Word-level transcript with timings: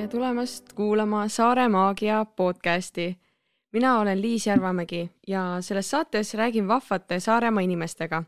tere 0.00 0.08
tulemast 0.08 0.72
kuulama 0.72 1.28
Saare 1.28 1.68
Maagia 1.68 2.24
podcasti. 2.24 3.18
mina 3.72 3.98
olen 3.98 4.22
Liis 4.22 4.46
Järvamägi 4.46 5.10
ja 5.26 5.56
selles 5.60 5.90
saates 5.90 6.34
räägin 6.34 6.68
vahvate 6.68 7.20
Saaremaa 7.20 7.60
inimestega. 7.60 8.22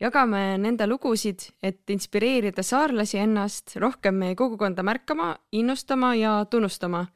jagame 0.00 0.58
nende 0.58 0.86
lugusid, 0.86 1.38
et 1.62 1.90
inspireerida 1.90 2.62
saarlasi 2.62 3.18
ennast 3.18 3.76
rohkem 3.76 4.14
meie 4.14 4.34
kogukonda 4.34 4.82
märkama, 4.82 5.36
innustama 5.52 6.14
ja 6.14 6.44
tunnustama. 6.50 7.06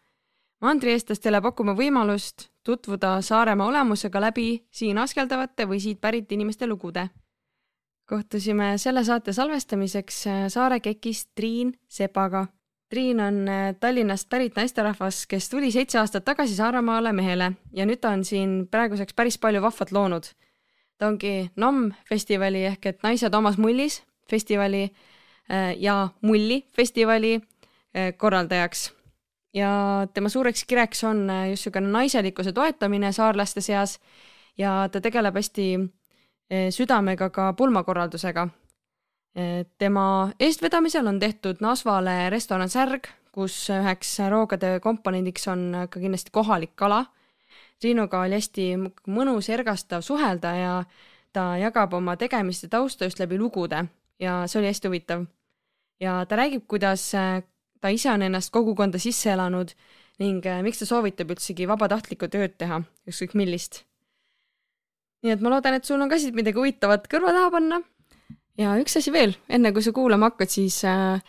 mandrieestlastele 0.61 1.41
pakume 1.41 1.73
võimalust 1.73 2.48
tutvuda 2.62 3.20
Saaremaa 3.23 3.66
olemusega 3.66 4.20
läbi 4.20 4.66
siin 4.70 4.98
askeldavate 4.98 5.66
või 5.66 5.80
siit 5.80 6.01
pärit 6.01 6.33
inimeste 6.33 6.66
lugude 6.66 7.09
kohtusime 8.07 8.79
selle 8.79 9.05
saate 9.05 9.33
salvestamiseks 9.33 10.25
Saare 10.48 10.80
kekist 10.80 11.30
Triin 11.34 11.73
Sepaga 11.88 12.47
Triin 12.91 13.21
on 13.21 13.49
äh, 13.49 13.75
Tallinnast 13.80 14.29
pärit 14.29 14.57
naisterahvas, 14.57 15.27
kes 15.31 15.48
tuli 15.48 15.71
seitse 15.71 15.98
aastat 15.98 16.25
tagasi 16.25 16.57
Saaremaale 16.59 17.12
mehele 17.15 17.53
ja 17.73 17.85
nüüd 17.87 18.01
ta 18.03 18.11
on 18.11 18.25
siin 18.27 18.65
praeguseks 18.71 19.15
päris 19.15 19.39
palju 19.39 19.62
vahvat 19.62 19.93
loonud. 19.95 20.27
ta 20.98 21.07
ongi 21.07 21.51
NOM 21.57 21.93
festivali 22.09 22.65
ehk 22.67 22.87
et 22.87 23.03
Naised 23.03 23.34
omas 23.34 23.59
mullis 23.59 24.03
festivali 24.31 24.83
äh, 24.91 25.77
ja 25.79 26.09
Mulli 26.21 26.65
festivali 26.77 27.34
äh, 27.37 28.11
korraldajaks. 28.17 28.93
ja 29.55 29.70
tema 30.15 30.29
suureks 30.29 30.65
kireks 30.65 31.05
on 31.05 31.29
just 31.51 31.67
niisugune 31.70 31.93
naiselikkuse 31.93 32.53
toetamine 32.53 33.12
saarlaste 33.12 33.61
seas 33.61 34.01
ja 34.59 34.89
ta 34.93 35.01
tegeleb 35.01 35.34
hästi 35.34 35.79
südamega 36.70 37.31
ka 37.31 37.53
pulmakorraldusega 37.53 38.48
tema 39.78 40.33
eestvedamisel 40.41 41.06
on 41.06 41.20
tehtud 41.20 41.61
Nasvale 41.61 42.31
restoran 42.31 42.69
Särg, 42.69 43.06
kus 43.33 43.69
üheks 43.70 44.17
roogade 44.31 44.81
komponendiks 44.83 45.47
on 45.48 45.86
ka 45.91 46.00
kindlasti 46.00 46.33
kohalik 46.34 46.75
kala. 46.75 47.05
Triinuga 47.81 48.25
oli 48.27 48.36
hästi 48.36 48.67
mõnus 49.08 49.48
ergastav 49.48 50.03
suhelda 50.05 50.55
ja 50.56 50.73
ta 51.33 51.55
jagab 51.61 51.95
oma 51.95 52.17
tegemiste 52.20 52.69
tausta 52.69 53.06
just 53.06 53.23
läbi 53.23 53.39
lugude 53.39 53.84
ja 54.20 54.42
see 54.47 54.61
oli 54.61 54.69
hästi 54.69 54.89
huvitav. 54.89 55.25
ja 56.01 56.25
ta 56.27 56.36
räägib, 56.36 56.67
kuidas 56.67 57.12
ta 57.81 57.89
ise 57.89 58.11
on 58.11 58.23
ennast 58.23 58.53
kogukonda 58.53 58.98
sisse 58.98 59.31
elanud 59.33 59.73
ning 60.19 60.45
miks 60.62 60.78
ta 60.78 60.86
soovitab 60.86 61.31
üldsegi 61.31 61.69
vabatahtlikku 61.69 62.28
tööd 62.28 62.58
teha, 62.58 62.83
ükskõik 63.08 63.34
millist. 63.34 63.84
nii 65.23 65.33
et 65.33 65.41
ma 65.41 65.55
loodan, 65.55 65.75
et 65.75 65.84
sul 65.84 66.01
on 66.01 66.08
ka 66.08 66.19
siit 66.19 66.34
midagi 66.34 66.58
huvitavat 66.58 67.08
kõrva 67.08 67.33
taha 67.33 67.51
panna 67.51 67.81
ja 68.61 68.77
üks 68.80 68.98
asi 69.00 69.12
veel, 69.14 69.34
enne 69.48 69.72
kui 69.75 69.84
sa 69.84 69.92
kuulama 69.97 70.30
hakkad, 70.30 70.53
siis 70.53 70.80
äh, 70.89 71.20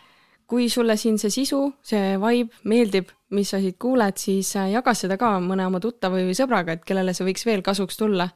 kui 0.48 0.68
sulle 0.72 0.98
siin 1.00 1.18
see 1.20 1.32
sisu, 1.32 1.64
see 1.84 2.16
vibe 2.20 2.62
meeldib, 2.68 3.12
mis 3.32 3.52
sa 3.54 3.60
siit 3.62 3.78
kuuled, 3.80 4.18
siis 4.20 4.52
äh, 4.60 4.72
jaga 4.74 4.94
seda 4.96 5.18
ka 5.20 5.34
mõne 5.44 5.66
oma 5.68 5.80
tuttava 5.82 6.20
või 6.20 6.36
sõbraga, 6.36 6.76
et 6.76 6.84
kellele 6.88 7.14
see 7.16 7.26
võiks 7.28 7.46
veel 7.48 7.64
kasuks 7.64 7.98
tulla. 8.00 8.28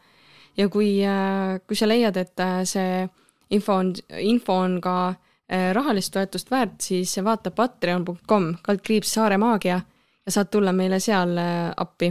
ja 0.56 0.68
kui, 0.72 0.96
äh, 1.04 1.58
kui 1.66 1.76
sa 1.76 1.88
leiad, 1.88 2.16
et 2.16 2.44
see 2.64 3.06
info 3.50 3.80
on, 3.82 3.94
info 4.18 4.60
on 4.64 4.80
ka 4.80 4.96
rahalist 5.46 6.10
toetust 6.10 6.48
väärt, 6.50 6.80
siis 6.82 7.12
vaata 7.22 7.52
patreon.com 7.54 8.56
kaldkriips 8.66 9.12
Saare 9.14 9.36
Maagia 9.38 9.76
ja 10.26 10.32
saad 10.34 10.48
tulla 10.50 10.72
meile 10.74 10.98
seal 10.98 11.38
appi. 11.76 12.08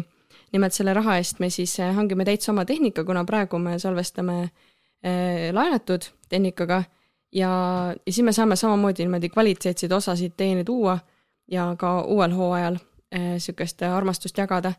nimelt 0.53 0.71
selle 0.71 0.93
raha 0.95 1.17
eest 1.19 1.41
me 1.43 1.49
siis 1.51 1.73
hangime 1.97 2.23
täitsa 2.23 2.53
oma 2.53 2.63
tehnika, 2.65 3.03
kuna 3.03 3.25
praegu 3.27 3.59
me 3.59 3.75
salvestame 3.79 4.37
laenatud 5.53 6.07
tehnikaga 6.29 6.83
ja, 7.35 7.49
ja 8.05 8.11
siis 8.11 8.25
me 8.25 8.33
saame 8.33 8.55
samamoodi 8.55 9.03
niimoodi 9.03 9.29
kvaliteetseid 9.29 9.91
osasid 9.91 10.33
teieni 10.37 10.63
tuua 10.63 10.97
ja 11.51 11.75
ka 11.77 12.01
uuel 12.01 12.33
hooajal 12.33 12.79
niisugust 13.15 13.81
äh, 13.81 13.93
armastust 13.93 14.37
jagada. 14.37 14.73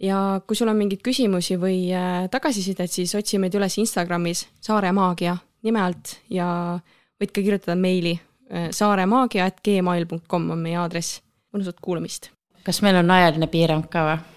ja 0.00 0.40
kui 0.46 0.56
sul 0.56 0.68
on 0.68 0.76
mingeid 0.76 1.02
küsimusi 1.04 1.56
või 1.60 1.92
äh, 1.94 2.28
tagasisidet, 2.30 2.90
siis 2.90 3.14
otsi 3.14 3.38
meid 3.38 3.54
üles 3.54 3.78
Instagramis 3.78 4.46
Saare 4.60 4.92
Maagia 4.92 5.36
nime 5.62 5.82
alt 5.82 6.16
ja 6.30 6.78
võid 7.20 7.30
ka 7.30 7.42
kirjutada 7.42 7.76
meili 7.78 8.16
äh, 8.16 8.70
saaremaagia.gmail.com 8.70 10.50
on 10.50 10.58
meie 10.58 10.78
aadress. 10.80 11.20
mõnusat 11.52 11.80
kuulamist. 11.80 12.30
kas 12.64 12.82
meil 12.82 12.96
on 12.96 13.10
ajaline 13.10 13.46
piirang 13.46 13.88
ka 13.90 14.06
või? 14.08 14.31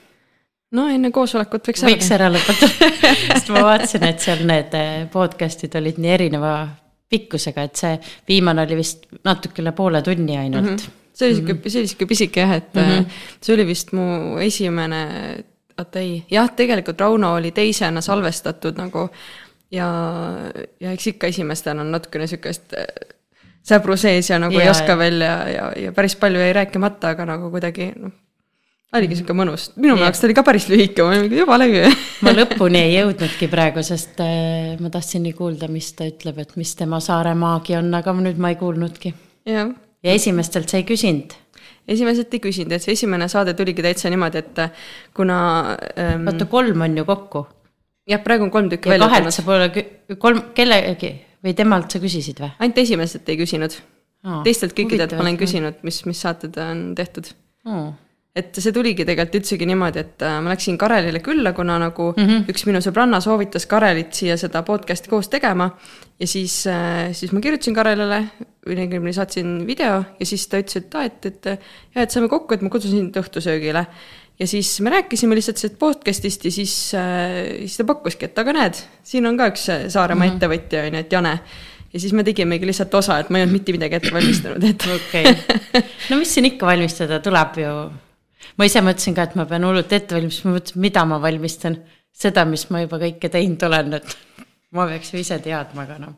No 0.76 0.88
enne 0.92 1.12
koosolekut 1.16 1.70
võiks 1.70 1.86
võiks 1.86 2.12
ära 2.16 2.30
lõpetada 2.34 2.90
sest 3.30 3.52
ma 3.54 3.64
vaatasin, 3.70 4.06
et 4.10 4.24
seal 4.24 4.44
need 4.48 4.76
eh, 4.78 5.06
podcast'id 5.12 5.78
olid 5.80 6.02
nii 6.02 6.14
erineva 6.18 6.56
pikkusega, 7.12 7.66
et 7.68 7.80
see 7.82 7.98
viimane 8.28 8.66
oli 8.66 8.80
vist 8.80 9.08
natuke 9.26 9.64
üle 9.64 9.76
poole 9.78 10.02
tunni 10.06 10.38
ainult 10.40 10.72
mm. 10.72 10.78
-hmm. 10.78 11.02
see 11.14 11.28
oli 11.30 11.40
sihuke 11.40 11.54
mm 11.54 11.60
-hmm., 11.60 11.70
see 11.70 11.82
oli 11.82 11.92
sihuke 11.92 12.10
pisike 12.12 12.46
jah, 12.46 12.56
et 12.60 12.74
mm 12.74 12.92
-hmm. 12.92 13.20
see 13.42 13.56
oli 13.56 13.68
vist 13.68 13.92
mu 13.94 14.38
esimene, 14.42 15.02
oota 15.80 16.00
ei, 16.00 16.24
jah, 16.32 16.50
tegelikult 16.50 17.02
Rauno 17.02 17.34
oli 17.34 17.52
teisena 17.52 18.02
salvestatud 18.02 18.78
nagu 18.78 19.10
ja, 19.72 19.90
ja 20.80 20.92
eks 20.92 21.08
ikka 21.08 21.28
esimestel 21.28 21.80
on 21.80 21.92
natukene 21.92 22.28
sihukest 22.28 22.74
eh, 22.74 22.86
säbru 23.64 23.98
sees 23.98 24.30
ja 24.30 24.40
nagu 24.40 24.54
ja, 24.54 24.64
ei 24.64 24.70
oska 24.70 24.98
veel 24.98 25.22
ja, 25.22 25.50
ja, 25.50 25.72
ja 25.86 25.92
päris 25.92 26.16
palju 26.16 26.40
jäi 26.40 26.54
rääkimata, 26.54 27.10
aga 27.10 27.26
nagu 27.26 27.50
kuidagi 27.52 27.94
noh 27.96 28.25
oligi 28.94 29.18
sihuke 29.20 29.36
mõnus, 29.38 29.70
minu 29.82 29.96
jaoks 30.00 30.22
ta 30.22 30.28
oli 30.28 30.36
ka 30.38 30.44
päris 30.46 30.68
lühike, 30.70 31.04
ma 31.04 31.16
olin 31.16 31.34
jumala 31.40 31.68
hea 31.70 31.90
ma 32.26 32.34
lõpuni 32.36 32.82
ei 32.84 32.94
jõudnudki 33.00 33.50
praegu, 33.52 33.84
sest 33.86 34.22
äh, 34.24 34.76
ma 34.82 34.92
tahtsin 34.94 35.26
nii 35.26 35.34
kuulda, 35.38 35.70
mis 35.72 35.92
ta 35.98 36.08
ütleb, 36.10 36.40
et 36.44 36.54
mis 36.60 36.76
tema 36.78 37.02
saare 37.04 37.34
maagi 37.40 37.78
on, 37.80 37.90
aga 37.98 38.14
nüüd 38.20 38.40
ma 38.42 38.54
ei 38.54 38.60
kuulnudki. 38.60 39.14
ja 39.50 39.66
esimestelt 40.14 40.72
sa 40.72 40.80
ei 40.80 40.88
küsinud? 40.88 41.34
esimesed 41.90 42.32
ei 42.34 42.42
küsinud, 42.42 42.78
et 42.78 42.86
see 42.86 42.96
esimene 42.98 43.28
saade 43.32 43.54
tuligi 43.58 43.84
täitsa 43.86 44.10
niimoodi, 44.14 44.42
et 44.42 44.64
kuna 45.18 45.40
ähm,. 45.98 46.30
oota, 46.30 46.48
kolm 46.50 46.86
on 46.86 47.02
ju 47.02 47.08
kokku? 47.10 47.46
jah, 48.10 48.22
praegu 48.24 48.48
on 48.48 48.54
kolm 48.54 48.70
tükki 48.70 48.94
välja 48.94 49.08
tulnud. 49.08 49.18
kahelt 49.18 49.36
sa 49.36 49.46
pole, 49.46 50.16
kolm, 50.22 50.46
kellegi 50.58 51.14
või 51.46 51.58
temalt 51.58 51.94
sa 51.94 52.02
küsisid 52.02 52.42
või? 52.42 52.54
ainult 52.60 52.82
esimesed 52.86 53.34
ei 53.34 53.42
küsinud 53.42 53.78
teistelt 54.46 54.74
kõikidelt 54.78 55.14
ma 55.14 55.26
olen 55.26 55.38
küsinud, 55.38 55.84
mis, 55.86 56.02
mis 56.10 56.22
saated 56.22 56.58
on 56.62 56.88
tehtud 56.98 57.34
oh 57.70 57.94
et 58.36 58.58
see 58.60 58.74
tuligi 58.76 59.06
tegelikult 59.08 59.38
üldsegi 59.40 59.68
niimoodi, 59.70 60.02
et 60.04 60.24
äh, 60.28 60.40
ma 60.44 60.52
läksin 60.52 60.76
Karelile 60.80 61.22
külla, 61.24 61.54
kuna 61.56 61.78
nagu 61.80 62.10
mm 62.12 62.26
-hmm. 62.26 62.50
üks 62.52 62.66
minu 62.68 62.82
sõbranna 62.84 63.22
soovitas 63.24 63.66
Karelit 63.66 64.14
siia 64.14 64.36
seda 64.38 64.62
podcast'i 64.68 65.10
koos 65.10 65.30
tegema. 65.32 65.70
ja 66.20 66.28
siis, 66.28 66.68
äh, 66.68 67.14
siis 67.14 67.32
ma 67.32 67.40
kirjutasin 67.40 67.74
Karelile, 67.74 68.24
õigemini 68.68 69.14
saatsin 69.14 69.68
video 69.68 70.04
ja 70.20 70.26
siis 70.26 70.48
ta 70.48 70.60
ütles, 70.60 70.76
et 70.76 70.96
aa, 70.96 71.04
et, 71.04 71.26
et 71.26 71.46
jah, 71.46 72.04
et 72.04 72.12
saame 72.12 72.28
kokku, 72.28 72.54
et 72.54 72.62
ma 72.62 72.70
kutsun 72.70 72.92
sind 72.92 73.16
õhtusöögile. 73.16 73.86
ja 74.40 74.48
siis 74.48 74.82
me 74.82 74.90
rääkisime 74.90 75.36
lihtsalt 75.36 75.58
sellest 75.58 75.80
podcast'ist 75.80 76.46
ja 76.46 76.52
siis, 76.52 76.94
äh, 76.94 77.60
siis 77.60 77.78
ta 77.78 77.84
pakkuski, 77.84 78.26
et 78.26 78.40
aga 78.40 78.54
näed, 78.54 78.84
siin 79.04 79.26
on 79.26 79.38
ka 79.38 79.48
üks 79.48 79.70
Saaremaa 79.88 80.26
mm 80.26 80.32
-hmm. 80.32 80.36
ettevõtja, 80.36 80.88
on 80.88 80.94
ju, 80.94 81.00
et 81.00 81.12
Jane 81.12 81.40
ja 81.94 82.00
siis 82.00 82.14
me 82.14 82.24
tegimegi 82.24 82.66
lihtsalt 82.66 82.94
osa, 82.94 83.20
et 83.20 83.30
ma 83.30 83.38
ei 83.38 83.44
olnud 83.44 83.54
mitte 83.54 83.72
midagi 83.72 83.96
ette 83.96 84.12
valmistanud, 84.12 84.64
et. 84.64 84.88
okei 84.96 85.24
okay., 85.24 85.84
no 86.10 86.18
mis 86.18 86.34
siin 86.34 86.46
ikka 86.46 86.66
valmistada, 86.66 87.20
tuleb 87.24 87.62
ju 87.64 87.76
ma 88.58 88.68
ise 88.70 88.82
mõtlesin 88.86 89.18
ka, 89.18 89.28
et 89.28 89.36
ma 89.40 89.48
pean 89.50 89.66
hullult 89.68 89.94
ette 89.96 90.18
valmistama, 90.18 90.54
ma 90.54 90.60
mõtlesin, 90.60 90.82
mida 90.86 91.06
ma 91.10 91.20
valmistan. 91.24 91.78
seda, 92.16 92.46
mis 92.48 92.70
ma 92.72 92.80
juba 92.80 93.00
kõike 93.02 93.28
teinud 93.28 93.64
olen, 93.68 93.98
et 93.98 94.16
ma 94.72 94.88
peaks 94.88 95.12
ju 95.12 95.20
ise 95.20 95.40
teadma, 95.44 95.84
aga 95.84 96.00
noh. 96.00 96.16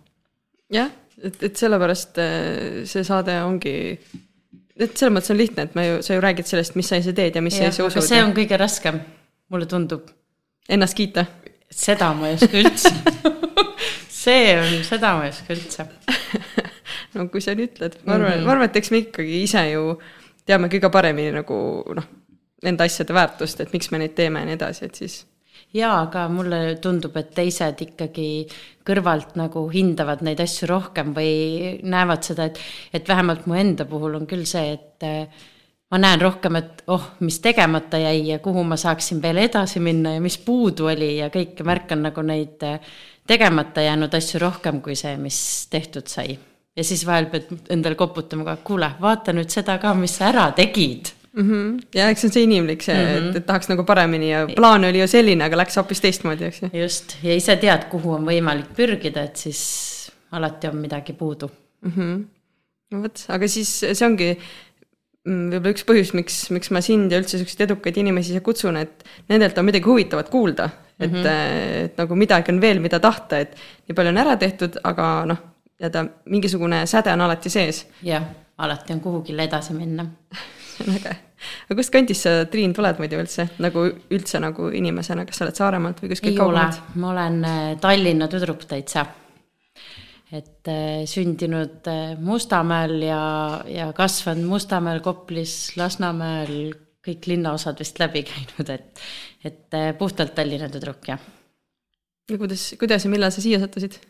jah, 0.74 0.92
et, 1.24 1.42
et 1.50 1.58
sellepärast 1.58 2.22
äh, 2.22 2.86
see 2.86 3.04
saade 3.08 3.40
ongi, 3.42 3.74
et 4.78 4.94
selles 4.94 5.16
mõttes 5.16 5.34
on 5.34 5.42
lihtne, 5.42 5.66
et 5.66 5.76
me 5.76 5.88
ju, 5.88 6.00
sa 6.06 6.14
ju 6.14 6.22
räägid 6.22 6.50
sellest, 6.50 6.78
mis 6.78 6.90
sa 6.92 7.02
ise 7.02 7.16
teed 7.18 7.36
ja 7.36 7.42
mis 7.42 7.58
ja, 7.58 7.72
sa 7.72 7.74
ise 7.74 7.90
usud. 7.90 8.06
see 8.06 8.22
on 8.22 8.36
kõige 8.38 8.62
raskem, 8.62 9.02
mulle 9.50 9.66
tundub. 9.70 10.10
Ennast 10.70 10.98
kiita? 10.98 11.26
seda 11.74 12.14
ma 12.16 12.30
ei 12.30 12.38
oska 12.38 12.62
üldse 12.62 12.92
see 14.24 14.54
on, 14.56 14.70
seda 14.88 15.14
ma 15.18 15.26
ei 15.28 15.34
oska 15.34 15.56
üldse 15.56 15.86
no 17.16 17.28
kui 17.32 17.44
sa 17.44 17.56
nii 17.58 17.68
ütled, 17.70 17.98
ma 18.06 18.16
arvan 18.16 18.30
mm, 18.30 18.38
-hmm. 18.38 18.46
ma 18.46 18.54
arvan, 18.56 18.70
et 18.70 18.80
eks 18.80 18.92
me 18.94 19.02
ikkagi 19.04 19.42
ise 19.44 19.64
ju 19.72 19.98
teame 20.48 20.70
kõige 20.72 20.92
paremini 20.94 21.34
nagu 21.36 21.58
noh, 21.96 22.12
nende 22.66 22.86
asjade 22.88 23.16
väärtust, 23.16 23.62
et 23.62 23.74
miks 23.76 23.92
me 23.92 24.02
neid 24.02 24.16
teeme 24.18 24.42
ja 24.42 24.50
nii 24.50 24.58
edasi, 24.58 24.88
et 24.88 25.02
siis. 25.02 25.18
jaa, 25.76 26.00
aga 26.06 26.28
mulle 26.32 26.62
tundub, 26.82 27.18
et 27.20 27.34
teised 27.36 27.82
ikkagi 27.84 28.30
kõrvalt 28.88 29.36
nagu 29.40 29.68
hindavad 29.74 30.24
neid 30.26 30.42
asju 30.42 30.70
rohkem 30.72 31.14
või 31.18 31.78
näevad 31.84 32.24
seda, 32.26 32.48
et, 32.48 32.62
et 32.94 33.08
vähemalt 33.08 33.46
mu 33.50 33.58
enda 33.60 33.86
puhul 33.90 34.16
on 34.22 34.28
küll 34.30 34.48
see, 34.48 34.74
et 34.78 35.06
äh, 35.06 35.46
ma 35.92 36.00
näen 36.02 36.22
rohkem, 36.22 36.58
et 36.60 36.84
oh, 36.92 37.12
mis 37.24 37.40
tegemata 37.44 38.00
jäi 38.02 38.32
ja 38.32 38.40
kuhu 38.44 38.64
ma 38.68 38.80
saaksin 38.80 39.22
veel 39.24 39.44
edasi 39.44 39.84
minna 39.84 40.18
ja 40.18 40.24
mis 40.24 40.40
puudu 40.44 40.90
oli 40.92 41.18
ja 41.20 41.30
kõike 41.34 41.68
märkan 41.68 42.04
nagu 42.08 42.24
neid 42.26 42.64
äh, 42.68 42.80
tegemata 43.28 43.84
jäänud 43.84 44.14
asju 44.14 44.42
rohkem 44.42 44.82
kui 44.82 44.96
see, 44.96 45.18
mis 45.22 45.40
tehtud 45.72 46.08
sai. 46.12 46.38
Ja 46.78 46.86
siis 46.86 47.04
vahel 47.08 47.30
pead 47.32 47.70
endale 47.74 47.98
koputama 48.00 48.46
ka, 48.52 48.58
kuule, 48.68 48.92
vaata 49.02 49.34
nüüd 49.36 49.50
seda 49.54 49.80
ka, 49.82 49.94
mis 49.98 50.18
sa 50.20 50.30
ära 50.32 50.50
tegid 50.58 51.12
mm. 51.34 51.50
-hmm. 51.50 51.88
ja 51.96 52.10
eks 52.12 52.22
see 52.22 52.30
on 52.30 52.34
see 52.34 52.44
inimlik, 52.48 52.86
see 52.86 52.96
mm, 52.96 53.10
-hmm. 53.10 53.30
et, 53.30 53.42
et 53.42 53.46
tahaks 53.46 53.70
nagu 53.72 53.84
paremini 53.84 54.30
ja 54.32 54.46
plaan 54.56 54.86
oli 54.86 55.02
ju 55.02 55.08
selline, 55.08 55.44
aga 55.44 55.58
läks 55.64 55.78
hoopis 55.82 56.02
teistmoodi, 56.02 56.46
eks 56.52 56.62
ju. 56.62 56.70
just, 56.84 57.18
ja 57.24 57.36
ise 57.36 57.56
tead, 57.56 57.90
kuhu 57.92 58.14
on 58.20 58.30
võimalik 58.30 58.72
pürgida, 58.78 59.24
et 59.24 59.36
siis 59.36 59.62
alati 60.32 60.68
on 60.68 60.78
midagi 60.78 61.14
puudu 61.14 61.50
mm. 61.82 61.92
-hmm. 61.92 62.24
no 62.92 63.02
vot, 63.02 63.26
aga 63.28 63.48
siis 63.48 63.74
see 63.80 64.08
ongi, 64.08 64.32
mm, 65.26 65.50
võib-olla 65.52 65.76
üks 65.76 65.86
põhjus, 65.92 66.14
miks, 66.14 66.40
miks 66.50 66.72
ma 66.72 66.82
sind 66.82 67.12
ja 67.12 67.22
üldse 67.22 67.42
siukseid 67.42 67.70
edukaid 67.70 67.98
inimesi 67.98 68.36
siia 68.36 68.42
kutsun, 68.42 68.78
et 68.78 69.04
nendelt 69.30 69.58
on 69.58 69.66
midagi 69.66 69.86
huvitavat 69.86 70.30
kuulda. 70.30 70.70
et 71.00 71.12
mm, 71.12 71.18
-hmm. 71.18 71.84
et 71.86 71.98
nagu 71.98 72.16
midagi 72.16 72.52
on 72.52 72.62
veel, 72.62 72.80
mida 72.80 73.00
tahta, 73.00 73.40
et 73.40 73.56
nii 73.88 73.96
palju 73.96 74.10
on 74.10 74.18
ära 74.18 74.38
tehtud, 74.38 74.80
aga 74.84 75.26
noh, 75.30 75.38
teada 75.78 76.06
mingisugune 76.26 76.86
säde 76.86 77.14
on 77.14 77.22
alati 77.22 77.50
sees. 77.50 77.86
jah, 78.04 78.24
alati 78.58 78.94
on 78.94 79.02
kuhugile 79.02 79.44
edasi 79.48 79.74
minna 79.78 80.06
see 80.78 80.88
on 80.88 80.96
äge. 80.96 81.14
aga 81.70 81.78
kust 81.78 81.94
kandist 81.94 82.26
sa, 82.26 82.34
Triin, 82.52 82.74
tuled 82.74 83.00
muidu 83.02 83.20
üldse 83.22 83.48
nagu 83.64 83.86
üldse 84.14 84.42
nagu 84.44 84.72
inimesena, 84.74 85.26
kas 85.28 85.40
sa 85.40 85.48
oled 85.48 85.62
Saaremaalt 85.62 86.02
või 86.04 86.12
kuskilt 86.14 86.40
kaugemalt? 86.40 86.82
ma 86.96 87.14
olen 87.14 87.40
äh, 87.46 87.70
Tallinna 87.82 88.30
tüdruk 88.32 88.66
täitsa 88.70 89.06
et 90.34 90.68
äh, 90.68 91.06
sündinud 91.08 91.88
äh, 91.88 92.18
Mustamäel 92.20 92.98
ja, 93.06 93.22
ja 93.72 93.92
kasvanud 93.96 94.50
Mustamäel, 94.50 95.00
Koplis, 95.06 95.78
Lasnamäel, 95.80 96.74
kõik 97.08 97.30
linnaosad 97.32 97.80
vist 97.80 98.02
läbi 98.02 98.26
käinud, 98.32 98.74
et, 98.74 99.08
et 99.46 99.82
puhtalt 100.00 100.36
Tallinna 100.36 100.72
tüdruk, 100.74 101.06
jah. 101.14 101.22
ja 102.28 102.42
kuidas, 102.42 102.72
kuidas 102.80 103.06
ja 103.06 103.14
millal 103.14 103.32
sa 103.32 103.46
siia 103.46 103.62
sattusid? 103.62 104.02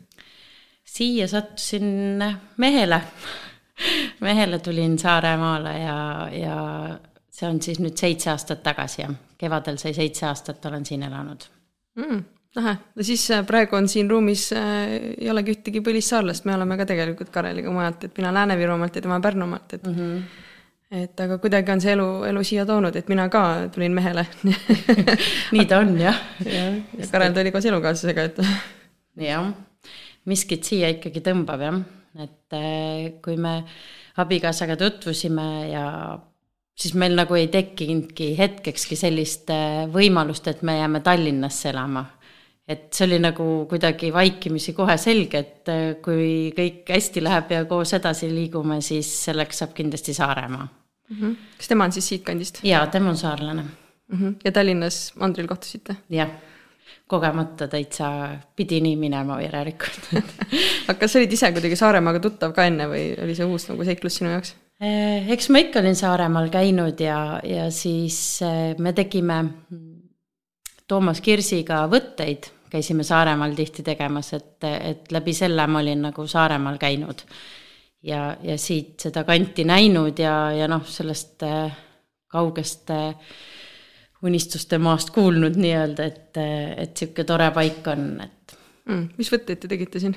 Siia 0.88 1.28
sattusin 1.28 2.24
mehele 2.58 3.02
mehele 4.26 4.60
tulin 4.60 4.98
Saaremaale 5.00 5.76
ja, 5.80 6.00
ja 6.32 6.58
see 7.32 7.50
on 7.50 7.62
siis 7.62 7.82
nüüd 7.84 7.98
seitse 8.00 8.32
aastat 8.34 8.64
tagasi, 8.66 9.04
jah. 9.04 9.14
kevadel 9.38 9.78
sai 9.78 9.94
seitse 9.94 10.26
aastat, 10.30 10.66
olen 10.66 10.86
siin 10.86 11.06
elanud 11.10 11.52
mm 12.00 12.26
ahah, 12.58 12.80
no 12.96 13.06
siis 13.06 13.22
äh, 13.32 13.44
praegu 13.46 13.78
on 13.78 13.88
siin 13.92 14.10
ruumis 14.10 14.50
äh,, 14.56 14.96
ei 15.18 15.30
olegi 15.30 15.54
ühtegi 15.58 15.82
põlissaarlast, 15.86 16.48
me 16.48 16.56
oleme 16.56 16.78
ka 16.80 16.88
tegelikult 16.90 17.30
Kareliga 17.34 17.72
mujalt, 17.74 18.08
et 18.08 18.18
mina 18.18 18.34
Lääne-Virumaalt 18.34 18.98
ja 18.98 19.04
tema 19.06 19.20
Pärnumaalt, 19.22 19.74
et 19.74 19.88
mm. 19.88 19.96
-hmm 19.96 20.44
et 20.92 21.20
aga 21.20 21.36
kuidagi 21.44 21.72
on 21.72 21.82
see 21.84 21.92
elu, 21.92 22.24
elu 22.30 22.42
siia 22.48 22.64
toonud, 22.66 22.96
et 22.96 23.10
mina 23.12 23.26
ka 23.30 23.42
tulin 23.76 23.92
mehele 23.92 24.24
nii 25.54 25.66
ta 25.68 25.82
on 25.84 25.98
jah. 26.00 26.22
jah, 26.46 26.78
ja 27.00 27.08
Karel 27.12 27.34
tuli 27.36 27.52
koos 27.52 27.66
elukaaslasega, 27.66 28.24
et. 28.24 28.40
jah, 29.20 29.50
miskit 30.28 30.68
siia 30.68 30.92
ikkagi 30.96 31.24
tõmbab 31.26 31.64
jah, 31.64 31.82
et 32.24 32.58
äh, 32.58 33.14
kui 33.24 33.38
me 33.40 33.62
abikaasaga 34.18 34.78
tutvusime 34.80 35.48
ja 35.72 35.86
siis 36.78 36.94
meil 36.98 37.16
nagu 37.18 37.38
ei 37.38 37.48
tekkinudki 37.54 38.34
hetkekski 38.38 38.98
sellist 39.00 39.50
äh, 39.54 39.86
võimalust, 39.94 40.48
et 40.52 40.64
me 40.68 40.80
jääme 40.80 41.04
Tallinnasse 41.06 41.72
elama 41.74 42.06
et 42.68 42.90
see 42.92 43.06
oli 43.08 43.20
nagu 43.24 43.46
kuidagi 43.72 44.10
vaikimisi 44.14 44.74
kohe 44.76 44.98
selge, 45.00 45.40
et 45.40 45.72
äh, 45.72 45.86
kui 46.04 46.52
kõik 46.56 46.90
hästi 46.92 47.24
läheb 47.24 47.54
ja 47.56 47.64
koos 47.70 47.94
edasi 47.96 48.30
liigume, 48.32 48.82
siis 48.86 49.10
selleks 49.30 49.64
saab 49.64 49.74
kindlasti 49.78 50.16
Saaremaa 50.18 50.68
mm. 50.68 51.16
-hmm. 51.16 51.36
kas 51.58 51.68
tema 51.68 51.88
on 51.88 51.92
siis 51.92 52.10
siitkandist? 52.10 52.60
jaa, 52.64 52.86
tema 52.88 53.10
on 53.10 53.18
saarlane 53.18 53.62
mm. 53.64 54.18
-hmm. 54.20 54.36
ja 54.44 54.52
Tallinnas 54.52 55.14
mandril 55.16 55.48
kohtusite? 55.48 55.96
jah, 56.10 56.30
kogemata 57.08 57.68
täitsa 57.72 58.10
pidi 58.56 58.82
nii 58.84 58.96
minema 59.00 59.40
järelikult 59.42 60.12
aga 60.88 60.98
kas 61.00 61.18
olid 61.20 61.34
ise 61.34 61.52
kuidagi 61.56 61.80
Saaremaaga 61.80 62.24
tuttav 62.24 62.56
ka 62.56 62.68
enne 62.70 62.90
või 62.92 63.12
oli 63.24 63.38
see 63.38 63.48
uus 63.48 63.70
nagu 63.72 63.88
seiklus 63.88 64.20
sinu 64.20 64.34
jaoks? 64.36 64.56
Äh, 64.84 65.30
eks 65.34 65.50
ma 65.50 65.64
ikka 65.64 65.82
olin 65.84 65.98
Saaremaal 65.98 66.52
käinud 66.54 67.00
ja, 67.02 67.22
ja 67.44 67.72
siis 67.74 68.42
äh, 68.46 68.76
me 68.78 68.94
tegime 68.98 69.42
Toomas 70.88 71.20
Kirsiga 71.22 71.86
võtteid 71.92 72.52
käisime 72.70 73.04
Saaremaal 73.04 73.56
tihti 73.56 73.84
tegemas, 73.84 74.34
et, 74.34 74.64
et 74.64 75.12
läbi 75.12 75.34
selle 75.34 75.68
ma 75.68 75.82
olin 75.84 76.08
nagu 76.10 76.28
Saaremaal 76.28 76.78
käinud. 76.78 77.24
ja, 78.04 78.38
ja 78.44 78.58
siit 78.58 79.00
seda 79.00 79.24
kanti 79.24 79.64
näinud 79.66 80.20
ja, 80.20 80.52
ja 80.54 80.68
noh, 80.68 80.86
sellest 80.86 81.44
äh, 81.44 81.72
kaugest 82.32 82.92
äh, 82.92 83.16
unistuste 84.26 84.80
maast 84.82 85.12
kuulnud 85.16 85.60
nii-öelda, 85.60 86.08
et, 86.08 86.40
et 86.78 86.98
sihuke 86.98 87.26
tore 87.28 87.52
paik 87.54 87.86
on, 87.92 88.08
et 88.26 88.58
mm,. 88.88 89.04
mis 89.20 89.30
võtteid 89.34 89.62
te 89.62 89.70
tegite 89.72 90.02
siin? 90.02 90.16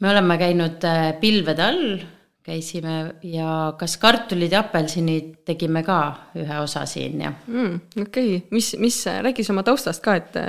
me 0.00 0.12
oleme 0.12 0.38
käinud 0.40 0.86
äh, 0.88 1.10
pilvede 1.20 1.66
all, 1.66 1.98
käisime 2.46 2.94
ja 3.28 3.74
kas 3.78 3.98
kartulid 4.00 4.54
ja 4.56 4.62
apelsinid 4.64 5.42
tegime 5.46 5.82
ka 5.84 5.98
ühe 6.40 6.62
osa 6.62 6.86
siin 6.88 7.20
ja 7.26 7.34
mm,. 7.34 7.76
okei 8.06 8.36
okay., 8.38 8.46
mis, 8.56 8.72
mis, 8.80 9.02
räägi 9.06 9.44
siis 9.44 9.52
oma 9.52 9.66
taustast 9.66 10.02
ka, 10.04 10.16
et 10.16 10.40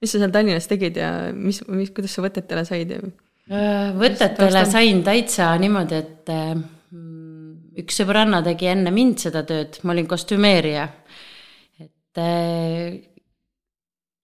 mis 0.00 0.12
sa 0.12 0.20
seal 0.20 0.32
Tallinnas 0.32 0.68
tegid 0.70 0.96
ja 1.00 1.12
mis, 1.32 1.60
mis, 1.68 1.92
kuidas 1.94 2.16
sa 2.16 2.24
võtetele 2.24 2.64
said 2.68 2.96
ja? 2.96 3.04
Äh, 3.46 3.92
võtetele 3.94 4.64
sain 4.66 5.04
täitsa 5.06 5.52
niimoodi, 5.62 6.00
et 6.00 6.32
äh, 6.34 6.56
üks 7.78 8.00
sõbranna 8.00 8.42
tegi 8.42 8.70
enne 8.72 8.90
mind 8.94 9.22
seda 9.22 9.44
tööd, 9.46 9.78
ma 9.86 9.94
olin 9.94 10.08
kostümeerija. 10.10 10.88
Et 12.18 13.02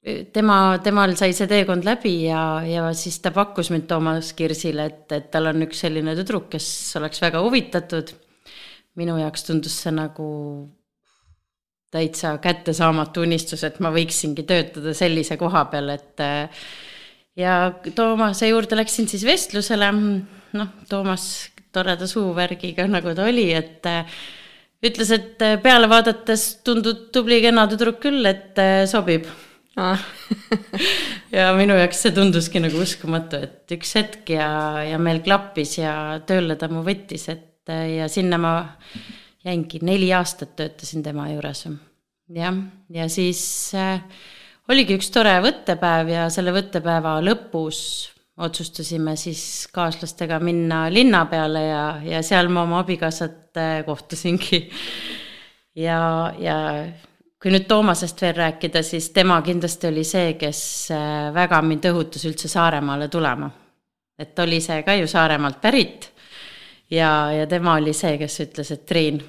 äh, 0.02 0.24
tema, 0.34 0.78
temal 0.82 1.14
sai 1.18 1.30
see 1.36 1.46
teekond 1.50 1.86
läbi 1.86 2.14
ja, 2.26 2.42
ja 2.66 2.88
siis 2.96 3.20
ta 3.22 3.30
pakkus 3.34 3.70
mind 3.70 3.86
Toomas 3.90 4.32
Kirsile, 4.38 4.88
et, 4.90 5.06
et 5.14 5.30
tal 5.30 5.50
on 5.52 5.66
üks 5.68 5.84
selline 5.84 6.16
tüdruk, 6.18 6.48
kes 6.52 6.66
oleks 7.00 7.22
väga 7.22 7.42
huvitatud. 7.44 8.14
minu 8.98 9.14
jaoks 9.16 9.46
tundus 9.46 9.78
see 9.80 9.92
nagu 9.94 10.28
täitsa 11.92 12.34
kättesaamatu 12.40 13.22
unistus, 13.24 13.62
et 13.64 13.78
ma 13.80 13.92
võiksingi 13.92 14.44
töötada 14.48 14.92
sellise 14.96 15.36
koha 15.40 15.64
peal, 15.72 15.88
et 15.92 16.20
ja 17.36 17.54
Toomase 17.94 18.48
juurde 18.48 18.76
läksin 18.76 19.08
siis 19.08 19.24
vestlusele, 19.28 19.90
noh, 20.56 20.70
Toomas 20.88 21.26
toreda 21.72 22.08
suuvärgiga, 22.08 22.86
nagu 22.88 23.14
ta 23.16 23.26
oli, 23.28 23.48
et 23.56 23.88
ütles, 24.82 25.12
et 25.14 25.46
peale 25.62 25.88
vaadates 25.90 26.48
tundub 26.66 27.08
tubli 27.14 27.40
kena 27.44 27.68
tüdruk 27.70 28.00
küll, 28.02 28.26
et 28.26 28.58
sobib 28.90 29.28
ah. 29.80 30.02
ja 31.36 31.52
minu 31.56 31.76
jaoks 31.78 32.02
see 32.04 32.14
tunduski 32.16 32.62
nagu 32.62 32.82
uskumatu, 32.82 33.40
et 33.46 33.76
üks 33.76 33.94
hetk 33.98 34.34
ja, 34.34 34.50
ja 34.86 34.98
meil 35.02 35.22
klappis 35.24 35.78
ja 35.78 35.94
tööle 36.28 36.58
ta 36.60 36.68
mu 36.72 36.84
võttis, 36.86 37.28
et 37.32 37.70
ja 37.70 38.08
sinna 38.10 38.40
ma 38.42 38.54
jäingi, 39.46 39.80
neli 39.82 40.10
aastat 40.14 40.54
töötasin 40.58 41.02
tema 41.02 41.28
juures. 41.30 41.66
jah, 42.32 42.58
ja 42.90 43.08
siis 43.10 43.42
äh, 43.78 44.02
oligi 44.70 44.96
üks 44.98 45.10
tore 45.14 45.34
võttepäev 45.44 46.12
ja 46.12 46.26
selle 46.32 46.54
võttepäeva 46.54 47.18
lõpus 47.24 48.11
otsustasime 48.36 49.16
siis 49.16 49.68
kaaslastega 49.72 50.38
minna 50.40 50.86
linna 50.92 51.24
peale 51.26 51.66
ja, 51.66 51.84
ja 52.04 52.22
seal 52.24 52.48
ma 52.48 52.62
oma 52.62 52.80
abikaasat 52.80 53.60
kohtasingi. 53.86 54.62
ja, 55.76 56.32
ja 56.38 56.56
kui 57.42 57.52
nüüd 57.52 57.66
Toomasest 57.68 58.22
veel 58.22 58.36
rääkida, 58.36 58.82
siis 58.86 59.10
tema 59.10 59.40
kindlasti 59.42 59.90
oli 59.90 60.04
see, 60.06 60.32
kes 60.40 60.62
äh, 60.94 61.28
väga 61.34 61.60
mind 61.66 61.90
õhutas 61.90 62.24
üldse 62.28 62.48
Saaremaale 62.48 63.08
tulema. 63.08 63.50
et 64.18 64.38
oli 64.38 64.60
see 64.60 64.82
ka 64.86 64.94
ju 64.94 65.06
Saaremaalt 65.06 65.60
pärit 65.60 66.08
ja, 66.90 67.32
ja 67.32 67.46
tema 67.46 67.74
oli 67.74 67.92
see, 67.92 68.16
kes 68.18 68.40
ütles, 68.46 68.72
et 68.72 68.86
Triin 68.86 69.20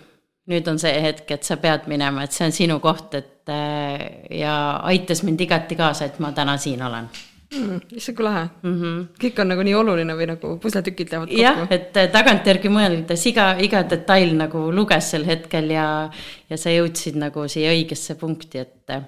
nüüd 0.47 0.67
on 0.67 0.79
see 0.79 0.95
hetk, 1.01 1.29
et 1.31 1.43
sa 1.43 1.57
pead 1.57 1.87
minema, 1.87 2.23
et 2.23 2.31
see 2.35 2.47
on 2.47 2.55
sinu 2.55 2.79
koht, 2.83 3.13
et 3.19 3.51
äh, 3.51 4.39
ja 4.39 4.55
aitas 4.83 5.23
mind 5.27 5.43
igati 5.43 5.75
kaasa, 5.75 6.07
et 6.07 6.19
ma 6.23 6.31
täna 6.31 6.57
siin 6.57 6.83
olen 6.83 7.11
mm,. 7.57 7.79
issand, 7.97 8.17
kui 8.17 8.25
lahe 8.25 8.43
mm. 8.45 8.75
-hmm. 8.81 9.01
kõik 9.23 9.41
on 9.41 9.51
nagu 9.53 9.65
nii 9.67 9.75
oluline 9.79 10.17
või 10.17 10.27
nagu 10.33 10.53
pusletükid 10.63 11.11
lähevad 11.11 11.29
kokku. 11.31 11.41
jah, 11.41 11.63
et 11.69 11.97
äh, 11.97 12.09
tagantjärgi 12.11 12.71
mõeldes 12.73 13.25
iga, 13.29 13.47
iga 13.59 13.83
detail 13.89 14.35
nagu 14.37 14.65
luges 14.71 15.11
sel 15.13 15.25
hetkel 15.29 15.71
ja, 15.75 15.87
ja 16.49 16.57
sa 16.57 16.73
jõudsid 16.73 17.19
nagu 17.19 17.47
siia 17.47 17.73
õigesse 17.75 18.17
punkti, 18.19 18.63
et 18.63 18.95
äh, 18.97 19.05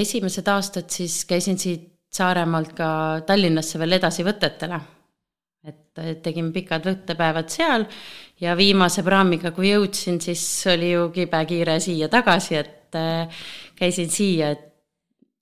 esimesed 0.00 0.48
aastad 0.48 0.90
siis 0.90 1.24
käisin 1.24 1.58
siit 1.58 1.92
Saaremaalt 2.16 2.70
ka 2.72 2.88
Tallinnasse 3.26 3.78
veel 3.78 3.98
edasi 3.98 4.22
võtetele 4.24 4.78
et 5.66 6.22
tegime 6.22 6.52
pikad 6.54 6.84
võttepäevad 6.86 7.50
seal 7.50 7.84
ja 8.40 8.54
viimase 8.56 9.02
praamiga, 9.04 9.50
kui 9.50 9.72
jõudsin, 9.72 10.20
siis 10.22 10.42
oli 10.70 10.92
ju 10.92 11.08
kibekiire 11.14 11.78
siia 11.82 12.08
tagasi, 12.12 12.60
et 12.60 12.98
käisin 13.76 14.10
siia, 14.12 14.52
et 14.54 14.65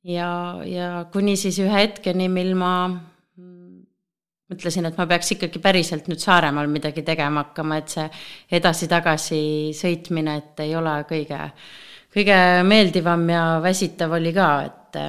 ja, 0.04 0.30
ja 0.68 0.88
kuni 1.12 1.36
siis 1.40 1.58
ühe 1.62 1.74
hetkeni, 1.74 2.28
mil 2.32 2.54
ma 2.58 2.74
mõtlesin, 4.50 4.86
et 4.88 4.98
ma 5.00 5.06
peaks 5.10 5.34
ikkagi 5.34 5.60
päriselt 5.62 6.08
nüüd 6.10 6.22
Saaremaal 6.22 6.68
midagi 6.70 7.04
tegema 7.06 7.46
hakkama, 7.46 7.80
et 7.80 7.94
see 7.94 8.04
edasi-tagasi 8.58 9.40
sõitmine, 9.76 10.36
et 10.40 10.64
ei 10.66 10.74
ole 10.78 10.94
kõige, 11.08 11.40
kõige 12.14 12.38
meeldivam 12.68 13.24
ja 13.32 13.44
väsitav 13.64 14.14
oli 14.18 14.34
ka, 14.36 14.50
et, 14.68 15.00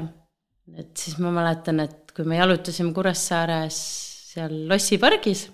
et 0.79 0.93
siis 0.97 1.19
ma 1.23 1.33
mäletan, 1.35 1.83
et 1.85 2.15
kui 2.15 2.27
me 2.27 2.39
jalutasime 2.39 2.93
Kuressaares 2.95 3.81
seal 4.31 4.65
Lossi 4.69 4.99
pargis 5.01 5.45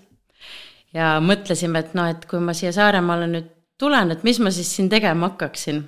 ja 0.94 1.16
mõtlesime, 1.24 1.82
et 1.82 1.96
noh, 1.98 2.08
et 2.12 2.24
kui 2.30 2.40
ma 2.42 2.54
siia 2.56 2.72
Saaremaale 2.74 3.28
nüüd 3.30 3.50
tulen, 3.82 4.14
et 4.14 4.22
mis 4.26 4.38
ma 4.38 4.52
siis 4.54 4.70
siin 4.76 4.90
tegema 4.92 5.32
hakkaksin. 5.32 5.82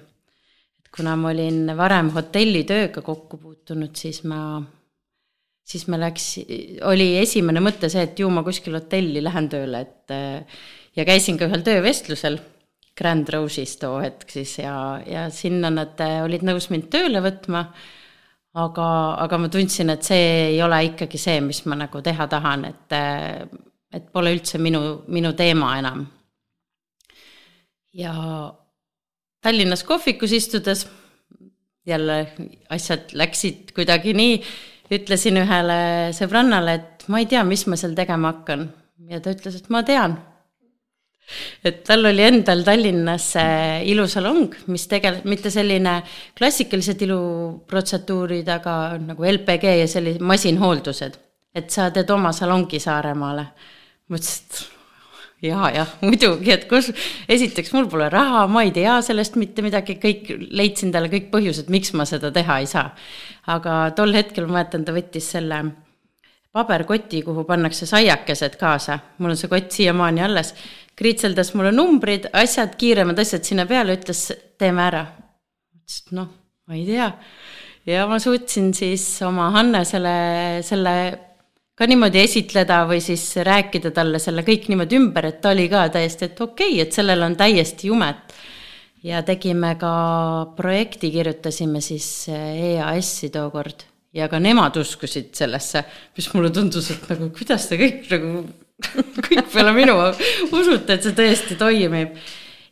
Kuna 0.95 1.17
ma 1.19 1.33
olin 1.33 1.75
varem 1.79 2.13
hotellitööga 2.15 3.03
kokku 3.03 3.41
puutunud, 3.43 3.95
siis 3.99 4.23
ma, 4.31 4.61
siis 5.67 5.89
ma 5.91 5.99
läks, 5.99 6.29
oli 6.87 7.15
esimene 7.19 7.63
mõte 7.65 7.91
see, 7.91 8.07
et 8.07 8.21
ju 8.23 8.31
ma 8.31 8.45
kuskil 8.47 8.79
hotelli 8.79 9.23
lähen 9.25 9.51
tööle, 9.51 9.83
et 9.83 10.15
ja 10.95 11.07
käisin 11.09 11.41
ka 11.41 11.49
ühel 11.51 11.67
töövestlusel 11.67 12.39
Grand 12.95 13.29
Rose'is 13.35 13.75
too 13.81 13.99
hetk 13.99 14.31
siis 14.31 14.55
ja, 14.61 14.77
ja 15.03 15.27
sinna 15.35 15.73
nad 15.75 15.99
olid 16.23 16.47
nõus 16.47 16.71
mind 16.71 16.87
tööle 16.95 17.25
võtma 17.25 17.65
aga, 18.55 18.89
aga 19.25 19.39
ma 19.39 19.51
tundsin, 19.51 19.91
et 19.91 20.07
see 20.07 20.27
ei 20.55 20.61
ole 20.63 20.81
ikkagi 20.91 21.19
see, 21.21 21.41
mis 21.45 21.65
ma 21.67 21.79
nagu 21.79 22.03
teha 22.05 22.27
tahan, 22.31 22.67
et, 22.71 22.99
et 23.95 24.11
pole 24.15 24.35
üldse 24.37 24.61
minu, 24.63 24.83
minu 25.11 25.35
teema 25.39 25.75
enam. 25.81 26.05
ja 27.95 28.15
Tallinnas 29.45 29.85
kohvikus 29.85 30.33
istudes 30.33 30.87
jälle 31.87 32.19
asjad 32.73 33.13
läksid 33.13 33.75
kuidagi 33.77 34.15
nii, 34.17 34.39
ütlesin 34.95 35.41
ühele 35.41 35.81
sõbrannale, 36.17 36.79
et 36.79 37.09
ma 37.13 37.21
ei 37.21 37.29
tea, 37.29 37.45
mis 37.45 37.67
ma 37.69 37.77
seal 37.77 37.97
tegema 37.97 38.33
hakkan 38.33 38.71
ja 39.11 39.21
ta 39.21 39.35
ütles, 39.37 39.59
et 39.61 39.69
ma 39.73 39.85
tean 39.85 40.17
et 41.65 41.81
tal 41.87 42.05
oli 42.09 42.25
endal 42.25 42.63
Tallinnas 42.67 43.31
ilusalong, 43.89 44.55
mis 44.73 44.87
tegelikult 44.91 45.29
mitte 45.31 45.53
selline 45.53 45.97
klassikalised 46.37 47.05
iluprotseduurid, 47.07 48.49
aga 48.53 48.75
nagu 49.01 49.29
LPG 49.31 49.77
ja 49.81 49.89
sellised 49.91 50.25
masinhooldused. 50.25 51.21
et 51.55 51.71
sa 51.71 51.91
teed 51.95 52.09
oma 52.11 52.33
salongi 52.35 52.81
Saaremaale. 52.83 53.47
mõtlesin, 54.11 54.43
et 54.51 54.84
jaa, 55.45 55.71
jah, 55.75 55.95
muidugi, 56.05 56.53
et 56.55 56.67
kus, 56.71 56.91
esiteks 57.31 57.73
mul 57.77 57.89
pole 57.93 58.09
raha, 58.13 58.47
ma 58.51 58.65
ei 58.67 58.73
tea 58.75 58.99
sellest 59.05 59.39
mitte 59.41 59.65
midagi, 59.65 59.99
kõik, 60.03 60.31
leidsin 60.55 60.93
talle 60.95 61.11
kõik 61.13 61.31
põhjused, 61.33 61.71
miks 61.73 61.95
ma 61.99 62.07
seda 62.09 62.33
teha 62.35 62.61
ei 62.63 62.71
saa. 62.71 62.91
aga 63.53 63.91
tol 63.97 64.15
hetkel 64.17 64.47
ma 64.49 64.61
mäletan, 64.61 64.87
ta 64.87 64.95
võttis 64.97 65.27
selle 65.37 65.61
paberkoti, 66.55 67.21
kuhu 67.27 67.45
pannakse 67.45 67.87
saiakesed 67.87 68.57
kaasa, 68.61 68.99
mul 69.19 69.35
on 69.35 69.39
see 69.39 69.51
kott 69.51 69.75
siiamaani 69.75 70.23
alles 70.23 70.55
kritseldas 70.99 71.53
mulle 71.59 71.73
numbrid, 71.75 72.29
asjad, 72.33 72.77
kiiremad 72.79 73.19
asjad 73.19 73.45
sinna 73.47 73.67
peale, 73.67 73.97
ütles 73.99 74.29
teeme 74.61 74.85
ära. 74.87 75.05
ütlesin, 75.75 76.07
et 76.07 76.17
noh, 76.17 76.31
ma 76.69 76.79
ei 76.79 76.85
tea. 76.87 77.11
ja 77.91 78.07
ma 78.09 78.19
suutsin 78.23 78.73
siis 78.75 79.05
oma 79.27 79.51
Hannesele 79.57 80.63
selle 80.65 80.95
ka 81.75 81.87
niimoodi 81.91 82.23
esitleda 82.23 82.85
või 82.89 83.01
siis 83.03 83.25
rääkida 83.47 83.91
talle 83.95 84.21
selle 84.23 84.45
kõik 84.47 84.69
niimoodi 84.71 84.99
ümber, 85.01 85.31
et 85.31 85.41
ta 85.43 85.55
oli 85.55 85.67
ka 85.71 85.89
täiesti, 85.95 86.31
et 86.31 86.41
okei 86.41 86.77
okay,, 86.77 86.83
et 86.87 86.95
sellel 86.95 87.23
on 87.27 87.37
täiesti 87.39 87.91
jumet. 87.91 88.37
ja 89.05 89.23
tegime 89.23 89.75
ka 89.77 89.95
projekti, 90.57 91.11
kirjutasime 91.13 91.81
siis 91.85 92.29
EAS-i 92.33 93.29
tookord 93.29 93.85
ja 94.15 94.29
ka 94.31 94.39
nemad 94.41 94.77
uskusid 94.81 95.35
sellesse, 95.37 95.83
mis 96.17 96.31
mulle 96.35 96.51
tundus, 96.55 96.91
et 96.95 97.11
nagu 97.11 97.29
kuidas 97.35 97.67
te 97.69 97.79
kõik 97.81 98.07
nagu 98.13 98.31
kõik 99.27 99.53
peale 99.53 99.75
minu 99.75 99.99
usute, 100.55 100.97
et 100.97 101.03
see 101.03 101.15
tõesti 101.17 101.59
toimib. 101.59 102.15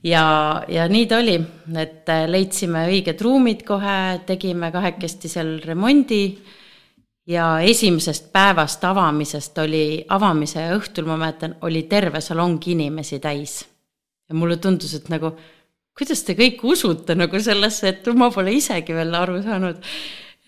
ja, 0.07 0.25
ja 0.71 0.87
nii 0.89 1.07
ta 1.11 1.19
oli, 1.23 1.37
et 1.83 2.11
äh, 2.11 2.25
leidsime 2.31 2.87
õiged 2.91 3.21
ruumid 3.23 3.67
kohe, 3.67 4.23
tegime 4.27 4.71
kahekesti 4.75 5.31
seal 5.31 5.57
remondi 5.67 6.25
ja 7.27 7.61
esimesest 7.61 8.33
päevast 8.33 8.85
avamisest 8.85 9.59
oli, 9.63 10.05
avamise 10.09 10.65
õhtul 10.77 11.07
ma 11.07 11.19
mäletan, 11.21 11.57
oli 11.63 11.85
terve 11.91 12.21
salong 12.21 12.63
inimesi 12.67 13.21
täis. 13.21 13.65
ja 14.29 14.35
mulle 14.35 14.57
tundus, 14.57 14.95
et 14.95 15.09
nagu 15.13 15.35
kuidas 15.99 16.23
te 16.25 16.35
kõik 16.35 16.63
usute 16.65 17.15
nagu 17.15 17.41
sellesse, 17.41 17.89
et 17.89 18.07
ma 18.17 18.31
pole 18.31 18.55
isegi 18.57 18.95
veel 18.97 19.15
aru 19.15 19.43
saanud 19.43 19.81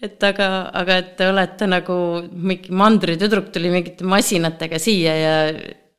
et 0.05 0.27
aga, 0.27 0.49
aga 0.75 0.97
et 1.01 1.15
te 1.19 1.29
olete 1.31 1.69
nagu 1.71 1.97
mingi 2.33 2.73
mandritüdruk 2.75 3.51
tuli 3.55 3.71
mingite 3.73 4.07
masinatega 4.09 4.81
siia 4.83 5.15
ja 5.17 5.35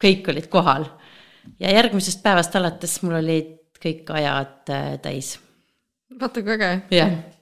kõik 0.01 0.29
olid 0.34 0.50
kohal. 0.51 0.86
ja 1.60 1.72
järgmisest 1.72 2.24
päevast 2.24 2.55
alates 2.55 3.00
mul 3.03 3.20
olid 3.22 3.55
kõik 3.82 4.10
ajad 4.10 4.74
äh, 4.74 4.91
täis. 5.01 5.38
vaata 6.20 6.44
kui 6.44 6.58
äge. 6.58 6.74
jah 6.91 7.35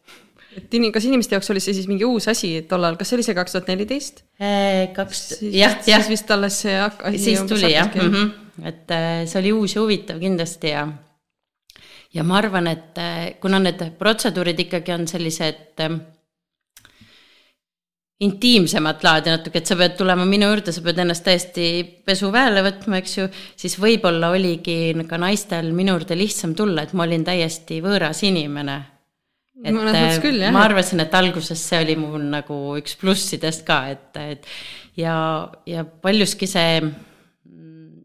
et 0.58 0.78
in-, 0.78 0.92
kas 0.94 1.08
inimeste 1.10 1.38
jaoks 1.38 1.52
oli 1.54 1.64
see 1.64 1.76
siis 1.78 1.90
mingi 1.90 2.06
uus 2.08 2.28
asi 2.32 2.54
tollal, 2.70 2.98
kas 3.00 3.12
see 3.12 3.20
oli 3.20 3.28
see 3.28 3.38
kaks 3.38 3.56
tuhat 3.56 3.72
neliteist? 3.74 4.24
Äh, 4.42 4.92
kaks, 4.96 5.24
jah, 5.48 5.78
jah. 5.88 6.04
siis 6.04 6.12
vist 6.16 6.32
alles 6.36 6.62
see 6.66 6.78
asi. 6.80 7.24
siis 7.30 7.44
tuli 7.50 7.74
jah 7.74 7.90
mm, 7.90 8.14
-hmm. 8.14 8.68
et 8.70 8.92
äh, 8.92 9.26
see 9.26 9.42
oli 9.42 9.54
uus 9.60 9.76
ja 9.76 9.82
huvitav 9.82 10.20
kindlasti 10.20 10.74
ja, 10.76 10.88
ja 12.14 12.24
ma 12.24 12.38
arvan, 12.42 12.68
et 12.68 13.04
kuna 13.42 13.60
need 13.60 13.86
protseduurid 14.00 14.60
ikkagi 14.68 14.94
on 14.94 15.08
sellised 15.08 15.84
intiimsemat 18.24 19.04
laadi 19.04 19.32
natuke, 19.34 19.60
et 19.60 19.70
sa 19.70 19.78
pead 19.80 19.98
tulema 19.98 20.26
minu 20.28 20.48
juurde, 20.52 20.74
sa 20.76 20.84
pead 20.86 21.02
ennast 21.04 21.26
täiesti 21.26 21.68
pesuväele 22.06 22.64
võtma, 22.66 23.00
eks 23.02 23.18
ju, 23.18 23.28
siis 23.60 23.76
võib-olla 23.82 24.32
oligi 24.34 24.94
ka 25.10 25.20
naistel 25.22 25.72
minu 25.76 25.96
juurde 25.98 26.18
lihtsam 26.20 26.56
tulla, 26.58 26.86
et 26.86 26.94
ma 26.98 27.08
olin 27.08 27.26
täiesti 27.28 27.82
võõras 27.84 28.24
inimene. 28.28 28.80
Et 29.64 30.22
küll, 30.24 30.42
jah. 30.44 30.54
ma 30.54 30.66
arvasin, 30.68 31.02
et 31.04 31.14
alguses 31.16 31.60
see 31.70 31.82
oli 31.86 31.96
mul 32.00 32.24
nagu 32.34 32.60
üks 32.80 32.98
plussidest 33.00 33.66
ka, 33.68 33.80
et, 33.94 34.20
et 34.20 34.48
ja, 35.00 35.16
ja 35.70 35.86
paljuski 35.86 36.50
see 36.50 36.82
mm, 36.84 38.04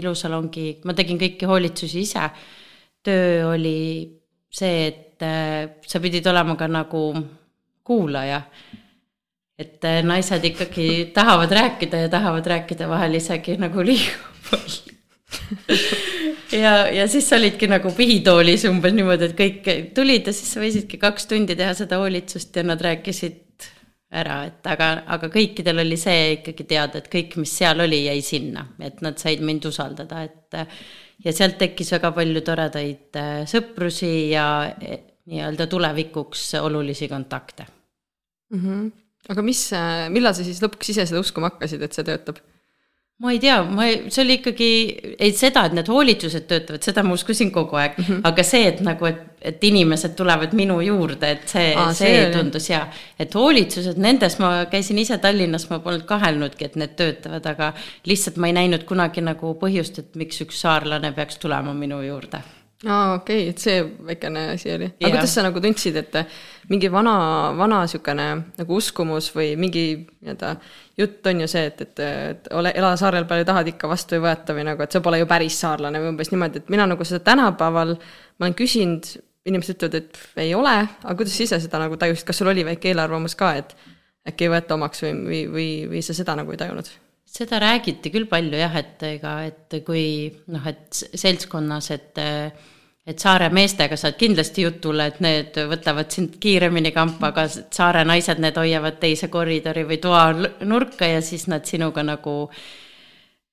ilusalongi, 0.00 0.68
ma 0.88 0.96
tegin 0.98 1.20
kõiki 1.20 1.48
hoolitsusi 1.48 2.02
ise, 2.02 2.26
töö 3.06 3.52
oli 3.52 3.78
see, 4.50 4.88
et 4.88 5.24
äh, 5.24 5.78
sa 5.86 6.02
pidid 6.02 6.26
olema 6.30 6.56
ka 6.58 6.68
nagu 6.70 7.04
kuulaja. 7.86 8.42
Et 9.58 9.82
äh, 9.86 10.02
naised 10.06 10.44
ikkagi 10.44 11.10
tahavad 11.14 11.50
rääkida 11.50 12.04
ja 12.04 12.10
tahavad 12.12 12.46
rääkida 12.46 12.86
vahel 12.90 13.18
isegi 13.18 13.56
nagu 13.58 13.82
liiga 13.82 14.36
palju 14.50 14.94
ja, 16.58 16.72
ja 16.92 17.06
siis 17.10 17.28
sa 17.28 17.38
olidki 17.38 17.68
nagu 17.70 17.92
pihitoolis 17.96 18.66
umbes 18.70 18.94
niimoodi, 18.96 19.30
et 19.30 19.36
kõik 19.38 19.68
tulid 19.96 20.28
ja 20.28 20.34
siis 20.36 20.52
sa 20.54 20.62
võisidki 20.62 21.00
kaks 21.00 21.28
tundi 21.30 21.56
teha 21.58 21.74
seda 21.78 22.00
hoolitsust 22.02 22.56
ja 22.56 22.64
nad 22.66 22.82
rääkisid 22.84 23.44
ära, 24.18 24.38
et 24.48 24.68
aga, 24.72 24.92
aga 25.16 25.28
kõikidel 25.32 25.82
oli 25.84 25.98
see 26.00 26.38
ikkagi 26.38 26.64
teada, 26.68 27.02
et 27.02 27.10
kõik, 27.12 27.36
mis 27.40 27.52
seal 27.60 27.84
oli, 27.84 28.06
jäi 28.06 28.22
sinna, 28.24 28.64
et 28.80 29.02
nad 29.04 29.18
said 29.20 29.42
mind 29.44 29.68
usaldada, 29.68 30.22
et 30.24 30.60
ja 31.24 31.34
sealt 31.34 31.58
tekkis 31.60 31.92
väga 31.96 32.12
palju 32.16 32.42
toredaid 32.46 33.18
äh, 33.18 33.42
sõprusi 33.50 34.12
ja 34.30 34.46
e, 34.70 35.00
nii-öelda 35.28 35.66
tulevikuks 35.68 36.54
olulisi 36.62 37.08
kontakte 37.10 37.66
mm. 38.54 38.62
-hmm 38.62 38.88
aga 39.28 39.42
mis, 39.44 39.60
millal 40.14 40.32
sa 40.32 40.44
siis 40.46 40.62
lõpuks 40.62 40.92
ise 40.94 41.04
seda 41.08 41.20
uskuma 41.20 41.50
hakkasid, 41.50 41.82
et 41.84 41.92
see 41.92 42.06
töötab? 42.06 42.38
Ma 43.18 43.32
ei 43.32 43.38
tea, 43.42 43.62
ma, 43.62 43.86
see 44.06 44.22
oli 44.22 44.36
ikkagi, 44.38 44.66
ei 45.18 45.32
seda, 45.34 45.64
et 45.66 45.72
need 45.74 45.88
hoolitsused 45.90 46.44
töötavad, 46.50 46.84
seda 46.86 47.02
ma 47.02 47.16
uskusin 47.16 47.50
kogu 47.54 47.78
aeg 47.80 47.96
mm, 47.96 48.04
-hmm. 48.04 48.20
aga 48.30 48.44
see, 48.46 48.68
et 48.70 48.82
nagu, 48.86 49.08
et, 49.10 49.24
et 49.50 49.64
inimesed 49.64 50.14
tulevad 50.18 50.54
minu 50.54 50.78
juurde, 50.86 51.32
et 51.34 51.48
see, 51.50 51.72
see, 51.98 52.12
see 52.14 52.28
tundus 52.34 52.68
hea. 52.70 52.84
et 53.18 53.34
hoolitsused, 53.34 53.98
nendes 53.98 54.38
ma 54.38 54.52
käisin 54.70 55.02
ise 55.02 55.18
Tallinnas, 55.18 55.66
ma 55.70 55.80
polnud 55.82 56.06
kahelnudki, 56.06 56.70
et 56.70 56.76
need 56.78 56.94
töötavad, 57.00 57.46
aga 57.46 57.72
lihtsalt 58.06 58.38
ma 58.38 58.52
ei 58.52 58.54
näinud 58.60 58.86
kunagi 58.86 59.26
nagu 59.26 59.56
põhjust, 59.58 59.98
et 59.98 60.14
miks 60.14 60.38
üks 60.46 60.62
saarlane 60.62 61.10
peaks 61.12 61.42
tulema 61.42 61.74
minu 61.74 61.98
juurde 62.06 62.42
aa, 62.86 63.14
okei 63.14 63.40
okay,, 63.40 63.48
et 63.50 63.62
see 63.62 63.78
väikene 64.06 64.44
asi 64.54 64.70
oli. 64.70 64.86
aga 64.86 65.02
yeah. 65.02 65.14
kuidas 65.16 65.34
sa 65.34 65.44
nagu 65.46 65.60
tundsid, 65.62 65.96
et 65.98 66.18
mingi 66.70 66.90
vana, 66.92 67.14
vana 67.58 67.80
niisugune 67.82 68.26
nagu 68.58 68.76
uskumus 68.76 69.30
või 69.34 69.54
mingi 69.58 69.84
nii-öelda 69.96 70.52
jutt 71.00 71.26
on 71.30 71.42
ju 71.42 71.48
see, 71.50 71.64
et, 71.70 71.80
et, 71.86 72.02
et 72.04 72.50
ole, 72.54 72.72
ela 72.78 72.92
saarel 73.00 73.26
palju 73.30 73.48
tahad, 73.48 73.72
ikka 73.72 73.90
vastu 73.90 74.18
ei 74.18 74.22
võeta 74.22 74.54
või 74.54 74.66
nagu, 74.68 74.84
et 74.84 74.94
sa 74.94 75.02
pole 75.02 75.18
ju 75.18 75.30
päris 75.30 75.58
saarlane 75.64 76.02
või 76.02 76.12
umbes 76.12 76.30
niimoodi, 76.34 76.62
et 76.62 76.70
mina 76.74 76.86
nagu 76.90 77.08
seda 77.08 77.22
tänapäeval, 77.32 77.96
ma 78.38 78.46
olen 78.46 78.58
küsinud, 78.58 79.10
inimesed 79.48 79.78
ütlevad, 79.78 79.98
et 79.98 80.44
ei 80.44 80.54
ole, 80.54 80.76
aga 80.86 81.18
kuidas 81.18 81.34
sa 81.34 81.46
ise 81.48 81.60
seda 81.64 81.82
nagu 81.82 81.98
tajusid, 81.98 82.26
kas 82.28 82.42
sul 82.42 82.52
oli 82.52 82.66
väike 82.68 82.92
eelarvamus 82.92 83.34
ka, 83.38 83.54
et 83.58 83.74
äkki 84.28 84.46
ei 84.46 84.54
võeta 84.54 84.78
omaks 84.78 85.02
või, 85.06 85.14
või, 85.24 85.44
või, 85.54 85.68
või 85.96 86.04
sa 86.04 86.14
seda 86.14 86.36
nagu 86.38 86.54
ei 86.54 86.60
tajunud? 86.60 86.90
Seda 87.28 87.60
räägiti 87.60 88.10
küll 88.12 88.26
palju 88.30 88.58
jah, 88.58 88.74
et 88.80 89.04
ega, 89.06 89.34
et 89.48 89.78
kui 89.86 90.02
noh, 90.52 90.66
et 90.68 91.04
seltskonnas, 91.12 91.92
et 91.94 92.24
et 93.08 93.22
saare 93.22 93.46
meestega 93.54 93.96
saad 93.96 94.18
kindlasti 94.20 94.66
jutule, 94.66 95.06
et 95.08 95.20
need 95.24 95.56
võtavad 95.70 96.12
sind 96.12 96.34
kiiremini 96.42 96.92
kampa, 96.92 97.30
aga 97.30 97.46
saare 97.48 98.02
naised, 98.04 98.40
need 98.42 98.58
hoiavad 98.60 98.98
teise 99.00 99.30
koridori 99.32 99.86
või 99.88 99.96
toa 100.02 100.26
nurka 100.68 101.08
ja 101.08 101.22
siis 101.24 101.46
nad 101.48 101.64
sinuga 101.68 102.04
nagu 102.04 102.34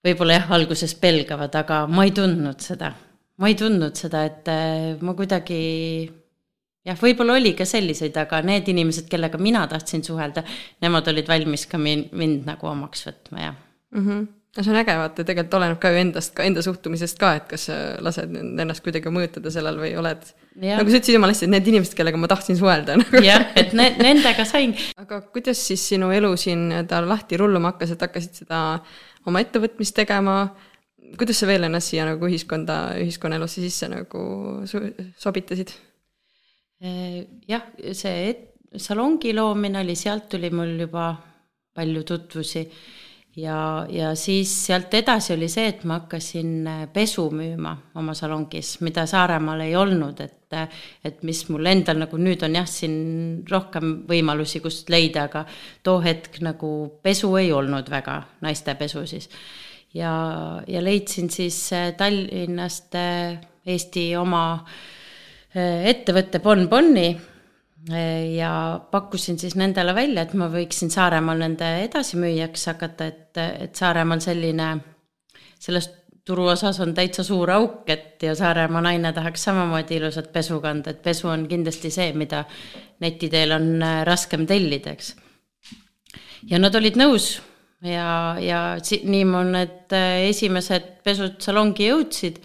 võib-olla 0.06 0.42
jah, 0.42 0.52
alguses 0.58 0.98
pelgavad, 1.00 1.56
aga 1.56 1.86
ma 1.88 2.04
ei 2.04 2.12
tundnud 2.16 2.60
seda. 2.60 2.92
ma 3.40 3.48
ei 3.52 3.56
tundnud 3.60 3.96
seda, 4.00 4.26
et 4.28 4.52
äh, 4.52 5.00
ma 5.00 5.16
kuidagi 5.16 5.62
jah, 6.84 7.00
võib-olla 7.00 7.40
oli 7.40 7.56
ka 7.56 7.68
selliseid, 7.68 8.18
aga 8.20 8.42
need 8.44 8.68
inimesed, 8.76 9.08
kellega 9.12 9.40
mina 9.40 9.64
tahtsin 9.72 10.04
suhelda, 10.04 10.44
nemad 10.84 11.08
olid 11.08 11.32
valmis 11.32 11.64
ka 11.72 11.80
mind, 11.80 12.12
mind 12.12 12.44
nagu 12.52 12.68
omaks 12.76 13.08
võtma, 13.08 13.48
jah 13.48 13.65
mm. 13.96 14.08
-hmm 14.08 14.26
no 14.56 14.64
see 14.64 14.72
on 14.72 14.80
äge, 14.80 14.96
vaata 15.00 15.24
tegelikult 15.28 15.58
oleneb 15.58 15.80
ka 15.84 15.92
ju 15.92 16.00
endast, 16.00 16.34
ka 16.36 16.46
enda 16.48 16.64
suhtumisest 16.64 17.18
ka, 17.20 17.32
et 17.40 17.48
kas 17.50 17.68
sa 17.68 17.80
lased 18.04 18.36
ennast 18.36 18.84
kuidagi 18.86 19.12
mõjutada 19.12 19.52
sellel 19.52 19.80
või 19.82 19.92
oled. 20.00 20.24
nagu 20.62 20.86
sa 20.88 21.00
ütlesid 21.02 21.18
jumala 21.18 21.36
hästi, 21.36 21.50
et 21.50 21.54
need 21.58 21.68
inimesed, 21.74 21.96
kellega 21.98 22.22
ma 22.22 22.30
tahtsin 22.32 22.60
suhelda 22.60 22.96
nagu. 23.02 23.24
jah, 23.26 23.50
et 23.60 23.76
ne, 23.78 23.90
nendega 24.00 24.48
sain. 24.48 24.76
aga 25.02 25.20
kuidas 25.36 25.60
siis 25.68 25.84
sinu 25.92 26.12
elu 26.16 26.32
siin 26.40 26.70
nii-öelda 26.70 27.04
lahti 27.08 27.42
rulluma 27.42 27.74
hakkas, 27.74 27.96
et 27.96 28.08
hakkasid 28.08 28.46
seda 28.46 28.62
oma 29.28 29.44
ettevõtmist 29.44 29.98
tegema? 29.98 30.40
kuidas 31.20 31.44
sa 31.44 31.52
veel 31.52 31.68
ennast 31.68 31.92
siia 31.92 32.08
nagu 32.08 32.28
ühiskonda, 32.28 32.96
ühiskonnaelusse 33.04 33.62
sisse 33.64 33.92
nagu 33.92 34.24
sobitasid? 35.20 35.76
jah, 37.52 37.72
see 37.92 38.32
salongi 38.80 39.32
loomine 39.36 39.84
oli, 39.84 39.96
sealt 40.00 40.30
tuli 40.32 40.50
mul 40.52 40.78
juba 40.80 41.12
palju 41.76 42.04
tutvusi 42.08 42.64
ja, 43.36 43.86
ja 43.90 44.14
siis 44.16 44.52
sealt 44.66 44.94
edasi 44.96 45.34
oli 45.36 45.48
see, 45.52 45.68
et 45.74 45.84
ma 45.88 46.00
hakkasin 46.00 46.52
äh, 46.70 46.82
pesu 46.94 47.28
müüma 47.34 47.76
oma 48.00 48.16
salongis, 48.18 48.78
mida 48.86 49.06
Saaremaal 49.10 49.66
ei 49.66 49.76
olnud, 49.76 50.22
et 50.24 50.56
äh, 50.56 50.82
et 51.04 51.22
mis 51.28 51.44
mul 51.52 51.68
endal 51.70 52.00
nagu 52.06 52.20
nüüd 52.22 52.46
on 52.48 52.56
jah, 52.56 52.68
siin 52.70 53.44
rohkem 53.52 53.98
võimalusi, 54.10 54.62
kust 54.64 54.90
leida, 54.94 55.28
aga 55.30 55.46
too 55.84 56.00
hetk 56.06 56.40
nagu 56.46 56.72
pesu 57.04 57.34
ei 57.42 57.52
olnud 57.52 57.92
väga, 57.92 58.22
naiste 58.46 58.76
pesu 58.80 59.06
siis. 59.10 59.30
ja, 59.94 60.16
ja 60.68 60.84
leidsin 60.84 61.30
siis 61.30 61.60
äh, 61.74 61.94
Tallinnast 61.98 62.96
Eesti 63.66 64.12
oma 64.20 64.42
ettevõtte 65.56 66.42
Bon 66.44 66.68
Bonni 66.70 67.08
ja 68.36 68.82
pakkusin 68.92 69.38
siis 69.40 69.56
nendele 69.56 69.94
välja, 69.96 70.24
et 70.26 70.34
ma 70.34 70.48
võiksin 70.50 70.90
Saaremaal 70.90 71.44
nende 71.44 71.68
edasimüüjaks 71.84 72.66
hakata, 72.72 73.12
et, 73.12 73.38
et 73.38 73.76
Saaremaal 73.78 74.24
selline, 74.26 74.72
selles 75.62 75.92
turuosas 76.26 76.80
on 76.82 76.94
täitsa 76.98 77.24
suur 77.24 77.52
auk, 77.54 77.84
et 77.90 78.24
ja 78.26 78.34
Saaremaa 78.36 78.82
naine 78.82 79.12
tahaks 79.14 79.44
samamoodi 79.46 80.00
ilusat 80.00 80.32
pesu 80.34 80.58
kanda, 80.62 80.96
et 80.96 81.04
pesu 81.06 81.30
on 81.30 81.46
kindlasti 81.50 81.92
see, 81.94 82.14
mida 82.18 82.44
neti 83.04 83.30
teel 83.30 83.54
on 83.54 83.68
äh, 83.84 84.00
raskem 84.08 84.48
tellida, 84.50 84.96
eks. 84.96 85.14
ja 86.50 86.60
nad 86.60 86.76
olid 86.76 86.98
nõus 86.98 87.36
ja, 87.86 88.08
ja 88.42 88.62
nii 88.82 89.26
mul 89.30 89.52
need 89.54 89.94
äh, 89.94 90.26
esimesed 90.32 90.96
pesud 91.06 91.38
salongi 91.46 91.92
jõudsid 91.92 92.42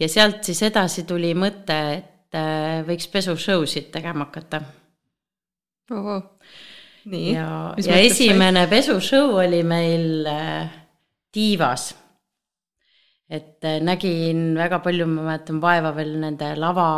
ja 0.00 0.08
sealt 0.08 0.48
siis 0.48 0.62
edasi 0.64 1.04
tuli 1.08 1.34
mõte, 1.36 1.78
et 1.98 2.14
äh, 2.36 2.82
võiks 2.88 3.08
pesu-show 3.12 3.64
sid 3.66 3.92
tegema 3.94 4.28
hakata 4.28 4.62
nii. 7.08 7.32
ja, 7.34 7.74
ja 7.84 7.98
esimene 8.04 8.66
pesushow 8.70 9.38
oli 9.40 9.62
meil 9.66 10.26
äh, 10.28 10.70
tiivas. 11.32 11.94
et 13.30 13.64
äh, 13.64 13.80
nägin 13.84 14.54
väga 14.56 14.80
palju, 14.84 15.06
ma 15.06 15.30
mäletan 15.30 15.60
vaeva 15.60 15.92
veel 15.96 16.16
nende 16.20 16.54
lava 16.56 16.88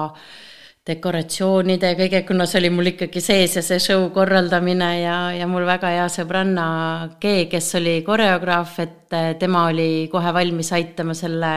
dekoratsioonide 0.86 1.90
ja 1.92 1.96
kõige, 1.98 2.22
kuna 2.26 2.46
see 2.48 2.60
oli 2.62 2.70
mul 2.72 2.90
ikkagi 2.92 3.20
sees 3.22 3.56
ja 3.58 3.62
see 3.62 3.78
show 3.82 4.06
korraldamine 4.14 4.90
ja, 5.02 5.16
ja 5.36 5.46
mul 5.50 5.66
väga 5.68 5.90
hea 5.92 6.06
sõbranna 6.10 6.66
G, 7.20 7.50
kes 7.50 7.74
oli 7.78 8.00
koreograaf, 8.06 8.78
et 8.82 9.18
tema 9.38 9.66
oli 9.68 10.08
kohe 10.10 10.32
valmis 10.34 10.72
aitama 10.72 11.14
selle 11.14 11.52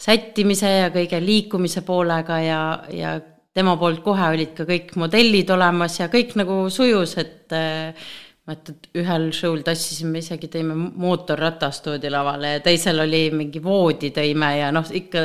sättimise 0.00 0.70
ja 0.70 0.90
kõige 0.94 1.20
liikumise 1.22 1.84
poolega 1.86 2.40
ja, 2.42 2.60
ja 2.92 3.14
tema 3.54 3.76
poolt 3.78 4.02
kohe 4.04 4.28
olid 4.34 4.52
ka 4.56 4.66
kõik 4.68 4.94
modellid 5.00 5.50
olemas 5.54 6.00
ja 6.00 6.10
kõik 6.12 6.34
nagu 6.40 6.64
sujus, 6.74 7.16
et 7.22 7.54
äh, 7.54 8.06
ma 8.44 8.56
ütlen, 8.58 8.76
et 8.76 9.00
ühel 9.00 9.30
show'l 9.32 9.64
tassisime 9.66 10.20
isegi, 10.20 10.50
tõime 10.52 10.76
mootorratast 10.76 11.86
toodi 11.86 12.12
lavale 12.12 12.56
ja 12.56 12.62
teisel 12.64 13.04
oli 13.06 13.28
mingi 13.34 13.62
voodi 13.62 14.10
tõime 14.14 14.50
ja 14.58 14.70
noh, 14.74 14.90
ikka 14.90 15.24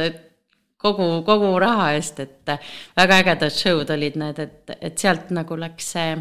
kogu, 0.80 1.10
kogu 1.28 1.54
raha 1.60 1.92
eest, 1.98 2.22
et 2.24 2.54
äh, 2.54 2.74
väga 2.98 3.22
ägedad 3.24 3.56
show'd 3.56 3.96
olid 3.96 4.20
need, 4.22 4.44
et, 4.46 4.76
et 4.80 4.98
sealt 4.98 5.34
nagu 5.36 5.58
läks 5.60 5.94
see 5.98 6.18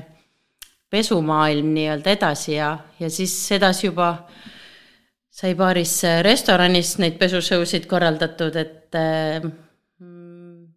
pesumaailm 0.89 1.75
nii-öelda 1.75 2.15
edasi 2.17 2.55
ja, 2.57 2.73
ja 2.99 3.11
siis 3.13 3.35
edasi 3.53 3.91
juba 3.91 4.15
sai 5.39 5.55
paaris 5.55 5.95
restoranis 6.27 6.97
neid 6.99 7.19
pesushow 7.21 7.63
sid 7.69 7.87
korraldatud, 7.91 8.57
et 8.59 8.99
äh, 8.99 9.45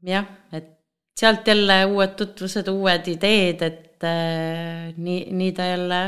jah, 0.06 0.28
et 0.54 0.70
sealt 1.18 1.48
jälle 1.48 1.84
uued 1.90 2.16
tutvused, 2.20 2.70
uued 2.72 3.08
ideed, 3.12 3.64
et 3.66 4.06
äh, 4.08 4.92
nii, 4.98 5.24
nii 5.38 5.54
ta 5.58 5.70
jälle, 5.72 6.02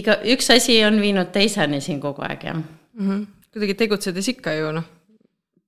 iga, 0.00 0.18
üks 0.34 0.50
asi 0.54 0.78
on 0.86 1.00
viinud 1.02 1.32
teiseni 1.34 1.80
siin 1.84 2.02
kogu 2.02 2.24
aeg, 2.26 2.44
jah 2.50 2.58
mm. 2.58 3.06
-hmm. 3.08 3.22
kuidagi 3.52 3.76
tegutsedes 3.84 4.28
ikka 4.34 4.56
ju 4.58 4.72
noh, 4.78 4.90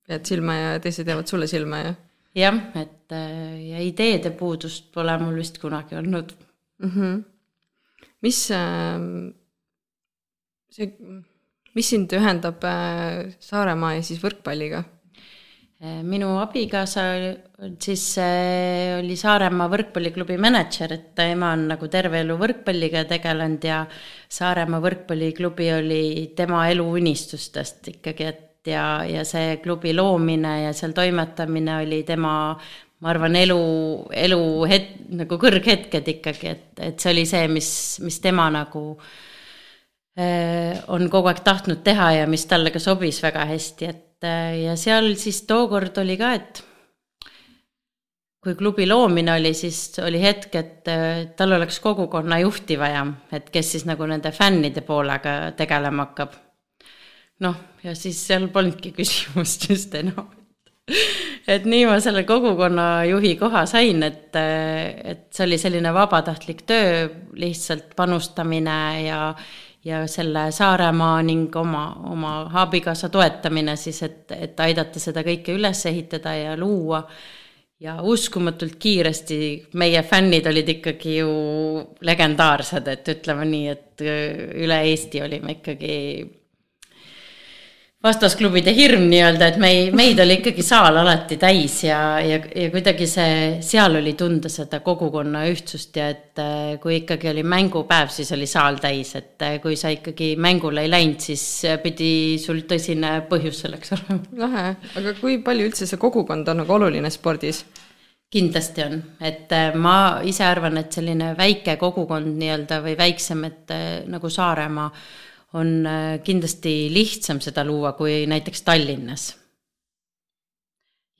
jääd 0.09 0.25
silma 0.29 0.55
ja 0.55 0.75
teised 0.83 1.07
jäävad 1.07 1.27
sulle 1.27 1.47
silma 1.47 1.79
ja. 1.83 1.95
jah, 2.35 2.59
et 2.75 3.11
äh, 3.11 3.69
ja 3.71 3.81
ideede 3.81 4.31
puudust 4.31 4.91
pole 4.93 5.17
mul 5.17 5.41
vist 5.41 5.57
kunagi 5.57 5.95
olnud 5.95 6.33
mm. 6.79 6.91
-hmm. 6.91 7.23
mis 8.21 8.51
äh, 8.51 9.01
see, 10.69 10.93
mis 11.77 11.91
sind 11.93 12.13
ühendab 12.17 12.63
äh, 12.65 13.27
Saaremaa 13.43 13.97
ja 13.97 14.05
siis 14.05 14.21
võrkpalliga? 14.23 14.81
Äh, 15.77 15.99
minu 16.01 16.31
abikaasa 16.41 17.03
siis 17.83 18.05
äh, 18.21 18.97
oli 18.97 19.17
Saaremaa 19.19 19.69
võrkpalliklubi 19.69 20.39
mänedžer, 20.41 20.95
et 20.95 21.11
tema 21.17 21.51
on 21.53 21.67
nagu 21.73 21.89
terve 21.93 22.23
elu 22.23 22.39
võrkpalliga 22.41 23.05
tegelenud 23.09 23.69
ja 23.69 23.83
Saaremaa 24.39 24.81
võrkpalliklubi 24.83 25.69
oli 25.75 26.01
tema 26.37 26.65
eluunistustest 26.71 27.93
ikkagi, 27.93 28.31
et 28.31 28.73
ja, 28.73 28.87
ja 29.07 29.21
see 29.27 29.59
klubi 29.61 29.93
loomine 29.95 30.57
ja 30.65 30.73
seal 30.75 30.97
toimetamine 30.97 31.77
oli 31.83 32.01
tema 32.07 32.33
ma 32.97 33.13
arvan, 33.13 33.37
elu, 33.37 33.61
elu 34.17 34.41
het-, 34.65 34.93
nagu 35.13 35.37
kõrghetked 35.37 36.07
ikkagi, 36.15 36.49
et, 36.49 36.67
et 36.81 36.97
see 36.97 37.13
oli 37.13 37.29
see, 37.29 37.45
mis, 37.53 37.69
mis 38.01 38.17
tema 38.23 38.47
nagu 38.49 38.87
äh, 38.95 39.26
on 40.17 41.09
kogu 41.13 41.29
aeg 41.29 41.43
tahtnud 41.45 41.83
teha 41.85 42.07
ja 42.15 42.27
mis 42.27 42.47
talle 42.49 42.71
ka 42.73 42.79
sobis 42.81 43.19
väga 43.21 43.43
hästi, 43.45 43.85
et 43.85 44.07
Äh, 44.23 44.63
ja 44.63 44.73
seal 44.79 45.11
siis 45.19 45.43
tookord 45.45 45.97
oli 46.01 46.15
ka, 46.17 46.31
et 46.33 46.63
kui 48.41 48.55
klubi 48.57 48.87
loomine 48.87 49.35
oli, 49.35 49.51
siis 49.57 49.99
oli 50.01 50.21
hetk, 50.21 50.55
et 50.57 50.89
äh, 50.89 51.27
tal 51.37 51.53
oleks 51.59 51.77
kogukonna 51.83 52.39
juhti 52.41 52.79
vaja, 52.81 53.03
et 53.31 53.51
kes 53.53 53.75
siis 53.75 53.85
nagu 53.85 54.07
nende 54.09 54.31
fännide 54.33 54.81
poolega 54.87 55.53
tegelema 55.57 56.07
hakkab. 56.07 56.33
noh, 57.45 57.59
ja 57.83 57.93
siis 57.93 58.17
seal 58.25 58.47
polnudki 58.49 58.91
küsimust 58.97 59.69
just 59.69 59.93
enam. 59.93 60.33
et 61.47 61.69
nii 61.69 61.85
ma 61.85 61.99
selle 62.01 62.23
kogukonna 62.25 63.05
juhi 63.05 63.35
koha 63.37 63.67
sain, 63.69 64.01
et, 64.01 64.33
äh, 64.33 64.97
et 65.13 65.27
see 65.29 65.45
oli 65.45 65.61
selline 65.61 65.93
vabatahtlik 65.93 66.65
töö, 66.65 67.05
lihtsalt 67.37 67.93
panustamine 67.95 68.81
ja 69.05 69.21
ja 69.85 70.03
selle 70.07 70.51
Saaremaa 70.51 71.21
ning 71.23 71.55
oma, 71.55 71.83
oma 72.11 72.31
abikaasa 72.63 73.09
toetamine 73.09 73.75
siis, 73.75 74.01
et, 74.03 74.31
et 74.31 74.59
aidata 74.59 74.99
seda 74.99 75.23
kõike 75.25 75.55
üles 75.55 75.85
ehitada 75.85 76.35
ja 76.35 76.55
luua. 76.57 77.03
ja 77.79 77.99
uskumatult 78.01 78.75
kiiresti 78.81 79.37
meie 79.77 80.01
fännid 80.03 80.47
olid 80.49 80.69
ikkagi 80.69 81.17
ju 81.19 81.29
legendaarsed, 82.01 82.87
et 82.87 83.11
ütleme 83.13 83.45
nii, 83.45 83.67
et 83.69 84.01
üle 84.65 84.79
Eesti 84.89 85.21
olime 85.21 85.59
ikkagi 85.59 85.93
vastasklubide 88.07 88.71
hirm 88.75 89.05
nii-öelda, 89.11 89.49
et 89.51 89.57
mei-, 89.61 89.89
meid 89.95 90.19
oli 90.23 90.37
ikkagi 90.39 90.63
saal 90.65 90.99
alati 91.01 91.37
täis 91.41 91.79
ja, 91.85 91.99
ja, 92.23 92.39
ja 92.39 92.69
kuidagi 92.73 93.07
see, 93.09 93.33
seal 93.65 93.99
oli 93.99 94.13
tunda 94.19 94.51
seda 94.51 94.79
kogukonna 94.85 95.43
ühtsust 95.51 95.97
ja 95.99 96.09
et 96.13 96.41
äh, 96.41 96.77
kui 96.83 97.01
ikkagi 97.01 97.31
oli 97.31 97.43
mängupäev, 97.47 98.11
siis 98.13 98.31
oli 98.35 98.47
saal 98.49 98.79
täis, 98.83 99.13
et 99.19 99.43
äh, 99.45 99.57
kui 99.63 99.77
sa 99.79 99.91
ikkagi 99.93 100.33
mängule 100.41 100.85
ei 100.85 100.91
läinud, 100.91 101.19
siis 101.23 101.43
pidi 101.83 102.11
sul 102.41 102.63
tõsine 102.69 103.19
põhjus 103.29 103.63
selleks 103.65 103.93
olema. 103.97 104.19
lahe, 104.45 104.65
aga 105.01 105.15
kui 105.19 105.39
palju 105.43 105.69
üldse 105.69 105.89
see 105.89 106.01
kogukond 106.01 106.47
on 106.53 106.63
nagu 106.63 106.79
oluline 106.79 107.11
spordis? 107.13 107.65
kindlasti 108.27 108.83
on, 108.83 108.97
et 109.23 109.53
äh, 109.55 109.71
ma 109.79 110.19
ise 110.27 110.43
arvan, 110.43 110.81
et 110.81 110.91
selline 110.91 111.31
väike 111.37 111.77
kogukond 111.79 112.33
nii-öelda 112.41 112.81
või 112.83 112.97
väiksem, 112.99 113.45
et 113.47 113.71
nagu 114.11 114.27
Saaremaa 114.29 114.89
on 115.53 115.85
äh, 115.87 116.19
kindlasti 116.23 116.89
lihtsam 116.93 117.39
seda 117.43 117.63
luua 117.65 117.93
kui 117.93 118.25
näiteks 118.27 118.61
Tallinnas. 118.61 119.35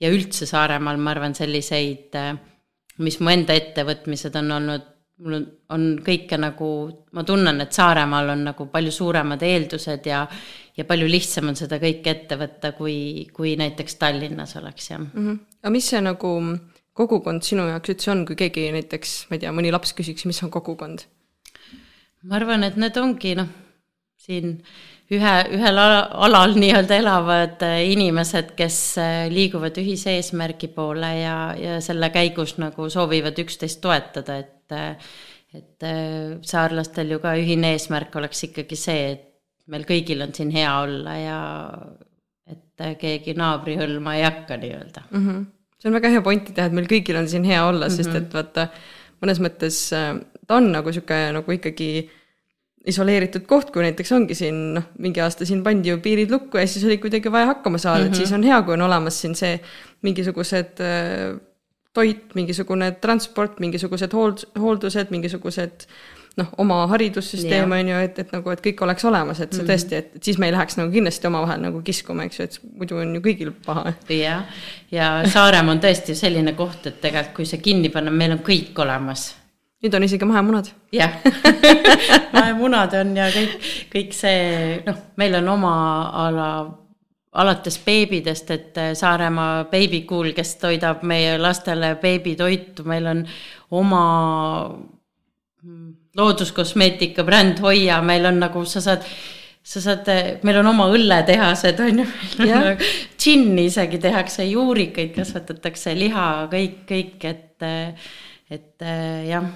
ja 0.00 0.10
üldse 0.14 0.46
Saaremaal, 0.46 0.96
ma 1.02 1.10
arvan, 1.10 1.34
selliseid, 1.34 2.14
äh, 2.14 2.36
mis 3.02 3.18
mu 3.20 3.32
enda 3.32 3.56
ettevõtmised 3.56 4.36
on 4.38 4.52
olnud, 4.58 4.86
mul 5.24 5.34
on, 5.40 5.46
on 5.74 5.86
kõike 6.06 6.38
nagu, 6.38 6.70
ma 7.16 7.24
tunnen, 7.26 7.60
et 7.64 7.74
Saaremaal 7.74 8.34
on 8.36 8.44
nagu 8.52 8.68
palju 8.72 8.92
suuremad 8.94 9.42
eeldused 9.42 10.06
ja 10.06 10.26
ja 10.78 10.84
palju 10.86 11.08
lihtsam 11.10 11.48
on 11.50 11.56
seda 11.58 11.80
kõike 11.82 12.12
ette 12.12 12.36
võtta, 12.38 12.70
kui, 12.76 13.26
kui 13.34 13.56
näiteks 13.58 13.96
Tallinnas 13.98 14.54
oleks, 14.60 14.90
jah 14.92 15.00
mm. 15.00 15.12
-hmm. 15.14 15.38
aga 15.62 15.72
mis 15.74 15.88
see 15.90 16.00
nagu 16.00 16.34
kogukond 16.92 17.42
sinu 17.42 17.66
jaoks 17.66 17.94
üldse 17.94 18.10
on, 18.12 18.26
kui 18.26 18.36
keegi 18.38 18.68
näiteks, 18.74 19.14
ma 19.30 19.36
ei 19.36 19.42
tea, 19.42 19.54
mõni 19.54 19.72
laps 19.74 19.94
küsiks, 19.98 20.26
mis 20.26 20.42
on 20.42 20.50
kogukond? 20.54 21.02
ma 22.22 22.36
arvan, 22.36 22.62
et 22.64 22.76
need 22.76 22.96
ongi 22.96 23.34
noh 23.38 23.50
siin 24.28 24.58
ühe, 25.12 25.34
ühel 25.56 25.80
alal 25.80 26.56
nii-öelda 26.58 26.98
elavad 27.00 27.64
äh, 27.64 27.80
inimesed, 27.94 28.52
kes 28.58 28.78
äh, 29.00 29.22
liiguvad 29.32 29.78
ühise 29.80 30.18
eesmärgi 30.18 30.70
poole 30.74 31.12
ja, 31.22 31.38
ja 31.56 31.78
selle 31.84 32.10
käigus 32.14 32.58
nagu 32.60 32.90
soovivad 32.92 33.40
üksteist 33.44 33.80
toetada, 33.84 34.42
et 34.44 34.76
äh, 34.76 35.10
et 35.56 35.80
saarlastel 36.44 37.14
ju 37.14 37.22
ka 37.22 37.30
ühine 37.40 37.70
eesmärk 37.72 38.12
oleks 38.20 38.42
ikkagi 38.50 38.76
see, 38.76 39.04
et 39.14 39.22
meil 39.72 39.86
kõigil 39.88 40.20
on 40.20 40.34
siin 40.36 40.50
hea 40.52 40.74
olla 40.82 41.14
ja 41.16 41.38
et 42.52 42.98
keegi 43.00 43.32
naabri 43.32 43.78
hõlma 43.80 44.18
ei 44.18 44.26
hakka 44.26 44.58
nii-öelda 44.60 45.06
mm. 45.06 45.22
-hmm. 45.22 45.46
see 45.80 45.88
on 45.88 45.96
väga 45.96 46.10
hea 46.12 46.24
pointi 46.26 46.52
teha, 46.52 46.68
et 46.68 46.76
meil 46.76 46.90
kõigil 46.92 47.16
on 47.16 47.30
siin 47.32 47.48
hea 47.48 47.62
olla 47.64 47.88
mm, 47.88 47.94
-hmm. 47.94 47.96
sest 47.96 48.20
et 48.20 48.36
vaata, 48.36 48.66
mõnes 49.24 49.40
mõttes 49.40 49.80
ta 49.88 50.60
on 50.60 50.68
nagu 50.74 50.92
sihuke 50.92 51.22
nagu 51.38 51.56
ikkagi 51.56 51.88
isoleeritud 52.86 53.44
koht, 53.48 53.72
kui 53.74 53.82
näiteks 53.82 54.12
ongi 54.16 54.36
siin 54.38 54.60
noh, 54.76 54.86
mingi 55.02 55.20
aasta 55.20 55.46
siin 55.48 55.64
pandi 55.66 55.90
ju 55.90 55.98
piirid 56.04 56.30
lukku 56.30 56.60
ja 56.60 56.66
siis 56.66 56.84
oli 56.86 56.98
kuidagi 57.02 57.32
vaja 57.32 57.52
hakkama 57.52 57.78
saada 57.78 58.04
mm, 58.04 58.04
-hmm. 58.04 58.08
et 58.08 58.14
siis 58.14 58.30
mhm. 58.30 58.38
on 58.40 58.46
hea, 58.50 58.62
kui 58.62 58.74
on 58.74 58.82
olemas 58.82 59.20
siin 59.20 59.34
see 59.34 59.60
mingisugused 60.02 60.80
äh, 60.80 61.40
toit, 61.92 62.34
mingisugune 62.34 62.92
transport, 63.00 63.58
mingisugused 63.60 64.14
hoold-, 64.14 64.46
hooldused, 64.60 65.10
mingisugused 65.10 65.88
noh, 66.38 66.52
oma 66.62 66.86
haridussüsteem 66.92 67.72
on 67.74 67.90
ju, 67.90 67.96
et, 68.06 68.18
et 68.22 68.30
nagu, 68.32 68.52
et 68.54 68.62
kõik 68.62 68.84
oleks 68.86 69.04
olemas, 69.08 69.40
et 69.40 69.52
see 69.52 69.62
mm 69.62 69.66
-hmm. 69.66 69.72
tõesti, 69.72 69.94
et 69.94 70.24
siis 70.24 70.38
me 70.38 70.46
ei 70.46 70.54
läheks 70.54 70.78
nagu 70.78 70.92
kindlasti 70.92 71.26
omavahel 71.26 71.60
nagu 71.64 71.82
kiskuma, 71.82 72.28
eks 72.28 72.38
ju, 72.38 72.44
et 72.44 72.60
muidu 72.78 73.00
on 73.02 73.14
ju 73.14 73.20
kõigil 73.24 73.52
paha. 73.66 73.92
jah, 74.08 74.62
ja 74.90 75.10
Saaremaa 75.26 75.74
on 75.74 75.80
tõesti 75.82 76.14
selline 76.14 76.52
koht, 76.52 76.86
et 76.86 77.00
tegelikult 77.00 77.34
kui 77.36 77.46
see 77.46 77.58
kinni 77.58 77.88
panna, 77.88 78.10
meil 78.10 78.32
on 78.32 78.38
kõik 78.38 78.78
olemas 78.78 79.34
nüüd 79.82 79.94
on 79.94 80.06
isegi 80.06 80.26
mahemunad. 80.26 80.72
jah. 80.92 81.20
Mahemunad 82.34 82.94
on 82.98 83.14
ja 83.16 83.28
kõik, 83.34 83.70
kõik 83.92 84.12
see, 84.16 84.82
noh, 84.86 84.98
meil 85.20 85.38
on 85.38 85.54
oma 85.54 85.72
ala 86.26 86.50
alates 87.38 87.76
beebidest, 87.84 88.50
et 88.50 88.78
Saaremaa 88.98 89.66
Babycool, 89.70 90.32
kes 90.34 90.56
toidab 90.58 91.04
meie 91.06 91.36
lastele 91.38 91.92
beebitoitu, 92.00 92.86
meil 92.88 93.06
on 93.06 93.20
oma 93.78 94.04
looduskosmeetika 96.18 97.22
bränd 97.28 97.60
Hoia, 97.62 98.00
meil 98.02 98.26
on 98.26 98.40
nagu 98.42 98.64
sa 98.66 98.82
saad, 98.82 99.04
sa 99.62 99.84
saad, 99.84 100.08
meil 100.42 100.58
on 100.62 100.72
oma 100.72 100.88
õlletehased 100.94 101.84
on 101.84 102.02
ju, 102.02 102.08
džinni 103.20 103.68
isegi 103.68 104.00
tehakse, 104.02 104.48
juurikaid 104.48 105.14
kasvatatakse, 105.14 105.94
liha, 106.00 106.26
kõik, 106.50 106.82
kõik, 106.88 107.28
et, 107.28 107.68
et 108.58 108.88
jah 109.28 109.46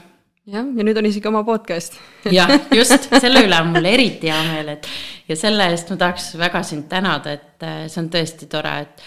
jah, 0.47 0.67
ja 0.77 0.87
nüüd 0.87 0.99
on 0.99 1.09
isegi 1.09 1.29
oma 1.31 1.43
podcast. 1.47 1.99
Jah, 2.37 2.51
just, 2.75 3.11
selle 3.11 3.45
üle 3.47 3.59
on 3.63 3.73
mul 3.75 3.87
eriti 3.89 4.31
hea 4.31 4.41
meel, 4.49 4.73
et 4.77 4.89
ja 5.29 5.37
selle 5.39 5.69
eest 5.73 5.93
ma 5.93 5.99
tahaks 6.01 6.33
väga 6.41 6.63
sind 6.67 6.89
tänada, 6.91 7.37
et 7.37 7.67
äh, 7.67 7.85
see 7.93 8.03
on 8.03 8.11
tõesti 8.13 8.49
tore, 8.51 8.79
et 8.87 9.07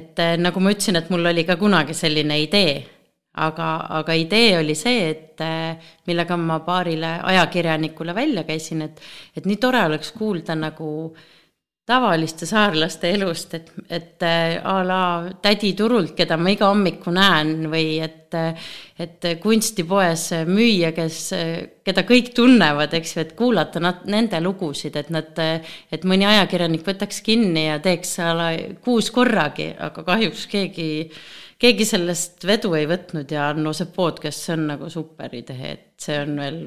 et 0.00 0.22
äh, 0.22 0.36
nagu 0.38 0.62
ma 0.62 0.70
ütlesin, 0.70 1.00
et 1.00 1.10
mul 1.10 1.26
oli 1.32 1.44
ka 1.48 1.56
kunagi 1.60 1.96
selline 1.98 2.36
idee, 2.44 2.76
aga, 3.42 3.72
aga 3.98 4.14
idee 4.14 4.54
oli 4.60 4.76
see, 4.78 5.10
et 5.10 5.42
äh, 5.44 5.90
millega 6.06 6.38
ma 6.38 6.60
paarile 6.64 7.18
ajakirjanikule 7.32 8.14
välja 8.14 8.46
käisin, 8.48 8.86
et 8.86 9.02
et 9.36 9.50
nii 9.50 9.58
tore 9.60 9.82
oleks 9.90 10.14
kuulda 10.16 10.56
nagu 10.56 10.90
tavaliste 11.90 12.46
saarlaste 12.46 13.10
elust, 13.10 13.54
et, 13.58 13.72
et 13.90 14.22
a 14.22 14.74
la 14.86 15.02
tädi 15.42 15.72
turult, 15.74 16.14
keda 16.14 16.36
ma 16.38 16.52
iga 16.54 16.68
hommiku 16.70 17.10
näen 17.10 17.66
või 17.72 17.98
et, 18.04 18.19
et 18.34 19.26
kunstipoes 19.42 20.26
müüja, 20.48 20.92
kes, 20.96 21.18
keda 21.86 22.04
kõik 22.08 22.32
tunnevad, 22.36 22.94
eks 22.96 23.14
ju, 23.16 23.24
et 23.24 23.34
kuulata 23.38 23.82
nad, 23.82 24.02
nende 24.10 24.40
lugusid, 24.44 24.96
et 25.00 25.12
nad, 25.14 25.38
et 25.92 26.08
mõni 26.08 26.28
ajakirjanik 26.28 26.86
võtaks 26.86 27.22
kinni 27.26 27.66
ja 27.68 27.78
teeks 27.82 28.16
a 28.24 28.32
la 28.36 28.50
kuus 28.84 29.12
korragi, 29.14 29.70
aga 29.78 30.04
kahjuks 30.06 30.46
keegi, 30.50 30.90
keegi 31.60 31.88
sellest 31.88 32.46
vedu 32.48 32.74
ei 32.78 32.88
võtnud 32.90 33.32
ja 33.32 33.50
no 33.56 33.74
see 33.76 33.90
podcast, 33.94 34.48
on 34.54 34.68
nagu 34.74 34.90
super 34.92 35.34
idee, 35.36 35.74
et 35.74 35.88
see 36.00 36.20
on 36.22 36.36
veel 36.40 36.62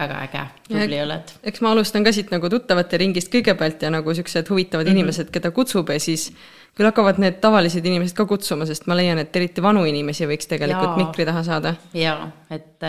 väga 0.00 0.20
äge, 0.24 0.44
tubli 0.68 1.00
oled. 1.02 1.32
eks 1.50 1.62
ma 1.64 1.74
alustan 1.74 2.06
ka 2.06 2.12
siit 2.14 2.30
nagu 2.32 2.48
tuttavate 2.52 3.00
ringist 3.00 3.30
kõigepealt 3.32 3.82
ja 3.84 3.90
nagu 3.92 4.14
siuksed 4.16 4.48
huvitavad 4.48 4.86
mm 4.86 4.92
-hmm. 4.92 5.00
inimesed, 5.00 5.30
keda 5.34 5.50
kutsub 5.50 5.90
ja 5.90 6.00
siis 6.00 6.30
küll 6.78 6.86
hakkavad 6.86 7.18
need 7.20 7.40
tavalised 7.42 7.84
inimesed 7.84 8.16
ka 8.16 8.24
kutsuma, 8.30 8.66
sest 8.68 8.86
ma 8.88 8.96
leian, 8.98 9.18
et 9.20 9.34
eriti 9.36 9.62
vanu 9.64 9.82
inimesi 9.88 10.28
võiks 10.30 10.48
tegelikult 10.50 10.94
Jaa. 10.94 10.98
mikri 11.00 11.26
taha 11.28 11.42
saada. 11.46 11.72
jaa, 11.96 12.28
et, 12.54 12.86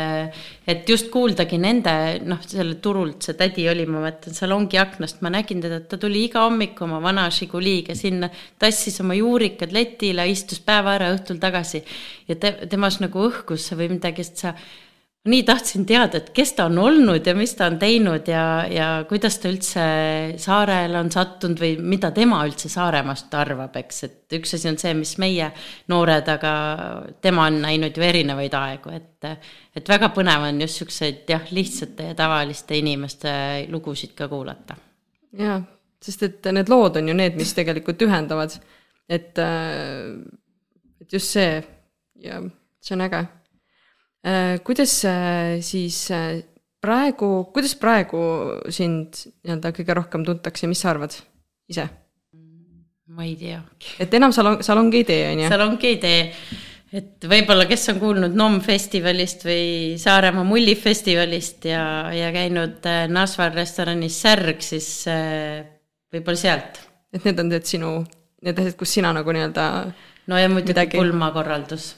et 0.69 0.89
just 0.89 1.09
kuuldagi 1.13 1.59
nende, 1.61 1.93
noh, 2.27 2.39
selle 2.45 2.77
turult 2.83 3.25
see 3.25 3.37
tädi 3.39 3.65
oli, 3.71 3.87
ma 3.89 4.03
mäletan, 4.05 4.37
salongi 4.37 4.79
aknast 4.81 5.23
ma 5.25 5.33
nägin 5.33 5.63
teda, 5.63 5.81
et 5.81 5.89
ta 5.91 5.99
tuli 6.01 6.27
iga 6.27 6.45
hommik 6.45 6.79
oma 6.85 7.01
vana 7.03 7.27
Žiguliga 7.33 7.97
sinna, 7.97 8.29
tassis 8.61 9.01
oma 9.03 9.17
juurikad 9.17 9.73
letile, 9.75 10.27
istus 10.29 10.61
päeva 10.63 10.95
ära, 10.99 11.11
õhtul 11.17 11.41
tagasi 11.41 11.83
ja 12.29 12.37
te, 12.37 12.53
temas 12.71 13.01
nagu 13.03 13.27
õhkus 13.27 13.71
või 13.75 13.95
midagi, 13.97 14.25
sest 14.27 14.45
sa 14.45 14.55
nii 15.29 15.43
tahtsin 15.45 15.83
teada, 15.85 16.17
et 16.17 16.29
kes 16.33 16.55
ta 16.57 16.65
on 16.65 16.79
olnud 16.81 17.27
ja 17.27 17.33
mis 17.37 17.51
ta 17.53 17.67
on 17.69 17.75
teinud 17.81 18.25
ja, 18.29 18.43
ja 18.65 18.85
kuidas 19.09 19.35
ta 19.41 19.49
üldse 19.51 19.81
saarele 20.41 20.97
on 20.97 21.11
sattunud 21.13 21.59
või 21.61 21.75
mida 21.93 22.09
tema 22.15 22.39
üldse 22.47 22.71
Saaremaast 22.73 23.33
arvab, 23.37 23.75
eks, 23.83 23.99
et 24.07 24.37
üks 24.39 24.55
asi 24.57 24.69
on 24.71 24.79
see, 24.81 24.95
mis 24.97 25.13
meie 25.21 25.51
noored, 25.93 26.31
aga 26.33 26.53
tema 27.21 27.45
on 27.51 27.59
näinud 27.67 27.97
ju 27.97 28.05
erinevaid 28.05 28.55
aegu, 28.57 28.95
et, 28.97 29.29
et 29.77 29.91
väga 29.93 30.09
põnev 30.15 30.47
on 30.47 30.63
just 30.65 30.81
siukseid 30.81 31.29
jah, 31.29 31.45
lihtsate 31.53 32.09
ja 32.09 32.17
tavaliste 32.17 32.79
inimeste 32.79 33.33
lugusid 33.69 34.15
ka 34.17 34.29
kuulata. 34.31 34.79
jaa, 35.37 35.59
sest 36.01 36.25
et 36.25 36.49
need 36.57 36.71
lood 36.73 36.97
on 36.97 37.13
ju 37.13 37.17
need, 37.17 37.37
mis 37.37 37.53
tegelikult 37.53 38.01
ühendavad, 38.07 38.57
et, 39.05 39.37
et 39.37 41.13
just 41.13 41.37
see. 41.37 41.61
Ja 42.21 42.41
see 42.81 42.93
on 42.93 43.01
äge. 43.01 43.17
Äh, 43.17 43.40
kuidas 44.63 45.05
äh, 45.05 45.61
siis 45.65 46.11
äh, 46.11 46.43
praegu, 46.81 47.49
kuidas 47.53 47.73
praegu 47.79 48.21
sind 48.69 49.17
nii-öelda 49.41 49.71
kõige 49.73 49.95
rohkem 49.97 50.25
tuntakse, 50.25 50.69
mis 50.69 50.81
sa 50.81 50.91
arvad 50.93 51.15
ise? 51.71 51.87
ma 53.11 53.25
ei 53.27 53.33
tea. 53.35 53.59
et 53.99 54.13
enam 54.15 54.31
salong, 54.31 54.61
salongi 54.63 55.01
ei 55.01 55.07
tee, 55.07 55.23
on 55.31 55.41
ju? 55.43 55.47
salongi 55.51 55.89
ei 55.89 55.97
tee, 55.99 56.19
et 56.95 57.27
võib-olla, 57.27 57.65
kes 57.67 57.89
on 57.91 57.99
kuulnud 57.99 58.37
NOM 58.37 58.59
festivalist 58.63 59.43
või 59.47 59.97
Saaremaa 59.99 60.45
mullifestivalist 60.47 61.67
ja, 61.71 61.83
ja 62.15 62.29
käinud 62.35 62.87
Nasval 63.11 63.51
restoranis 63.57 64.21
Särg, 64.21 64.61
siis 64.63 64.87
võib-olla 66.13 66.39
sealt. 66.39 66.79
et 67.11 67.25
need 67.27 67.41
on 67.41 67.51
need 67.51 67.67
sinu, 67.67 67.97
need 68.45 68.63
asjad, 68.63 68.77
kus 68.79 68.95
sina 68.99 69.11
nagu 69.17 69.33
nii-öelda 69.33 69.65
no 70.29 70.39
ja 70.39 70.53
muidugi 70.53 70.75
midagi... 70.75 71.01
pulmakorraldus 71.01 71.91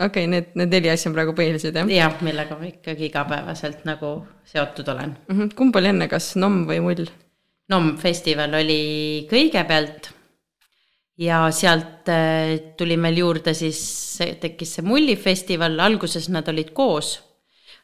okei 0.00 0.24
okay,, 0.24 0.26
need, 0.30 0.50
need 0.58 0.74
neli 0.76 0.90
asja 0.92 1.10
on 1.10 1.16
praegu 1.16 1.32
põhilised, 1.36 1.76
jah? 1.76 1.88
jah, 1.88 2.18
millega 2.24 2.58
ma 2.58 2.68
ikkagi 2.68 3.08
igapäevaselt 3.08 3.86
nagu 3.88 4.18
seotud 4.44 4.88
olen 4.92 5.14
mm. 5.16 5.38
-hmm. 5.38 5.54
kumb 5.56 5.76
oli 5.76 5.92
enne, 5.92 6.08
kas 6.12 6.34
NOM 6.36 6.64
või 6.68 6.82
Mull? 6.84 7.08
NOM 7.72 7.96
festival 7.98 8.54
oli 8.60 9.26
kõigepealt 9.30 10.12
ja 11.18 11.46
sealt 11.50 12.10
äh, 12.12 12.74
tuli 12.76 12.96
meil 13.00 13.22
juurde 13.22 13.54
siis, 13.56 13.80
tekkis 14.40 14.76
see 14.76 14.86
mullifestival, 14.86 15.80
alguses 15.80 16.28
nad 16.28 16.48
olid 16.52 16.74
koos, 16.76 17.16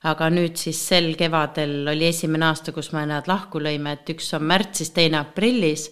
aga 0.04 0.28
nüüd 0.30 0.60
siis 0.60 0.78
sel 0.92 1.14
kevadel 1.16 1.88
oli 1.88 2.10
esimene 2.10 2.50
aasta, 2.50 2.76
kus 2.76 2.92
me 2.92 3.06
nad 3.08 3.28
lahku 3.30 3.62
lõime, 3.62 3.96
et 3.96 4.12
üks 4.12 4.34
on 4.36 4.44
märtsis, 4.44 4.92
teine 4.92 5.22
aprillis, 5.22 5.88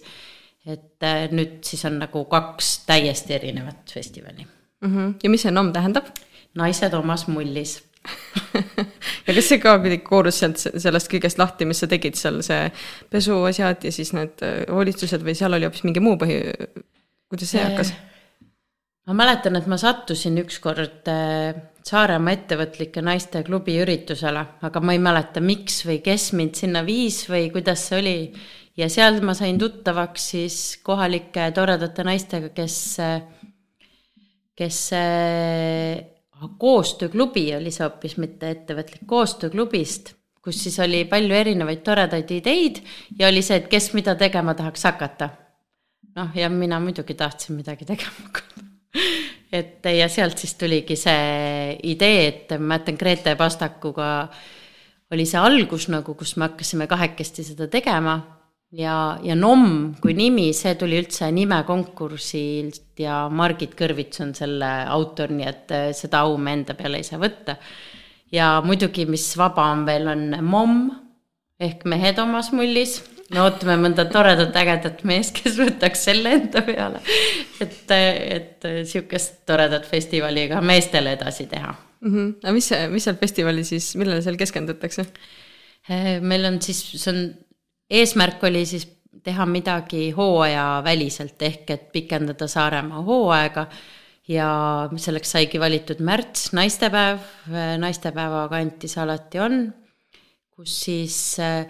et 0.69 1.01
äh, 1.01 1.27
nüüd 1.33 1.63
siis 1.65 1.81
on 1.89 1.97
nagu 2.05 2.27
kaks 2.29 2.83
täiesti 2.85 3.39
erinevat 3.41 3.89
festivali 3.89 4.60
mm. 4.81 4.91
-hmm. 4.91 5.15
ja 5.23 5.29
mis 5.29 5.47
see 5.47 5.51
NOM 5.51 5.73
tähendab? 5.73 6.11
naised 6.55 6.93
omas 6.93 7.27
mullis 7.27 7.79
ja 9.27 9.33
kas 9.33 9.47
see 9.47 9.59
ka 9.61 9.75
kuidagi 9.79 10.03
koorus 10.05 10.39
sealt 10.41 10.61
sellest 10.61 11.09
kõigest 11.11 11.39
lahti, 11.41 11.67
mis 11.69 11.81
sa 11.83 11.89
tegid 11.91 12.17
seal, 12.17 12.39
see 12.45 12.69
pesuasjad 13.13 13.85
ja 13.85 13.91
siis 13.93 14.13
need 14.17 14.41
äh, 14.45 14.63
hoolitsused 14.71 15.21
või 15.25 15.35
seal 15.37 15.53
oli 15.53 15.67
hoopis 15.67 15.85
mingi 15.85 16.03
muu 16.03 16.17
põhi, 16.21 16.39
kuidas 17.29 17.53
see 17.53 17.61
hakkas? 17.61 17.93
ma 19.07 19.17
mäletan, 19.17 19.57
et 19.57 19.67
ma 19.69 19.77
sattusin 19.81 20.39
ükskord 20.41 21.11
äh, 21.11 21.67
Saaremaa 21.81 22.35
ettevõtlike 22.35 23.01
naiste 23.01 23.39
klubi 23.41 23.79
üritusele, 23.81 24.43
aga 24.61 24.81
ma 24.85 24.93
ei 24.93 24.99
mäleta, 25.01 25.41
miks 25.41 25.79
või 25.87 25.97
kes 26.05 26.27
mind 26.37 26.59
sinna 26.59 26.83
viis 26.85 27.23
või 27.29 27.47
kuidas 27.53 27.87
see 27.87 27.97
oli. 27.97 28.17
ja 28.77 28.89
seal 28.89 29.17
ma 29.25 29.33
sain 29.37 29.57
tuttavaks 29.59 30.27
siis 30.35 30.57
kohalike 30.85 31.49
toredate 31.57 32.05
naistega, 32.05 32.51
kes 32.53 32.75
äh, 33.01 33.23
kes 34.55 34.79
äh, 34.93 36.01
koostööklubi 36.57 37.51
oli 37.55 37.71
see 37.71 37.85
hoopis, 37.85 38.17
mitte 38.21 38.49
ettevõtlik, 38.55 39.05
koostööklubist, 39.09 40.15
kus 40.41 40.63
siis 40.63 40.79
oli 40.81 41.03
palju 41.09 41.37
erinevaid 41.37 41.83
toredaid 41.85 42.31
ideid 42.33 42.81
ja 43.19 43.29
oli 43.29 43.43
see, 43.45 43.61
et 43.61 43.69
kes 43.71 43.91
mida 43.97 44.15
tegema 44.19 44.55
tahaks 44.57 44.83
hakata. 44.89 45.29
noh, 46.15 46.33
ja 46.35 46.49
mina 46.49 46.79
muidugi 46.79 47.13
tahtsin 47.13 47.55
midagi 47.55 47.85
tegema 47.85 48.27
hakata 48.27 48.67
et 49.59 49.85
ja 49.85 50.09
sealt 50.09 50.37
siis 50.37 50.55
tuligi 50.59 50.95
see 50.99 51.77
idee, 51.93 52.27
et 52.27 52.51
ma 52.57 52.73
mäletan 52.73 52.97
Grete 52.99 53.35
Pastakuga 53.35 54.27
oli 55.11 55.25
see 55.27 55.39
algus 55.39 55.87
nagu, 55.91 56.15
kus 56.15 56.35
me 56.37 56.47
hakkasime 56.49 56.87
kahekesti 56.87 57.43
seda 57.43 57.67
tegema 57.71 58.19
ja, 58.77 58.95
ja 59.23 59.35
NOM 59.35 59.95
kui 60.01 60.15
nimi, 60.17 60.49
see 60.55 60.75
tuli 60.79 60.99
üldse 61.01 61.29
nimekonkursilt 61.35 63.01
ja 63.01 63.25
Margit 63.33 63.75
Kõrvits 63.79 64.23
on 64.23 64.33
selle 64.37 64.69
autor, 64.91 65.33
nii 65.35 65.47
et 65.47 65.73
äh, 65.75 65.87
seda 65.97 66.23
au 66.25 66.37
me 66.39 66.55
enda 66.59 66.75
peale 66.79 67.01
ei 67.01 67.07
saa 67.07 67.19
võtta. 67.21 67.57
ja 68.31 68.53
muidugi, 68.65 69.05
mis 69.09 69.27
vaba 69.37 69.71
on 69.73 69.85
veel, 69.87 70.07
on 70.11 70.27
MOM 70.47 70.83
ehk 71.61 71.83
Mehed 71.85 72.19
omas 72.23 72.51
mullis. 72.55 73.01
me 73.31 73.43
ootame 73.43 73.77
mõnda 73.79 74.07
toredat 74.11 74.55
ägedat 74.59 75.05
meest, 75.07 75.35
kes 75.37 75.59
võtaks 75.59 76.07
selle 76.07 76.35
enda 76.39 76.63
peale. 76.67 77.03
et, 77.63 77.91
et 77.91 78.71
sihukest 78.87 79.43
toredat 79.47 79.85
festivali 79.87 80.47
ka 80.51 80.63
meestele 80.63 81.17
edasi 81.19 81.47
teha 81.51 81.75
mm. 81.75 82.09
-hmm. 82.09 82.33
aga 82.43 82.53
mis, 82.55 82.71
mis 82.89 83.07
seal 83.07 83.19
festivalil 83.19 83.67
siis, 83.67 83.95
millele 83.95 84.21
seal 84.21 84.39
keskendutakse? 84.39 85.07
meil 86.21 86.45
on 86.45 86.61
siis, 86.61 86.83
see 87.01 87.09
on, 87.11 87.23
eesmärk 87.91 88.43
oli 88.47 88.65
siis 88.65 88.87
teha 89.23 89.45
midagi 89.45 90.09
hooajaväliselt 90.15 91.41
ehk 91.45 91.73
et 91.75 91.89
pikendada 91.93 92.47
Saaremaa 92.47 93.03
hooaega. 93.05 93.67
Ja 94.31 94.49
selleks 95.01 95.33
saigi 95.33 95.59
valitud 95.59 95.99
märts, 95.99 96.51
naistepäev, 96.55 97.19
naistepäeva 97.81 98.45
kantis 98.51 98.93
alati 99.01 99.41
on, 99.43 99.57
kus 100.55 100.75
siis 100.85 101.17
äh, 101.41 101.65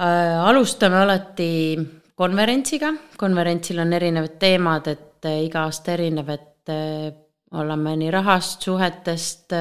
Äh, 0.00 0.38
alustame 0.48 0.96
alati 0.96 1.76
konverentsiga, 2.16 2.88
konverentsil 3.20 3.82
on 3.82 3.92
erinevad 3.92 4.38
teemad, 4.40 4.86
et 4.88 5.26
äh, 5.28 5.42
iga 5.44 5.66
aasta 5.66 5.92
erinev, 5.92 6.30
et 6.32 6.72
äh, 6.72 7.10
oleme 7.60 7.96
nii 8.00 8.12
rahast, 8.14 8.64
suhetest 8.64 9.52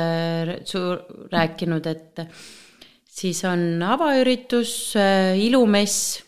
su-, 0.69 1.25
rääkinud, 1.33 1.89
et 1.91 2.21
siis 3.19 3.41
on 3.47 3.83
avaüritus, 3.83 4.71
ilumess, 5.39 6.19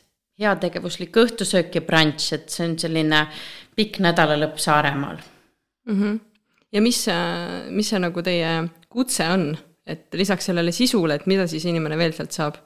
heategevuslik 0.42 1.16
õhtusöök 1.22 1.78
ja 1.78 1.84
brunch, 1.86 2.34
et 2.36 2.50
see 2.52 2.68
on 2.68 2.78
selline 2.82 3.26
pikk 3.78 4.02
nädalalõpp 4.04 4.60
Saaremaal 4.60 5.20
mm. 5.88 5.96
-hmm. 5.96 6.20
ja 6.72 6.82
mis, 6.82 7.06
mis 7.70 7.92
see 7.94 8.02
nagu 8.02 8.24
teie 8.26 8.50
kutse 8.90 9.28
on, 9.30 9.52
et 9.86 10.08
lisaks 10.14 10.50
sellele 10.50 10.74
sisule, 10.76 11.16
et 11.16 11.28
mida 11.30 11.48
siis 11.48 11.66
inimene 11.70 11.98
veel 11.98 12.14
sealt 12.18 12.36
saab? 12.36 12.60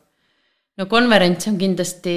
no 0.77 0.87
konverents 0.91 1.47
on 1.47 1.57
kindlasti 1.59 2.15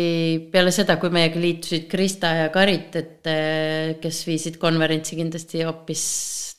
peale 0.52 0.72
seda, 0.74 0.98
kui 1.00 1.12
meiega 1.14 1.40
liitusid 1.40 1.86
Krista 1.90 2.34
ja 2.42 2.50
Karit, 2.54 2.96
et 2.98 3.30
eh, 3.30 3.96
kes 4.02 4.22
viisid 4.26 4.58
konverentsi 4.62 5.18
kindlasti 5.18 5.62
hoopis 5.66 6.04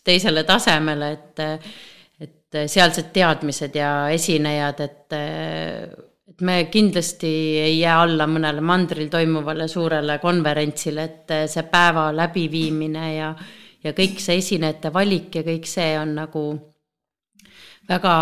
teisele 0.08 0.46
tasemele, 0.48 1.12
et 1.18 1.44
et 2.20 2.60
sealsed 2.68 3.12
teadmised 3.14 3.76
ja 3.76 4.10
esinejad, 4.14 4.80
et 4.80 5.18
et 6.30 6.42
me 6.46 6.64
kindlasti 6.72 7.30
ei 7.60 7.80
jää 7.80 7.96
alla 8.04 8.28
mõnele 8.30 8.62
mandril 8.62 9.10
toimuvale 9.10 9.68
suurele 9.68 10.20
konverentsile, 10.22 11.04
et 11.04 11.34
see 11.50 11.64
päeva 11.72 12.10
läbiviimine 12.16 13.08
ja 13.16 13.34
ja 13.84 13.94
kõik 13.96 14.20
see 14.20 14.42
esinejate 14.42 14.92
valik 14.94 15.40
ja 15.40 15.44
kõik 15.46 15.68
see 15.68 15.94
on 16.00 16.16
nagu 16.18 16.44
väga, 17.90 18.16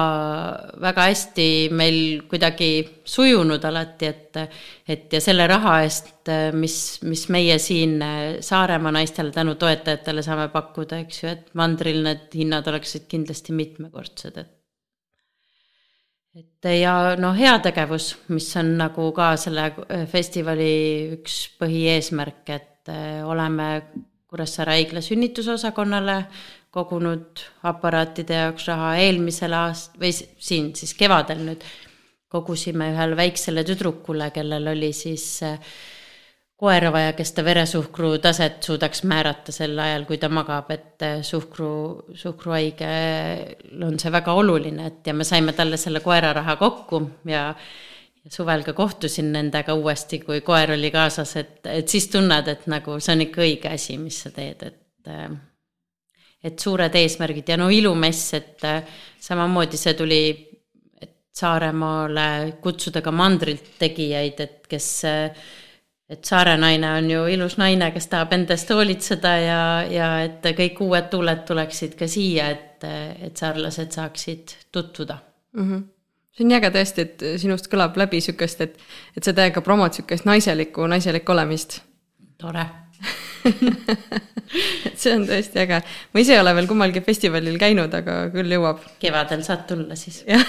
väga 0.81 1.05
hästi 1.09 1.47
meil 1.75 1.99
kuidagi 2.29 2.71
sujunud 3.07 3.63
alati, 3.67 4.09
et, 4.11 4.39
et 4.87 5.15
ja 5.17 5.21
selle 5.23 5.47
raha 5.49 5.77
eest, 5.85 6.31
mis, 6.57 6.77
mis 7.07 7.27
meie 7.33 7.57
siin 7.61 7.97
Saaremaa 8.43 8.93
naistele 8.95 9.33
tänu 9.35 9.57
toetajatele 9.59 10.23
saame 10.25 10.47
pakkuda, 10.53 11.01
eks 11.03 11.23
ju, 11.23 11.33
et 11.33 11.49
mandril 11.59 12.03
need 12.05 12.29
hinnad 12.39 12.67
oleksid 12.71 13.07
kindlasti 13.11 13.55
mitmekordsed, 13.57 14.41
et. 14.43 14.53
et 16.37 16.71
ja 16.79 17.15
noh, 17.19 17.35
heategevus, 17.37 18.13
mis 18.33 18.49
on 18.59 18.75
nagu 18.79 19.11
ka 19.15 19.33
selle 19.39 19.71
festivali 20.11 20.73
üks 21.19 21.41
põhieesmärk, 21.59 22.45
et 22.55 22.95
oleme 23.27 23.71
Kuressaare 24.27 24.73
haigla 24.75 24.99
sünnitusosakonnale 24.99 26.17
kogunud 26.71 27.43
aparaatide 27.63 28.41
jaoks 28.41 28.67
raha. 28.67 28.95
Eelmisel 29.01 29.53
aast- 29.57 29.99
või 29.99 30.13
siin 30.13 30.73
siis 30.75 30.93
kevadel 30.97 31.43
nüüd 31.45 31.63
kogusime 32.31 32.91
ühele 32.93 33.15
väiksele 33.17 33.63
tüdrukule, 33.67 34.31
kellel 34.35 34.67
oli 34.73 34.91
siis 34.93 35.25
äh, 35.47 35.59
koera 36.57 36.91
vaja, 36.93 37.13
kes 37.17 37.31
ta 37.37 37.43
veresuhkru 37.45 38.15
taset 38.21 38.63
suudaks 38.65 39.03
määrata 39.07 39.53
sel 39.55 39.77
ajal, 39.79 40.07
kui 40.09 40.17
ta 40.21 40.29
magab, 40.29 40.71
et 40.73 41.05
äh, 41.05 41.19
suhkru, 41.25 41.69
suhkruhaigel 42.17 43.83
on 43.87 43.99
see 44.01 44.13
väga 44.13 44.33
oluline, 44.33 44.89
et 44.91 45.07
ja 45.07 45.13
me 45.13 45.27
saime 45.27 45.53
talle 45.57 45.77
selle 45.77 46.01
koeraraha 46.05 46.57
kokku 46.59 47.03
ja 47.29 47.51
suvel 48.27 48.65
ka 48.65 48.73
kohtusin 48.75 49.29
nendega 49.31 49.75
uuesti, 49.77 50.19
kui 50.19 50.41
koer 50.45 50.73
oli 50.75 50.91
kaasas, 50.91 51.35
et, 51.39 51.59
et 51.71 51.87
siis 51.87 52.09
tunned, 52.11 52.49
et 52.51 52.65
nagu 52.67 52.97
see 52.99 53.15
on 53.15 53.23
ikka 53.27 53.45
õige 53.45 53.71
asi, 53.71 53.99
mis 54.01 54.19
sa 54.25 54.33
teed, 54.35 54.65
et 54.67 55.13
äh, 55.13 55.29
et 56.43 56.59
suured 56.59 56.95
eesmärgid 56.95 57.49
ja 57.49 57.57
no 57.57 57.69
ilumess, 57.73 58.33
et 58.37 58.65
äh, 58.67 58.83
samamoodi 59.19 59.79
see 59.79 59.97
tuli, 59.97 60.21
Saaremaale 61.37 62.57
kutsuda 62.63 63.03
ka 63.05 63.11
mandrilt 63.13 63.75
tegijaid, 63.77 64.39
et 64.41 64.63
kes, 64.65 64.87
äh, 65.05 65.35
et 66.09 66.25
saare 66.25 66.55
naine 66.57 66.89
on 66.97 67.09
ju 67.11 67.27
ilus 67.29 67.59
naine, 67.61 67.91
kes 67.93 68.09
tahab 68.09 68.33
enda 68.33 68.55
eest 68.57 68.71
hoolitseda 68.73 69.33
ja, 69.43 69.59
ja 69.85 70.07
et 70.25 70.47
kõik 70.57 70.81
uued 70.81 71.11
tuuled 71.11 71.43
tuleksid 71.45 71.93
ka 71.99 72.07
siia, 72.09 72.47
et, 72.55 72.87
et 73.27 73.37
saarlased 73.37 73.93
saaksid 73.99 74.55
tutvuda 74.71 75.19
mm. 75.53 75.69
-hmm 75.69 75.85
see 76.37 76.45
on 76.45 76.53
äge 76.53 76.69
tõesti, 76.73 77.05
et 77.05 77.23
sinust 77.41 77.69
kõlab 77.71 77.97
läbi 77.97 78.21
sihukest, 78.21 78.61
et, 78.61 78.75
et 79.17 79.25
sa 79.25 79.33
täiega 79.33 79.61
promod 79.65 79.95
sihukest 79.97 80.27
naiselikku, 80.29 80.85
naiselikku 80.87 81.33
olemist. 81.33 81.81
tore 82.37 82.65
et 84.87 84.95
see 84.95 85.13
on 85.13 85.25
tõesti 85.27 85.61
äge. 85.63 85.81
ma 86.13 86.23
ise 86.23 86.35
ei 86.35 86.41
ole 86.41 86.53
veel 86.57 86.69
kummalgi 86.69 87.03
festivalil 87.05 87.59
käinud, 87.61 87.93
aga 87.93 88.17
küll 88.33 88.55
jõuab. 88.57 88.81
kevadel 89.01 89.43
saad 89.45 89.67
tulla 89.69 89.97
siis. 89.99 90.23
jah, 90.27 90.43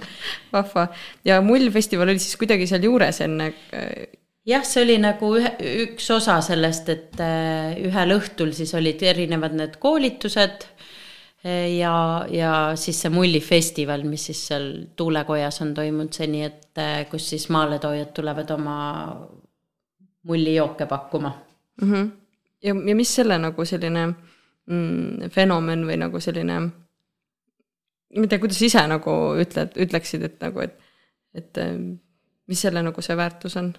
vahva. 0.54 0.88
ja 1.26 1.40
mullfestival 1.44 2.12
oli 2.12 2.22
siis 2.22 2.38
kuidagi 2.40 2.68
seal 2.70 2.86
juures 2.86 3.22
enne? 3.26 3.52
Äh, 3.76 4.10
jah, 4.48 4.66
see 4.66 4.84
oli 4.86 4.98
nagu 5.02 5.34
ühe, 5.40 5.54
üks 5.86 6.10
osa 6.14 6.40
sellest, 6.44 6.92
et 6.92 7.24
äh, 7.24 7.78
ühel 7.86 8.16
õhtul 8.18 8.54
siis 8.56 8.74
olid 8.78 9.02
erinevad 9.02 9.56
need 9.58 9.76
koolitused 9.82 10.66
äh, 11.44 11.66
ja, 11.76 11.94
ja 12.30 12.54
siis 12.80 13.02
see 13.02 13.12
mullifestival, 13.14 14.06
mis 14.08 14.30
siis 14.30 14.46
seal 14.52 14.72
tuulekojas 14.96 15.62
on 15.66 15.74
toimunud 15.76 16.14
seni, 16.16 16.46
et 16.46 16.58
kus 17.10 17.32
siis 17.32 17.50
maaletoojad 17.52 18.14
tulevad 18.16 18.50
oma 18.54 18.80
mullijooke 20.22 20.86
pakkuma 20.86 21.32
mm. 21.82 21.92
-hmm. 21.92 22.10
Ja, 22.62 22.74
ja 22.74 22.96
mis 22.96 23.14
selle 23.14 23.38
nagu 23.40 23.64
selline 23.66 24.06
mm, 24.10 25.30
fenomen 25.34 25.84
või 25.88 25.98
nagu 26.00 26.20
selline, 26.22 26.60
ma 28.16 28.24
ei 28.24 28.30
tea, 28.30 28.42
kuidas 28.42 28.62
ise 28.66 28.86
nagu 28.90 29.16
ütled, 29.40 29.76
ütleksid, 29.86 30.26
et 30.26 30.40
nagu, 30.42 30.64
et, 30.64 30.76
et 31.36 31.62
mis 32.50 32.66
selle 32.66 32.82
nagu 32.84 33.04
see 33.04 33.16
väärtus 33.18 33.56
on? 33.60 33.72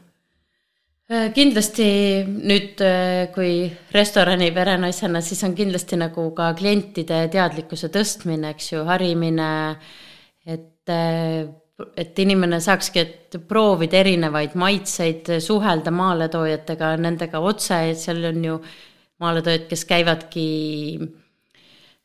Äh, 1.11 1.27
kindlasti 1.35 1.85
nüüd, 2.23 2.79
äh, 2.85 3.25
kui 3.35 3.65
restorani 3.91 4.47
perenaisena, 4.55 5.19
siis 5.19 5.41
on 5.43 5.57
kindlasti 5.57 5.97
nagu 5.99 6.29
ka 6.37 6.53
klientide 6.55 7.25
teadlikkuse 7.33 7.89
tõstmine, 7.91 8.53
eks 8.53 8.69
ju, 8.71 8.85
harimine, 8.87 9.49
et 10.47 10.93
äh, 10.93 11.49
et 11.97 12.19
inimene 12.19 12.59
saakski, 12.63 13.01
et 13.01 13.39
proovida 13.47 14.01
erinevaid 14.01 14.55
maitseid, 14.59 15.33
suhelda 15.43 15.93
maaletoojatega, 15.95 16.95
nendega 17.01 17.41
otse, 17.43 17.79
et 17.91 17.99
seal 18.01 18.23
on 18.31 18.45
ju 18.45 18.59
maaletoojad, 19.21 19.67
kes 19.69 19.83
käivadki 19.89 20.45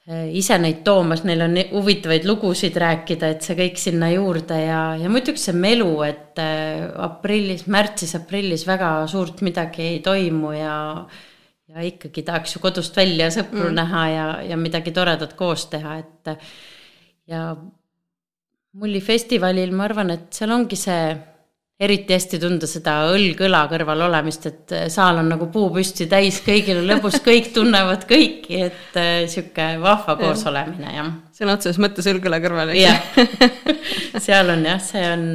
eh, 0.09 0.27
ise 0.39 0.59
neid 0.63 0.83
toomas, 0.87 1.25
neil 1.29 1.45
on 1.47 1.57
huvitavaid 1.73 2.27
lugusid 2.29 2.77
rääkida, 2.83 3.33
et 3.35 3.47
see 3.47 3.59
kõik 3.59 3.81
sinna 3.81 4.11
juurde 4.13 4.59
ja, 4.63 4.83
ja 5.01 5.13
muidugi 5.13 5.43
see 5.43 5.57
melu, 5.57 5.93
et 6.07 6.43
eh, 6.43 6.85
aprillis, 7.09 7.67
märtsis-aprillis 7.73 8.67
väga 8.69 8.93
suurt 9.11 9.43
midagi 9.47 9.95
ei 9.95 10.05
toimu 10.05 10.53
ja 10.57 10.77
ja 11.67 11.83
ikkagi 11.83 12.23
tahaks 12.23 12.55
ju 12.55 12.61
kodust 12.63 12.95
välja 12.97 13.27
sõpru 13.35 13.65
mm. 13.67 13.75
näha 13.75 14.03
ja, 14.09 14.27
ja 14.53 14.57
midagi 14.61 14.93
toredat 14.95 15.33
koos 15.39 15.67
teha, 15.73 15.97
et 15.99 16.31
ja 17.27 17.49
mullifestivalil 18.77 19.73
ma 19.73 19.87
arvan, 19.89 20.13
et 20.17 20.29
seal 20.37 20.53
ongi 20.55 20.77
see 20.79 21.01
eriti 21.77 22.15
hästi 22.17 22.39
tunda 22.41 22.69
seda 22.69 22.95
õlg 23.13 23.41
õla 23.45 23.67
kõrval 23.69 24.07
olemist, 24.07 24.47
et 24.49 24.75
saal 24.93 25.21
on 25.21 25.29
nagu 25.29 25.49
puu 25.53 25.69
püsti 25.75 26.07
täis, 26.09 26.39
kõigil 26.45 26.81
on 26.81 26.89
lõbus, 26.89 27.19
kõik 27.25 27.51
tunnevad 27.57 28.07
kõiki, 28.09 28.63
et 28.69 28.97
äh, 28.97 29.27
sihuke 29.29 29.75
vahva 29.83 30.17
koosolemine, 30.21 30.95
jah. 30.97 31.11
sõna 31.37 31.59
otseses 31.59 31.81
mõttes 31.83 32.09
õlg 32.09 32.29
õla 32.31 32.41
kõrval, 32.45 32.73
eks. 32.73 33.61
Seal 34.27 34.55
on 34.57 34.65
jah, 34.65 34.81
see 34.81 35.05
on 35.11 35.27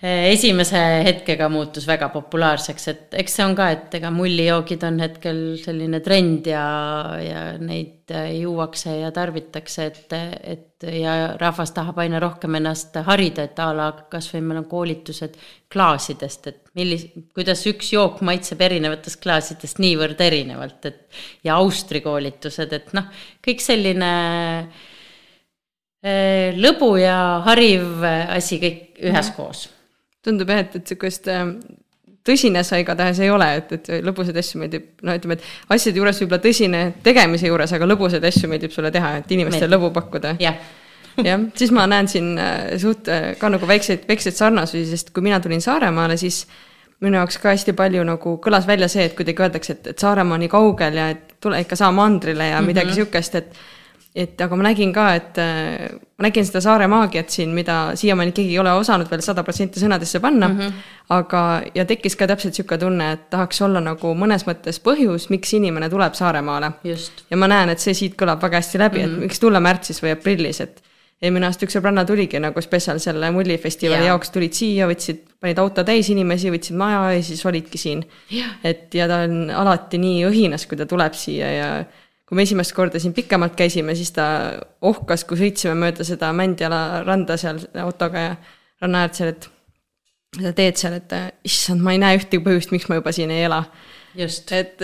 esimese 0.00 0.80
hetkega 1.04 1.50
muutus 1.52 1.84
väga 1.84 2.08
populaarseks, 2.14 2.86
et 2.88 3.16
eks 3.20 3.34
see 3.36 3.44
on 3.44 3.54
ka, 3.56 3.66
et 3.74 3.94
ega 3.98 4.08
mullijoogid 4.14 4.84
on 4.88 5.00
hetkel 5.02 5.40
selline 5.60 5.98
trend 6.00 6.46
ja, 6.48 6.62
ja 7.20 7.40
neid 7.60 8.08
eh, 8.08 8.30
juuakse 8.40 8.94
ja 9.02 9.10
tarbitakse, 9.12 9.88
et, 9.90 10.14
et 10.40 10.86
ja 10.96 11.34
rahvas 11.36 11.74
tahab 11.76 12.00
aina 12.00 12.20
rohkem 12.22 12.56
ennast 12.56 12.96
harida, 13.04 13.44
et 13.44 13.60
a 13.60 13.66
la 13.76 13.90
kasvõi 14.12 14.40
meil 14.40 14.62
on 14.62 14.68
koolitused 14.70 15.36
klaasidest, 15.72 16.48
et 16.48 16.70
millis-, 16.80 17.10
kuidas 17.36 17.66
üks 17.68 17.90
jook 17.92 18.22
maitseb 18.24 18.62
erinevatest 18.64 19.20
klaasidest 19.20 19.82
niivõrd 19.84 20.22
erinevalt, 20.24 20.88
et 20.88 21.20
ja 21.44 21.58
Austri 21.60 22.00
koolitused, 22.00 22.72
et 22.72 22.88
noh, 22.96 23.10
kõik 23.44 23.60
selline 23.60 24.14
eh, 26.00 26.56
lõbu 26.56 26.94
ja 27.02 27.18
hariv 27.50 28.08
asi 28.08 28.56
kõik 28.64 29.04
üheskoos 29.10 29.66
tundub 30.24 30.50
jah, 30.52 30.64
et, 30.64 30.76
et 30.76 30.92
sihukest 30.92 31.30
äh, 31.32 31.46
tõsine 32.26 32.62
sa 32.66 32.80
igatahes 32.80 33.20
ei 33.24 33.30
ole, 33.32 33.48
et, 33.60 33.72
et 33.78 33.90
lõbusaid 34.04 34.36
asju 34.36 34.60
meeldib, 34.60 34.90
no 35.06 35.14
ütleme, 35.16 35.38
et 35.38 35.76
asjade 35.76 36.00
juures 36.00 36.20
võib-olla 36.20 36.42
tõsine 36.44 36.82
tegemise 37.04 37.48
juures, 37.48 37.72
aga 37.76 37.88
lõbusaid 37.88 38.26
asju 38.28 38.50
meeldib 38.50 38.74
sulle 38.74 38.92
teha, 38.94 39.16
et 39.22 39.34
inimestele 39.36 39.72
lõbu 39.76 39.92
pakkuda. 39.96 40.36
jah 40.42 40.60
jah, 41.28 41.40
siis 41.56 41.72
ma 41.74 41.86
näen 41.90 42.08
siin 42.08 42.34
äh, 42.38 42.74
suht 42.80 43.08
äh, 43.10 43.32
ka 43.40 43.50
nagu 43.52 43.68
väikseid, 43.68 44.06
väikseid 44.08 44.36
sarnasusi, 44.36 44.84
sest 44.90 45.14
kui 45.14 45.24
mina 45.26 45.40
tulin 45.42 45.62
Saaremaale, 45.64 46.16
siis 46.20 46.44
minu 47.00 47.18
jaoks 47.18 47.40
ka 47.40 47.54
hästi 47.54 47.74
palju 47.76 48.04
nagu 48.06 48.36
kõlas 48.44 48.68
välja 48.68 48.88
see, 48.92 49.06
et 49.08 49.16
kuidagi 49.18 49.46
öeldakse, 49.46 49.76
et, 49.78 49.90
et 49.94 50.02
Saaremaa 50.02 50.36
on 50.36 50.44
nii 50.44 50.52
kaugel 50.52 51.00
ja 51.00 51.10
et 51.14 51.36
tule 51.40 51.60
ikka 51.64 51.78
saa 51.80 51.90
mandrile 51.92 52.50
ja 52.50 52.56
mm 52.56 52.62
-hmm. 52.62 52.72
midagi 52.72 52.94
sihukest, 52.94 53.34
et 53.34 53.60
et 54.14 54.40
aga 54.42 54.56
ma 54.58 54.66
nägin 54.66 54.90
ka, 54.94 55.04
et 55.14 55.38
äh, 55.38 55.86
ma 56.18 56.26
nägin 56.26 56.46
seda 56.46 56.62
saare 56.64 56.88
maagiat 56.90 57.30
siin, 57.30 57.52
mida 57.54 57.92
siiamaani 57.98 58.34
keegi 58.34 58.56
ei 58.56 58.58
ole 58.62 58.72
osanud 58.74 59.10
veel 59.10 59.22
sada 59.22 59.44
protsenti 59.46 59.82
sõnadesse 59.82 60.18
panna 60.20 60.48
mm. 60.48 60.58
-hmm. 60.58 60.90
aga, 61.14 61.42
ja 61.74 61.84
tekkis 61.86 62.18
ka 62.18 62.26
täpselt 62.26 62.58
sihuke 62.58 62.78
tunne, 62.78 63.12
et 63.12 63.28
tahaks 63.30 63.62
olla 63.62 63.80
nagu 63.80 64.14
mõnes 64.18 64.46
mõttes 64.48 64.82
põhjus, 64.82 65.28
miks 65.30 65.54
inimene 65.54 65.90
tuleb 65.90 66.14
Saaremaale. 66.18 66.72
ja 67.30 67.36
ma 67.36 67.48
näen, 67.48 67.70
et 67.70 67.78
see 67.78 67.94
siit 67.94 68.18
kõlab 68.18 68.42
väga 68.42 68.56
hästi 68.56 68.78
läbi 68.78 68.98
mm, 68.98 69.04
-hmm. 69.04 69.06
et 69.06 69.12
mhm. 69.12 69.20
miks 69.20 69.40
tulla 69.40 69.60
märtsis 69.60 70.02
või 70.02 70.12
aprillis, 70.12 70.60
et 70.60 70.82
eelmine 71.22 71.46
aasta 71.46 71.66
üks 71.66 71.76
sõbranna 71.76 72.04
tuligi 72.08 72.40
nagu 72.40 72.60
spetsial 72.64 72.98
selle 72.98 73.30
mullifestivali 73.30 74.06
ja. 74.06 74.12
jaoks, 74.12 74.30
tulid 74.34 74.56
siia, 74.56 74.88
võtsid, 74.88 75.22
panid 75.40 75.58
auto 75.58 75.84
täis 75.84 76.08
inimesi, 76.10 76.50
võtsid 76.50 76.78
maja 76.80 77.12
ja 77.14 77.22
siis 77.22 77.44
olidki 77.46 77.78
siin. 77.78 78.04
et 78.64 78.94
ja 78.94 79.08
ta 79.08 79.22
on 79.28 79.50
alati 79.50 79.98
nii 79.98 80.24
õhinas, 80.26 80.66
kui 80.66 80.80
ta 80.80 80.86
tuleb 80.86 81.14
siia 81.14 81.50
ja 81.52 81.84
kui 82.30 82.38
me 82.38 82.44
esimest 82.46 82.70
korda 82.76 83.00
siin 83.02 83.10
pikemalt 83.10 83.56
käisime, 83.58 83.96
siis 83.98 84.12
ta 84.14 84.24
ohkas, 84.86 85.24
kui 85.26 85.34
sõitsime 85.40 85.74
mööda 85.74 86.06
seda 86.06 86.28
Mändjala 86.30 87.00
randa 87.02 87.34
seal 87.40 87.58
autoga 87.82 88.22
ja 88.22 88.36
ranna 88.84 89.00
äärt 89.02 89.18
seal, 89.18 89.32
et 89.34 89.48
seda 90.36 90.52
teed 90.54 90.78
seal, 90.78 90.94
et 91.00 91.14
issand, 91.50 91.82
ma 91.82 91.96
ei 91.96 91.98
näe 91.98 92.20
ühtegi 92.20 92.38
põhjust, 92.44 92.70
miks 92.70 92.86
ma 92.86 93.00
juba 93.00 93.10
siin 93.16 93.34
ei 93.34 93.48
ela. 93.48 93.64
just. 94.14 94.52
et 94.54 94.78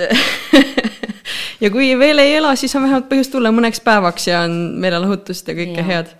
ja 1.62 1.70
kui 1.70 1.92
veel 1.98 2.18
ei 2.24 2.34
ela, 2.40 2.56
siis 2.58 2.74
on 2.74 2.82
vähemalt 2.88 3.06
põhjust 3.12 3.30
tulla 3.36 3.54
mõneks 3.54 3.78
päevaks 3.86 4.26
ja 4.26 4.42
on 4.48 4.58
meelelahutust 4.82 5.46
ja 5.46 5.54
kõike 5.54 5.84
ja. 5.84 5.86
head 5.92 6.12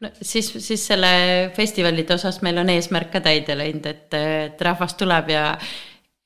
no 0.00 0.10
siis, 0.22 0.48
siis 0.64 0.86
selle 0.88 1.12
festivalide 1.56 2.16
osas 2.16 2.40
meil 2.40 2.64
on 2.64 2.72
eesmärk 2.72 3.12
ka 3.12 3.20
täide 3.28 3.56
läinud, 3.58 3.84
et, 3.84 4.08
et 4.16 4.64
rahvas 4.64 4.96
tuleb 4.96 5.28
ja 5.36 5.44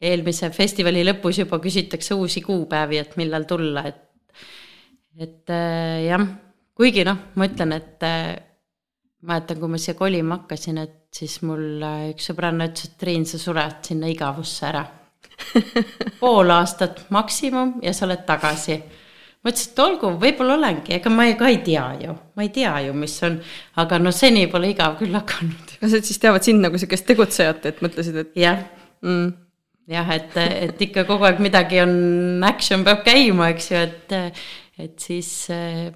eelmise 0.04 0.50
festivali 0.54 1.02
lõpus 1.10 1.42
juba 1.42 1.58
küsitakse 1.58 2.14
uusi 2.14 2.42
kuupäevi, 2.44 3.02
et 3.02 3.18
millal 3.18 3.50
tulla, 3.50 3.88
et 3.90 4.02
et 5.20 5.52
äh, 5.52 6.04
jah, 6.08 6.26
kuigi 6.74 7.04
noh, 7.06 7.20
ma 7.38 7.48
ütlen, 7.50 7.76
et 7.76 8.02
äh, 8.06 8.34
mäletan, 9.24 9.60
kui 9.60 9.70
ma 9.70 9.80
siia 9.80 9.96
kolima 9.98 10.40
hakkasin, 10.40 10.80
et 10.82 11.14
siis 11.14 11.38
mul 11.46 11.82
äh, 11.82 12.10
üks 12.14 12.30
sõbranna 12.30 12.68
ütles, 12.70 12.90
et 12.90 12.98
Triin, 13.00 13.26
sa 13.28 13.40
sured 13.40 13.80
sinna 13.86 14.10
igavusse 14.10 14.68
ära 14.70 14.84
pool 16.20 16.52
aastat 16.54 17.06
maksimum 17.14 17.78
ja 17.82 17.94
sa 17.94 18.06
oled 18.08 18.26
tagasi 18.26 18.78
ma 19.44 19.52
ütlesin, 19.52 19.72
et 19.74 19.80
olgu, 19.84 20.10
võib-olla 20.20 20.56
olengi, 20.56 20.94
ega 20.96 21.12
ma 21.12 21.28
ei, 21.28 21.36
ka 21.36 21.50
ei 21.52 21.60
tea 21.66 21.84
ju, 22.00 22.16
ma 22.34 22.44
ei 22.46 22.50
tea 22.54 22.72
ju, 22.86 22.96
mis 22.96 23.14
on, 23.26 23.38
aga 23.82 24.00
no 24.00 24.12
seni 24.14 24.46
pole 24.50 24.72
igav 24.72 24.96
küll 25.00 25.14
hakanud. 25.14 25.74
kas 25.80 25.96
nad 25.98 26.08
siis 26.08 26.20
teavad 26.22 26.46
sind 26.46 26.64
nagu 26.64 26.80
sihukest 26.80 27.06
tegutsejat, 27.10 27.66
et 27.68 27.82
mõtlesid, 27.84 28.20
et? 28.22 28.36
jah 28.40 28.62
mm., 29.04 29.32
jah, 29.92 30.08
et, 30.16 30.36
et 30.40 30.84
ikka 30.86 31.04
kogu 31.04 31.28
aeg 31.28 31.42
midagi 31.44 31.82
on, 31.82 31.94
action 32.48 32.86
peab 32.86 33.04
käima, 33.04 33.50
eks 33.52 33.68
ju, 33.68 33.82
et, 33.84 34.14
et 34.78 34.98
siis 35.00 35.30
eh, 35.54 35.88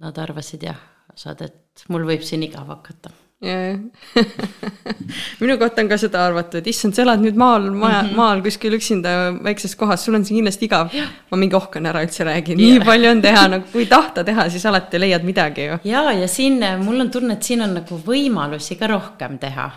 nad 0.00 0.18
arvasid 0.18 0.66
jah, 0.68 0.80
osad, 1.12 1.44
et 1.46 1.86
mul 1.92 2.06
võib 2.08 2.24
siin 2.24 2.44
igav 2.46 2.68
hakata 2.72 3.12
minu 5.40 5.58
kohta 5.60 5.82
on 5.82 5.88
ka 5.90 5.98
seda 6.00 6.22
arvatud, 6.24 6.66
issand, 6.66 6.94
sa 6.96 7.02
elad 7.04 7.20
nüüd 7.20 7.36
maal, 7.36 7.68
maja 7.68 8.02
mm, 8.02 8.08
-hmm. 8.08 8.16
maal 8.16 8.42
kuskil 8.42 8.72
üksinda 8.78 9.10
väikses 9.44 9.76
kohas, 9.76 10.04
sul 10.04 10.14
on 10.16 10.24
siin 10.24 10.38
kindlasti 10.38 10.64
igav. 10.64 10.88
ma 11.30 11.36
mingi 11.36 11.56
ohkan 11.56 11.86
ära 11.86 12.02
üldse 12.04 12.24
räägin, 12.24 12.56
nii 12.56 12.80
palju 12.80 13.10
on 13.10 13.22
teha, 13.22 13.48
no 13.52 13.60
kui 13.72 13.86
tahta 13.86 14.24
teha, 14.24 14.48
siis 14.50 14.66
alati 14.66 15.00
leiad 15.00 15.24
midagi 15.24 15.66
ju. 15.66 15.78
ja, 15.84 16.12
ja 16.12 16.28
siin 16.28 16.64
mul 16.80 17.00
on 17.00 17.10
tunne, 17.10 17.32
et 17.36 17.42
siin 17.42 17.62
on 17.62 17.74
nagu 17.76 18.00
võimalusi 18.06 18.78
ka 18.78 18.86
rohkem 18.86 19.38
teha. 19.38 19.70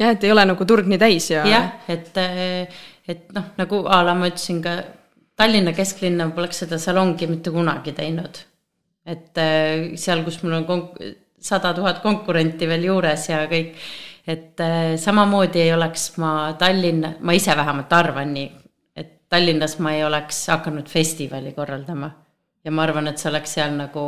jah, 0.00 0.10
et 0.10 0.24
ei 0.24 0.32
ole 0.32 0.44
nagu 0.48 0.64
turg 0.64 0.86
nii 0.88 0.98
täis 0.98 1.30
ja. 1.30 1.46
jah, 1.46 1.72
et, 1.88 2.16
et 3.08 3.32
noh, 3.36 3.44
nagu 3.58 3.86
a 3.86 4.02
la 4.02 4.14
ma 4.14 4.26
ütlesin 4.32 4.62
ka 4.64 4.82
Tallinna 5.38 5.72
kesklinna 5.72 6.26
poleks 6.34 6.64
seda 6.64 6.80
salongi 6.82 7.28
mitte 7.30 7.52
kunagi 7.54 7.94
teinud. 7.94 8.44
et 9.08 9.38
seal, 9.96 10.20
kus 10.26 10.42
mul 10.42 10.58
on 10.58 10.64
konk-, 10.68 10.96
sada 11.40 11.70
tuhat 11.74 12.02
konkurenti 12.02 12.66
veel 12.68 12.88
juures 12.88 13.28
ja 13.30 13.44
kõik. 13.50 13.76
et 14.28 14.60
äh, 14.60 14.96
samamoodi 15.00 15.62
ei 15.62 15.72
oleks 15.72 16.10
ma 16.20 16.52
Tallinna, 16.58 17.14
ma 17.20 17.32
ise 17.32 17.54
vähemalt 17.56 17.92
arvan 17.92 18.34
nii, 18.34 18.50
et 18.96 19.14
Tallinnas 19.30 19.78
ma 19.78 19.94
ei 19.94 20.04
oleks 20.04 20.42
hakanud 20.52 20.88
festivali 20.88 21.54
korraldama. 21.56 22.10
ja 22.64 22.74
ma 22.74 22.82
arvan, 22.82 23.08
et 23.08 23.18
see 23.18 23.30
oleks 23.30 23.54
seal 23.56 23.72
nagu 23.78 24.04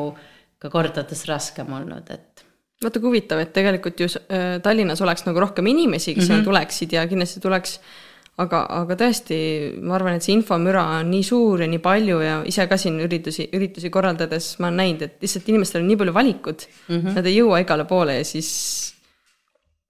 ka 0.59 0.69
kordades 0.69 1.25
raskem 1.31 1.73
olnud, 1.73 2.11
et 2.11 2.47
kui 2.81 3.07
huvitav, 3.07 3.39
et 3.39 3.53
tegelikult 3.53 4.01
ju 4.01 4.11
äh, 4.27 4.59
Tallinnas 4.63 5.01
oleks 5.01 5.25
nagu 5.31 5.41
rohkem 5.41 5.67
inimesi, 5.67 6.15
kes 6.15 6.29
mm 6.29 6.35
-hmm. 6.35 6.45
tuleksid 6.45 6.93
ja 6.93 7.07
kindlasti 7.07 7.41
tuleks 7.41 7.79
äh, 7.79 8.10
aga, 8.39 8.61
aga 8.81 8.97
tõesti, 9.03 9.39
ma 9.83 9.97
arvan, 9.99 10.19
et 10.19 10.27
see 10.27 10.37
infomüra 10.37 10.85
on 10.99 11.11
nii 11.13 11.25
suur 11.27 11.65
ja 11.65 11.69
nii 11.71 11.83
palju 11.85 12.21
ja 12.25 12.37
ise 12.49 12.67
ka 12.71 12.79
siin 12.81 13.01
üritusi, 13.05 13.49
üritusi 13.57 13.91
korraldades 13.93 14.55
ma 14.61 14.69
olen 14.69 14.81
näinud, 14.83 15.03
et 15.07 15.27
lihtsalt 15.27 15.51
inimestel 15.53 15.83
on 15.83 15.91
nii 15.91 16.01
palju 16.01 16.15
valikut 16.17 16.67
mm, 16.71 16.97
-hmm. 16.97 17.19
nad 17.19 17.27
ei 17.27 17.37
jõua 17.37 17.61
igale 17.65 17.85
poole 17.91 18.17
ja 18.21 18.25
siis 18.25 18.51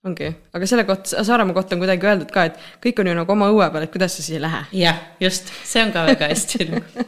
ongi, 0.04 0.30
aga 0.56 0.66
selle 0.66 0.86
kohta, 0.88 1.24
Saaremaa 1.24 1.54
kohta 1.54 1.76
on 1.76 1.82
kuidagi 1.82 2.08
öeldud 2.08 2.30
ka, 2.32 2.46
et 2.48 2.56
kõik 2.84 3.02
on 3.02 3.10
ju 3.10 3.16
nagu 3.18 3.32
oma 3.32 3.50
õue 3.52 3.68
peal, 3.72 3.84
et 3.84 3.92
kuidas 3.92 4.16
sa 4.16 4.22
siis 4.22 4.38
ei 4.38 4.42
lähe. 4.42 4.62
jah, 4.80 5.02
just, 5.20 5.52
see 5.64 5.84
on 5.84 5.92
ka 5.92 6.06
väga 6.08 6.30
hästi 6.32 6.70
nagu, 6.70 7.04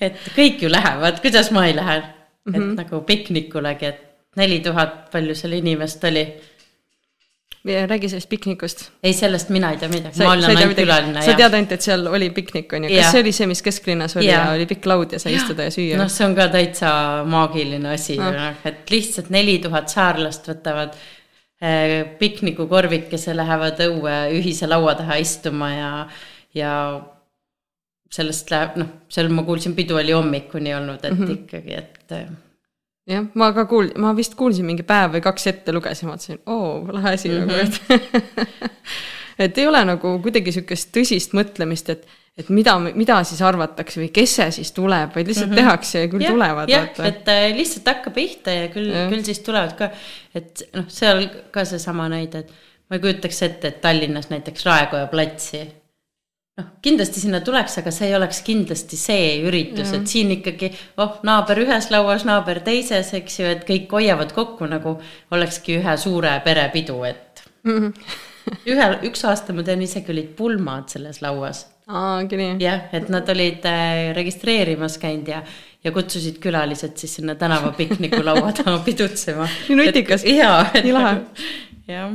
et 0.00 0.18
kõik 0.34 0.66
ju 0.66 0.72
lähevad, 0.72 1.22
kuidas 1.22 1.52
ma 1.54 1.66
ei 1.68 1.76
lähe, 1.76 1.96
et 2.02 2.52
mm 2.52 2.58
-hmm. 2.58 2.74
nagu 2.82 3.00
piknikulegi, 3.06 3.86
et 3.86 4.02
neli 4.36 4.60
tuhat, 4.60 5.10
palju 5.12 5.34
seal 5.34 5.52
inimest 5.56 6.04
oli 6.04 6.26
räägi 7.66 8.08
sellest 8.08 8.28
piknikust. 8.28 8.84
ei, 9.02 9.12
sellest 9.12 9.48
mina 9.48 9.70
ei 9.70 9.80
tea 9.80 9.88
midagi, 9.88 10.22
ma 10.22 10.32
olen 10.32 10.44
ainult 10.50 10.78
külaline. 10.78 11.22
sa 11.24 11.34
tead 11.38 11.56
ainult, 11.58 11.74
et 11.76 11.86
seal 11.86 12.06
oli 12.06 12.30
piknik, 12.34 12.72
on 12.76 12.86
ju, 12.86 12.92
kas 12.92 13.04
ja. 13.04 13.10
see 13.14 13.24
oli 13.24 13.32
see, 13.36 13.48
mis 13.50 13.62
kesklinnas 13.66 14.16
oli 14.16 14.28
ja, 14.28 14.38
ja 14.38 14.54
oli 14.54 14.68
pikk 14.70 14.86
laud 14.90 15.16
ja 15.16 15.20
sai 15.22 15.34
istuda 15.38 15.68
ja 15.68 15.74
süüa? 15.74 15.98
noh, 16.00 16.10
see 16.12 16.28
on 16.28 16.36
ka 16.38 16.48
täitsa 16.52 16.92
maagiline 17.28 17.92
asi 17.96 18.18
no., 18.20 18.30
et 18.68 18.94
lihtsalt 18.94 19.32
neli 19.34 19.58
tuhat 19.64 19.92
saarlast 19.92 20.48
võtavad 20.52 20.94
eh, 21.60 21.98
piknikukorvikese, 22.20 23.36
lähevad 23.36 23.82
õue 23.88 24.16
ühise 24.38 24.70
laua 24.70 24.96
taha 24.98 25.18
istuma 25.22 25.72
ja, 25.74 25.92
ja 26.56 26.72
sellest 28.12 28.50
läheb, 28.54 28.80
noh, 28.80 28.96
seal 29.12 29.30
ma 29.34 29.44
kuulsin, 29.46 29.74
pidu 29.76 29.98
oli 29.98 30.14
hommikuni 30.14 30.74
olnud, 30.76 31.02
et 31.02 31.12
mm 31.12 31.24
-hmm. 31.24 31.38
ikkagi, 31.40 31.80
et 31.82 32.18
eh, 32.18 32.26
jah, 33.10 33.26
ma 33.38 33.50
ka 33.56 33.66
kuul-, 33.70 33.94
ma 34.02 34.12
vist 34.16 34.36
kuulsin 34.38 34.66
mingi 34.68 34.86
päev 34.86 35.16
või 35.16 35.24
kaks 35.24 35.50
ette 35.52 35.74
lugesin, 35.74 36.10
vaatasin, 36.10 36.42
oo, 36.52 36.82
lahe 36.92 37.14
asi 37.16 37.30
mm 37.30 37.36
-hmm. 37.42 37.46
nagu, 37.46 37.62
et 37.62 38.76
et 39.46 39.58
ei 39.58 39.66
ole 39.68 39.82
nagu 39.84 40.16
kuidagi 40.24 40.54
sihukest 40.54 40.92
tõsist 40.96 41.36
mõtlemist, 41.36 41.90
et, 41.92 42.06
et 42.38 42.50
mida, 42.50 42.76
mida 42.82 43.20
siis 43.28 43.42
arvatakse 43.44 44.00
või 44.00 44.10
kes 44.14 44.36
see 44.40 44.50
siis 44.58 44.72
tuleb, 44.76 45.14
vaid 45.14 45.30
lihtsalt 45.30 45.50
mm 45.50 45.56
-hmm. 45.56 45.62
tehakse 45.62 46.04
ja 46.04 46.12
küll 46.12 46.26
ja, 46.26 46.34
tulevad. 46.34 46.72
jah, 46.72 46.92
et 47.08 47.32
äh, 47.32 47.48
lihtsalt 47.56 47.90
hakka 47.94 48.10
pihta 48.10 48.50
ja 48.50 48.68
küll, 48.74 48.92
küll 49.10 49.24
siis 49.24 49.40
tulevad 49.46 49.76
ka, 49.78 49.90
et 50.34 50.68
noh, 50.74 50.88
seal 50.88 51.28
ka 51.50 51.64
seesama 51.64 52.08
näide, 52.12 52.44
et 52.44 52.54
ma 52.90 52.98
ei 52.98 53.02
kujutaks 53.02 53.42
ette, 53.42 53.68
et 53.68 53.80
Tallinnas 53.80 54.30
näiteks 54.30 54.66
Raekoja 54.66 55.06
platsi 55.06 55.66
noh, 56.56 56.68
kindlasti 56.84 57.20
sinna 57.22 57.40
tuleks, 57.44 57.78
aga 57.82 57.92
see 57.94 58.08
ei 58.10 58.16
oleks 58.16 58.40
kindlasti 58.46 58.98
see 59.00 59.28
üritus, 59.46 59.92
et 59.96 60.08
siin 60.10 60.32
ikkagi 60.38 60.70
oh, 61.02 61.18
naaber 61.26 61.60
ühes 61.66 61.90
lauas, 61.92 62.24
naaber 62.28 62.62
teises, 62.66 63.12
eks 63.18 63.40
ju, 63.40 63.48
et 63.56 63.64
kõik 63.68 63.92
hoiavad 63.98 64.32
kokku 64.36 64.68
nagu 64.70 64.96
olekski 65.36 65.78
ühe 65.80 65.96
suure 66.00 66.32
pere 66.44 66.68
pidu, 66.72 67.02
et 67.08 67.44
mm 67.66 67.78
-hmm. 67.78 68.12
ühel, 68.72 68.98
üks 69.10 69.24
aasta 69.28 69.52
ma 69.52 69.64
tean 69.66 69.82
isegi 69.82 70.12
olid 70.14 70.36
pulmad 70.38 70.88
selles 70.88 71.20
lauas. 71.22 71.66
jah, 72.60 72.88
et 72.92 73.08
nad 73.08 73.28
olid 73.28 73.64
äh, 73.64 74.14
registreerimas 74.16 74.98
käinud 74.98 75.28
ja, 75.28 75.42
ja 75.84 75.92
kutsusid 75.92 76.38
külalised 76.38 76.96
siis 76.96 77.14
sinna 77.14 77.34
tänavapikniku 77.34 78.24
laua 78.24 78.52
taha 78.52 78.78
pidutsema. 78.78 79.48
nii 79.68 79.76
nutikas. 79.76 80.24
jaa. 80.24 80.70
nii 80.82 80.92
lahe. 80.92 81.20
jah 81.88 82.10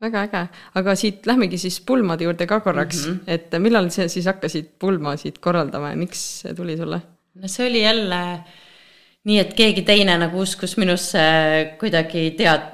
väga 0.00 0.24
äge, 0.26 0.42
aga 0.80 0.94
siit 0.96 1.26
lähmegi 1.28 1.58
siis 1.60 1.80
pulmade 1.86 2.24
juurde 2.24 2.46
ka 2.48 2.60
korraks 2.64 3.04
mm, 3.06 3.12
-hmm. 3.12 3.22
et 3.26 3.60
millal 3.60 3.90
sa 3.90 4.08
siis 4.08 4.26
hakkasid 4.26 4.72
pulmasid 4.78 5.38
korraldama 5.40 5.90
ja 5.90 5.96
miks 5.96 6.22
see 6.40 6.54
tuli 6.54 6.76
sulle? 6.76 7.00
no 7.34 7.48
see 7.48 7.68
oli 7.68 7.82
jälle 7.82 8.20
nii, 9.24 9.38
et 9.38 9.54
keegi 9.54 9.82
teine 9.82 10.16
nagu 10.18 10.40
uskus 10.40 10.76
minusse 10.76 11.20
kuidagi 11.80 12.30
tead 12.38 12.70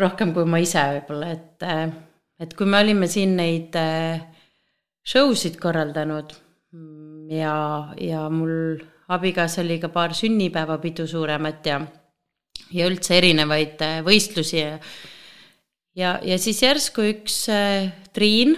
rohkem 0.00 0.32
kui 0.34 0.44
ma 0.44 0.58
ise 0.58 0.80
võib-olla, 0.96 1.30
et, 1.30 1.66
et 2.40 2.54
kui 2.58 2.66
me 2.66 2.80
olime 2.80 3.06
siin 3.06 3.36
neid 3.36 3.76
show 5.06 5.34
sid 5.38 5.60
korraldanud 5.60 6.32
ja, 7.30 7.56
ja 8.00 8.28
mul 8.30 8.80
abikaasa 9.08 9.62
oli 9.62 9.78
ka 9.78 9.88
paar 9.92 10.14
sünnipäevapidu 10.16 11.06
suuremat 11.06 11.66
ja, 11.66 11.80
ja 12.72 12.86
üldse 12.88 13.18
erinevaid 13.20 13.84
võistlusi 14.06 14.62
ja 14.62 14.78
ja, 15.94 16.18
ja 16.22 16.38
siis 16.38 16.62
järsku 16.62 17.04
üks 17.14 17.44
äh, 17.52 17.90
Triin 18.14 18.56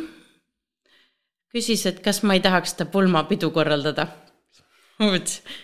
küsis, 1.57 1.87
et 1.89 2.03
kas 2.05 2.23
ma 2.27 2.37
ei 2.37 2.43
tahaks 2.45 2.75
seda 2.75 2.89
pulmapidu 2.93 3.51
korraldada. 3.55 4.09
ma 4.99 5.13
mõtlesin, 5.13 5.57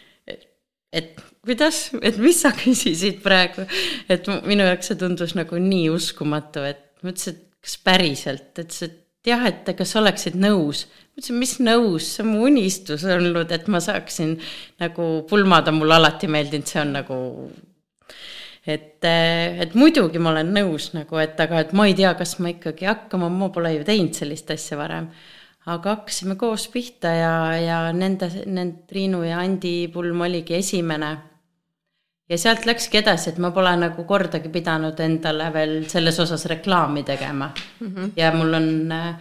et 0.92 1.14
kuidas, 1.44 1.84
et 2.04 2.18
mis 2.20 2.40
sa 2.44 2.52
küsisid 2.56 3.22
praegu, 3.24 3.66
et 4.12 4.28
minu 4.48 4.66
jaoks 4.68 4.92
see 4.92 5.00
tundus 5.00 5.36
nagu 5.38 5.60
nii 5.60 5.88
uskumatu, 5.92 6.64
et 6.68 6.84
mõtlesin, 7.04 7.38
et 7.38 7.48
kas 7.62 7.78
päriselt, 7.84 8.60
et 8.60 8.76
jah, 9.26 9.44
et 9.48 9.72
kas 9.78 9.96
oleksid 10.00 10.38
nõus. 10.38 10.86
ma 11.12 11.20
ütlesin, 11.20 11.40
mis 11.40 11.58
nõus, 11.60 12.08
see 12.14 12.24
on 12.24 12.32
mu 12.32 12.46
unistus 12.48 13.04
olnud, 13.04 13.52
et 13.52 13.68
ma 13.72 13.80
saaksin 13.84 14.38
nagu 14.82 15.10
pulmad 15.28 15.68
on 15.68 15.80
mulle 15.80 15.98
alati 16.00 16.30
meeldinud, 16.30 16.68
see 16.68 16.80
on 16.84 16.96
nagu. 17.00 17.18
Et, 18.66 19.04
et 19.04 19.74
muidugi 19.74 20.20
ma 20.22 20.30
olen 20.30 20.52
nõus 20.54 20.92
nagu, 20.94 21.18
et 21.22 21.40
aga, 21.40 21.64
et 21.64 21.72
ma 21.76 21.86
ei 21.90 21.96
tea, 21.98 22.14
kas 22.18 22.36
ma 22.38 22.52
ikkagi 22.52 22.86
hakkama, 22.86 23.30
ma 23.32 23.50
pole 23.54 23.74
ju 23.76 23.84
teinud 23.88 24.14
sellist 24.14 24.50
asja 24.54 24.78
varem. 24.78 25.10
aga 25.66 25.96
hakkasime 25.96 26.34
koos 26.36 26.68
pihta 26.68 27.10
ja, 27.14 27.34
ja 27.58 27.82
nende, 27.92 28.28
nende 28.46 28.86
Triinu 28.88 29.22
ja 29.22 29.38
Andi 29.38 29.88
pulm 29.92 30.24
oligi 30.26 30.56
esimene 30.58 31.12
ja 32.32 32.38
sealt 32.38 32.66
läkski 32.66 32.98
edasi, 33.02 33.30
et 33.30 33.38
ma 33.42 33.50
pole 33.54 33.74
nagu 33.78 34.04
kordagi 34.08 34.50
pidanud 34.52 34.98
endale 35.04 35.50
veel 35.54 35.76
selles 35.90 36.18
osas 36.22 36.46
reklaami 36.50 37.04
tegema 37.06 37.50
mm. 37.80 37.86
-hmm. 37.86 38.10
ja 38.16 38.32
mul 38.34 38.54
on 38.54 38.92
äh, 38.92 39.14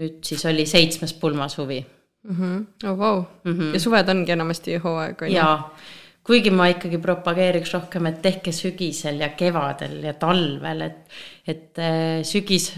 nüüd 0.00 0.22
siis 0.26 0.46
oli 0.46 0.66
seitsmes 0.66 1.12
pulmasuvi 1.14 1.84
mm. 2.22 2.36
-hmm. 2.36 2.88
oh 2.90 2.98
wow. 2.98 3.24
mm, 3.44 3.52
-hmm. 3.52 3.74
ja 3.74 3.80
suved 3.80 4.08
ongi 4.08 4.32
enamasti 4.32 4.76
hooaeg 4.76 5.22
on 5.22 5.28
ju? 5.28 5.34
jaa, 5.34 5.74
kuigi 6.24 6.50
ma 6.50 6.70
ikkagi 6.72 6.98
propageeriks 7.02 7.74
rohkem, 7.76 8.06
et 8.08 8.20
tehke 8.24 8.52
sügisel 8.52 9.20
ja 9.20 9.28
kevadel 9.36 9.98
ja 10.06 10.14
talvel, 10.16 10.80
et, 10.86 11.18
et 11.46 11.80
äh, 11.82 12.22
sügis 12.24 12.70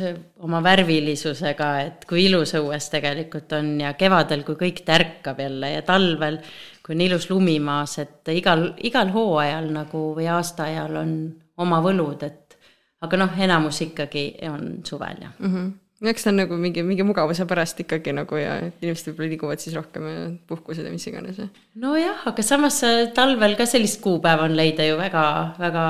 oma 0.43 0.63
värvilisusega, 0.65 1.69
et 1.87 2.07
kui 2.11 2.27
ilus 2.27 2.57
õues 2.59 2.91
tegelikult 2.91 3.55
on 3.59 3.77
ja 3.85 3.93
kevadel, 3.99 4.43
kui 4.47 4.59
kõik 4.67 4.83
tärkab 4.87 5.41
jälle 5.45 5.77
ja 5.77 5.85
talvel 5.87 6.41
kui 6.87 6.95
on 6.95 7.01
ilus 7.03 7.31
lumi 7.31 7.57
maas, 7.59 7.99
et 7.99 8.31
igal, 8.31 8.69
igal 8.87 9.11
hooajal 9.11 9.73
nagu 9.75 10.03
või 10.15 10.29
aastaajal 10.31 11.01
on 11.01 11.17
oma 11.59 11.81
võlud, 11.83 12.23
et 12.23 12.55
aga 13.03 13.19
noh, 13.19 13.35
enamus 13.43 13.81
ikkagi 13.89 14.29
on 14.47 14.79
suvel 14.87 15.27
ja 15.27 15.33
mm. 15.39 15.51
-hmm 15.51 15.75
eks 16.05 16.27
ta 16.27 16.31
on 16.31 16.41
nagu 16.43 16.57
mingi, 16.61 16.83
mingi 16.85 17.05
mugavuse 17.07 17.47
pärast 17.49 17.81
ikkagi 17.81 18.13
nagu 18.17 18.37
ja 18.37 18.59
inimesed 18.67 19.11
võib-olla 19.11 19.31
liiguvad 19.33 19.63
siis 19.63 19.77
rohkem 19.79 20.09
ja 20.11 20.25
puhkused 20.49 20.85
ja 20.85 20.93
mis 20.93 21.07
iganes. 21.09 21.41
nojah, 21.81 22.27
aga 22.29 22.45
samas 22.45 22.83
talvel 23.17 23.57
ka 23.57 23.67
sellist 23.67 24.03
kuupäeva 24.05 24.45
on 24.45 24.57
leida 24.59 24.85
ju 24.85 24.99
väga, 25.01 25.27
väga 25.59 25.85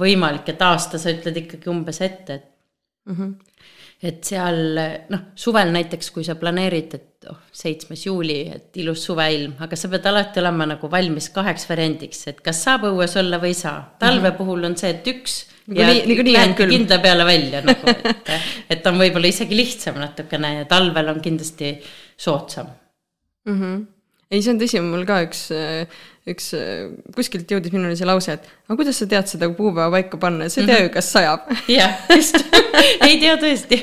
võimalik, 0.00 0.48
et 0.52 0.66
aasta 0.66 1.00
sa 1.00 1.14
ütled 1.14 1.40
ikkagi 1.44 1.72
umbes 1.72 2.02
ette, 2.04 2.40
et 2.40 2.50
mm. 3.08 3.16
-hmm 3.16 3.38
et 4.00 4.24
seal 4.24 4.78
noh, 5.12 5.24
suvel 5.36 5.72
näiteks, 5.74 6.08
kui 6.14 6.24
sa 6.24 6.36
planeerid, 6.40 6.94
et 6.96 7.28
oh, 7.28 7.36
seitsmes 7.52 8.06
juuli, 8.06 8.38
et 8.48 8.78
ilus 8.80 9.02
suveilm, 9.10 9.58
aga 9.60 9.76
sa 9.76 9.90
pead 9.92 10.08
alati 10.08 10.40
olema 10.40 10.66
nagu 10.70 10.88
valmis 10.92 11.28
kaheks 11.34 11.68
variandiks, 11.68 12.22
et 12.32 12.40
kas 12.44 12.62
saab 12.64 12.86
õues 12.88 13.16
olla 13.20 13.40
või 13.42 13.52
ei 13.52 13.58
saa. 13.58 13.96
talve 14.00 14.22
mm 14.22 14.32
-hmm. 14.32 14.38
puhul 14.38 14.64
on 14.64 14.76
see, 14.76 14.90
et 14.90 15.06
üks 15.12 15.34
ja 15.76 15.88
niikuinii 15.92 16.36
on 16.40 16.54
külm. 16.58 16.74
kindla 16.74 16.98
peale 17.04 17.26
välja 17.28 17.62
nagu, 17.70 17.94
et, 17.94 18.30
et 18.76 18.90
on 18.90 19.00
võib-olla 19.00 19.30
isegi 19.30 19.58
lihtsam 19.58 20.00
natukene 20.02 20.54
ja 20.60 20.68
talvel 20.70 21.14
on 21.14 21.20
kindlasti 21.24 21.74
soodsam 22.16 22.70
mm. 23.46 23.56
-hmm. 23.56 23.82
ei, 24.30 24.42
see 24.42 24.54
on 24.54 24.62
tõsi, 24.62 24.82
mul 24.84 25.06
ka 25.08 25.22
üks 25.26 25.48
üks, 26.28 26.50
kuskilt 27.16 27.50
jõudis 27.50 27.72
minuni 27.74 27.96
see 27.98 28.08
lause, 28.08 28.34
et 28.36 28.46
aga 28.68 28.76
kuidas 28.78 28.98
sa 29.00 29.08
tead 29.08 29.30
seda 29.30 29.48
kuupäeva 29.52 29.88
paika 29.94 30.20
panna, 30.20 30.48
sa 30.52 30.60
ei 30.60 30.68
tea 30.68 30.78
ju, 30.82 30.86
mhm. 30.88 30.94
kas 30.96 31.10
sajab. 31.14 31.46
jah, 31.78 31.94
just 32.12 32.38
ei 33.06 33.18
tea 33.22 33.36
tõesti. 33.40 33.80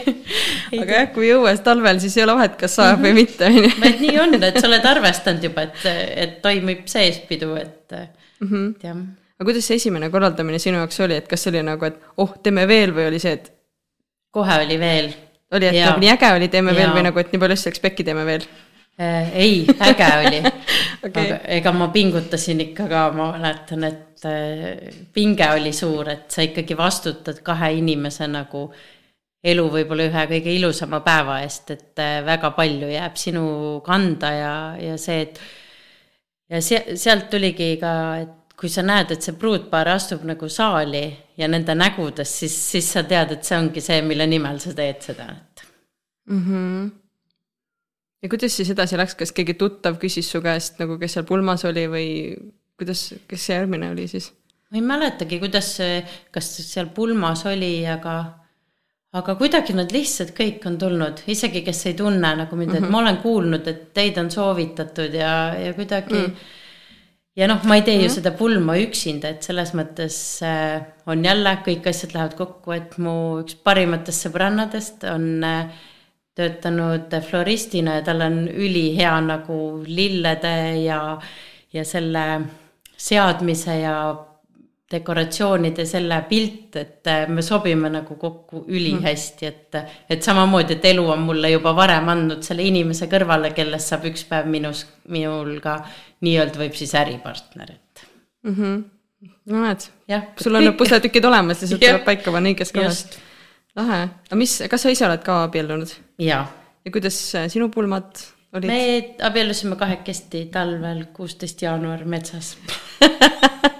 aga 0.77 0.99
jah, 1.01 1.07
kui 1.15 1.31
õues 1.35 1.63
talvel, 1.65 2.01
siis 2.03 2.17
ei 2.19 2.25
ole 2.27 2.37
vahet, 2.39 2.57
kas 2.59 2.77
sajab 2.77 3.01
mm 3.01 3.05
-hmm. 3.05 3.07
või 3.07 3.21
mitte, 3.21 3.49
on 3.49 3.57
ju. 3.57 3.71
vaid 3.83 4.03
nii 4.05 4.19
on, 4.23 4.37
et 4.49 4.59
sa 4.59 4.67
oled 4.69 4.89
arvestanud 4.93 5.47
juba, 5.49 5.67
et, 5.67 5.87
et 6.25 6.37
toimub 6.45 6.85
seespidu, 6.85 7.55
et 7.55 7.97
mm 7.97 8.51
-hmm. 8.51 8.75
jah. 8.83 9.01
Aga 9.37 9.49
kuidas 9.49 9.69
see 9.69 9.79
esimene 9.79 10.11
korraldamine 10.13 10.59
sinu 10.61 10.81
jaoks 10.81 10.99
oli, 11.05 11.19
et 11.21 11.29
kas 11.29 11.45
see 11.45 11.53
oli 11.53 11.63
nagu, 11.65 11.89
et 11.89 11.99
oh, 12.23 12.35
teeme 12.43 12.67
veel 12.69 12.93
või 12.95 13.09
oli 13.11 13.21
see, 13.23 13.37
et? 13.39 13.51
kohe 14.33 14.61
oli 14.65 14.77
veel. 14.81 15.11
oli, 15.53 15.69
et 15.71 15.81
nagu 15.81 16.01
nii 16.03 16.13
äge 16.13 16.31
oli, 16.35 16.49
teeme 16.53 16.73
ja. 16.73 16.81
veel 16.81 16.95
või 16.97 17.05
nagu, 17.09 17.21
et 17.21 17.33
nii 17.33 17.43
palju 17.43 17.57
asju 17.59 17.71
läks 17.71 17.85
pekki, 17.85 18.05
teeme 18.07 18.25
veel 18.27 18.47
Äh, 18.99 19.35
ei, 19.35 19.67
äge 19.79 20.05
oli 20.27 20.37
okay.. 21.05 21.25
aga 21.27 21.35
ega 21.53 21.71
ma 21.71 21.87
pingutasin 21.93 22.63
ikka 22.63 22.87
ka, 22.89 23.01
ma 23.13 23.27
mäletan, 23.35 23.83
et 23.85 24.25
äh, 24.25 24.87
pinge 25.13 25.45
oli 25.53 25.69
suur, 25.69 26.09
et 26.09 26.33
sa 26.33 26.41
ikkagi 26.41 26.73
vastutad 26.77 27.43
kahe 27.45 27.75
inimese 27.77 28.25
nagu 28.25 28.63
elu 29.45 29.67
võib-olla 29.75 30.07
ühe 30.09 30.23
kõige 30.31 30.55
ilusama 30.57 31.03
päeva 31.05 31.37
eest, 31.43 31.69
et 31.75 32.01
äh, 32.01 32.23
väga 32.25 32.49
palju 32.57 32.89
jääb 32.89 33.21
sinu 33.21 33.45
kanda 33.85 34.33
ja, 34.33 34.55
ja 34.81 34.97
see, 34.97 35.27
et 35.27 35.37
ja 36.49 36.65
se-, 36.65 36.97
sealt 36.97 37.29
tuligi 37.29 37.75
ka, 37.77 37.93
et 38.25 38.33
kui 38.57 38.69
sa 38.73 38.81
näed, 38.81 39.11
et 39.13 39.21
see 39.21 39.35
pruutpaar 39.37 39.91
astub 39.93 40.23
nagu 40.25 40.49
saali 40.49 41.03
ja 41.37 41.47
nende 41.47 41.75
nägudes, 41.77 42.31
siis, 42.39 42.55
siis 42.71 42.87
sa 42.95 43.03
tead, 43.05 43.35
et 43.35 43.45
see 43.45 43.57
ongi 43.57 43.83
see, 43.85 43.99
mille 44.01 44.25
nimel 44.29 44.57
sa 44.63 44.73
teed 44.77 45.03
seda, 45.11 45.27
et 45.35 45.67
mm. 46.31 46.45
-hmm 46.47 46.87
ja 48.23 48.29
kuidas 48.29 48.57
siis 48.57 48.71
edasi 48.73 48.97
läks, 48.97 49.15
kas 49.15 49.31
keegi 49.31 49.53
tuttav 49.59 49.99
küsis 50.01 50.31
su 50.31 50.41
käest 50.41 50.81
nagu, 50.81 50.97
kes 50.97 51.17
seal 51.17 51.25
pulmas 51.29 51.63
oli 51.69 51.85
või 51.91 52.09
kuidas, 52.79 53.13
kes 53.29 53.45
see 53.45 53.55
järgmine 53.55 53.91
oli 53.93 54.07
siis? 54.09 54.31
ma 54.71 54.81
ei 54.81 54.83
mäletagi, 54.83 55.39
kuidas 55.39 55.69
see, 55.77 56.01
kas 56.33 56.49
seal 56.65 56.89
pulmas 56.95 57.45
oli, 57.47 57.85
aga, 57.87 58.15
aga 59.15 59.35
kuidagi 59.39 59.75
nad 59.77 59.93
lihtsalt 59.95 60.33
kõik 60.35 60.65
on 60.67 60.75
tulnud, 60.81 61.23
isegi 61.31 61.61
kes 61.63 61.85
ei 61.85 61.93
tunne 61.93 62.33
nagu 62.41 62.55
mind 62.55 62.73
mm, 62.73 62.73
-hmm. 62.73 62.77
et 62.77 62.89
mhm. 62.89 62.91
ma 62.91 63.03
olen 63.03 63.17
kuulnud, 63.17 63.67
et 63.67 63.93
teid 63.93 64.17
on 64.17 64.31
soovitatud 64.31 65.13
ja, 65.13 65.33
ja 65.55 65.73
kuidagi 65.73 66.13
mm. 66.13 66.25
-hmm 66.25 66.55
ja 67.37 67.47
noh, 67.49 67.61
ma 67.69 67.77
ei 67.77 67.83
tee 67.85 67.95
ju 67.95 68.07
-hmm. 68.07 68.15
seda 68.15 68.31
pulma 68.31 68.77
üksinda, 68.81 69.29
et 69.29 69.43
selles 69.43 69.73
mõttes 69.77 70.41
äh, 70.43 70.81
on 71.05 71.25
jälle 71.25 71.57
kõik 71.65 71.89
asjad 71.89 72.13
lähevad 72.13 72.35
kokku, 72.37 72.71
et 72.71 72.97
mu 72.97 73.39
üks 73.43 73.55
parimatest 73.63 74.27
sõbrannadest 74.27 75.05
on 75.13 75.43
äh, 75.43 75.69
töötanud 76.37 77.13
floristina 77.29 77.97
ja 77.97 78.01
tal 78.05 78.21
on 78.21 78.47
ülihea 78.47 79.15
nagu 79.21 79.83
lillede 79.87 80.83
ja, 80.83 81.17
ja 81.73 81.85
selle 81.85 82.25
seadmise 82.97 83.79
ja 83.79 83.95
dekoratsioonide 84.91 85.83
selle 85.85 86.21
pilt, 86.29 86.75
et 86.79 87.09
me 87.27 87.43
sobime 87.43 87.89
nagu 87.91 88.15
kokku 88.19 88.63
ülihästi, 88.71 89.49
et, 89.49 89.77
et 90.09 90.23
samamoodi, 90.23 90.77
et 90.77 90.85
elu 90.93 91.03
on 91.11 91.25
mulle 91.27 91.51
juba 91.51 91.73
varem 91.75 92.07
andnud 92.13 92.45
selle 92.45 92.63
inimese 92.63 93.09
kõrvale, 93.11 93.51
kellest 93.55 93.91
saab 93.91 94.07
üks 94.07 94.23
päev 94.29 94.47
minus, 94.51 94.85
minul 95.11 95.57
ka 95.63 95.81
nii-öelda 96.23 96.63
võib 96.63 96.79
siis 96.79 96.95
äripartner, 96.95 97.75
et 97.75 98.05
mm. 98.47 98.55
-hmm. 98.55 99.33
no 99.51 99.65
näed, 99.65 99.89
sul 100.39 100.55
on 100.55 100.69
need 100.69 100.79
pusletükid 100.79 101.27
olemas, 101.27 101.61
lihtsalt 101.61 101.83
tuleb 101.85 102.07
paika 102.07 102.31
panna 102.31 102.55
õiges 102.55 102.71
kohas 102.75 103.03
lahe, 103.77 104.01
aga 104.29 104.39
mis, 104.39 104.55
kas 104.71 104.87
sa 104.87 104.93
ise 104.93 105.05
oled 105.09 105.23
ka 105.25 105.43
abiellunud? 105.49 105.91
ja 106.23 106.45
kuidas 106.91 107.19
äh, 107.35 107.51
sinu 107.51 107.67
pulmad 107.69 108.23
olid? 108.55 108.71
me 108.71 109.15
abiellusime 109.27 109.75
kahekesti 109.75 110.47
talvel, 110.53 111.09
kuusteist 111.13 111.61
jaanuar 111.61 112.07
metsas 112.07 112.55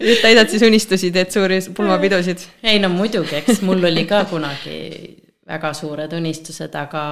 nüüd 0.00 0.20
täidad 0.22 0.50
siis 0.52 0.64
unistusi, 0.66 1.12
teed 1.14 1.32
suuri 1.34 1.60
pulmapidusid? 1.76 2.44
ei 2.66 2.80
no 2.82 2.90
muidugi, 2.92 3.40
eks 3.40 3.62
mul 3.66 3.84
oli 3.88 4.04
ka 4.08 4.24
kunagi 4.30 4.76
väga 5.46 5.72
suured 5.76 6.12
unistused, 6.16 6.74
aga, 6.78 7.02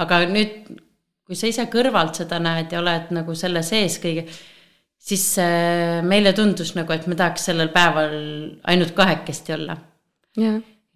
aga 0.00 0.20
nüüd, 0.30 0.70
kui 1.26 1.38
sa 1.38 1.50
ise 1.50 1.66
kõrvalt 1.72 2.22
seda 2.22 2.38
näed 2.42 2.72
ja 2.72 2.80
oled 2.80 3.12
nagu 3.16 3.34
selle 3.38 3.62
sees 3.66 3.98
kõige, 4.02 4.26
siis 5.06 5.26
äh, 5.42 6.00
meile 6.06 6.32
tundus 6.36 6.74
nagu, 6.78 6.92
et 6.94 7.06
me 7.10 7.18
tahaks 7.18 7.50
sellel 7.50 7.70
päeval 7.74 8.16
ainult 8.72 8.96
kahekesti 8.96 9.56
olla. 9.58 9.76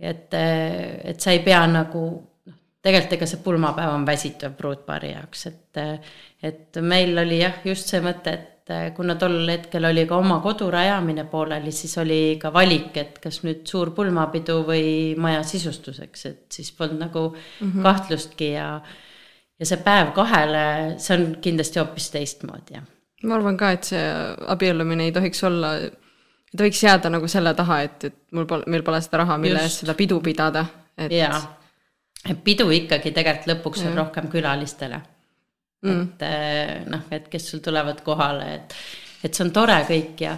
et, 0.01 0.35
et 0.35 1.20
sa 1.20 1.33
ei 1.35 1.43
pea 1.45 1.61
nagu 1.68 2.05
noh, 2.47 2.57
tegelikult 2.83 3.18
ega 3.18 3.28
see 3.28 3.43
pulmapäev 3.45 3.95
on 3.95 4.07
väsitav 4.09 4.57
pruutpaari 4.57 5.12
jaoks, 5.12 5.47
et, 5.51 5.83
et 6.43 6.81
meil 6.81 7.18
oli 7.20 7.43
jah, 7.43 7.61
just 7.64 7.93
see 7.93 8.01
mõte, 8.05 8.33
et 8.33 8.50
kuna 8.97 9.15
tol 9.19 9.49
hetkel 9.49 9.85
oli 9.89 10.07
ka 10.07 10.19
oma 10.21 10.39
kodu 10.45 10.71
rajamine 10.71 11.25
pooleli, 11.31 11.73
siis 11.75 11.97
oli 11.99 12.39
ka 12.41 12.53
valik, 12.55 12.97
et 12.97 13.19
kas 13.23 13.41
nüüd 13.47 13.65
suur 13.69 13.93
pulmapidu 13.97 14.61
või 14.67 15.15
maja 15.19 15.43
sisustuseks, 15.47 16.27
et 16.27 16.43
siis 16.53 16.73
polnud 16.73 17.01
nagu 17.01 17.25
mm 17.31 17.71
-hmm. 17.73 17.83
kahtlustki 17.83 18.53
ja 18.53 18.81
ja 19.61 19.67
see 19.67 19.77
päev 19.85 20.13
kahele, 20.17 20.95
see 20.99 21.17
on 21.19 21.37
kindlasti 21.41 21.79
hoopis 21.79 22.11
teistmoodi, 22.11 22.75
jah. 22.79 22.85
ma 23.23 23.35
arvan 23.35 23.57
ka, 23.57 23.71
et 23.77 23.85
see 23.85 24.05
abiellumine 24.47 25.05
ei 25.05 25.13
tohiks 25.13 25.45
olla 25.45 25.75
ta 26.57 26.65
võiks 26.65 26.83
jääda 26.83 27.11
nagu 27.11 27.29
selle 27.29 27.55
taha, 27.55 27.81
et, 27.87 28.05
et 28.05 28.17
mul 28.33 28.47
pole, 28.47 28.65
meil 28.67 28.83
pole 28.83 29.01
seda 29.01 29.23
raha, 29.25 29.39
mille 29.39 29.63
eest 29.63 29.85
seda 29.85 29.95
pidu 29.95 30.21
pidada, 30.21 30.65
et. 30.99 31.13
jaa, 31.13 31.41
et 32.31 32.45
pidu 32.45 32.71
ikkagi 32.71 33.13
tegelikult 33.13 33.55
lõpuks 33.55 33.87
on 33.87 33.97
rohkem 33.97 34.29
külalistele 34.33 35.01
mm.. 35.87 36.03
et 36.03 36.24
eh, 36.26 36.74
noh, 36.91 37.07
et 37.14 37.28
kes 37.31 37.47
sul 37.53 37.62
tulevad 37.64 38.03
kohale, 38.07 38.51
et, 38.57 38.74
et 39.24 39.35
see 39.35 39.47
on 39.47 39.53
tore 39.55 39.78
kõik 39.89 40.24
ja, 40.24 40.35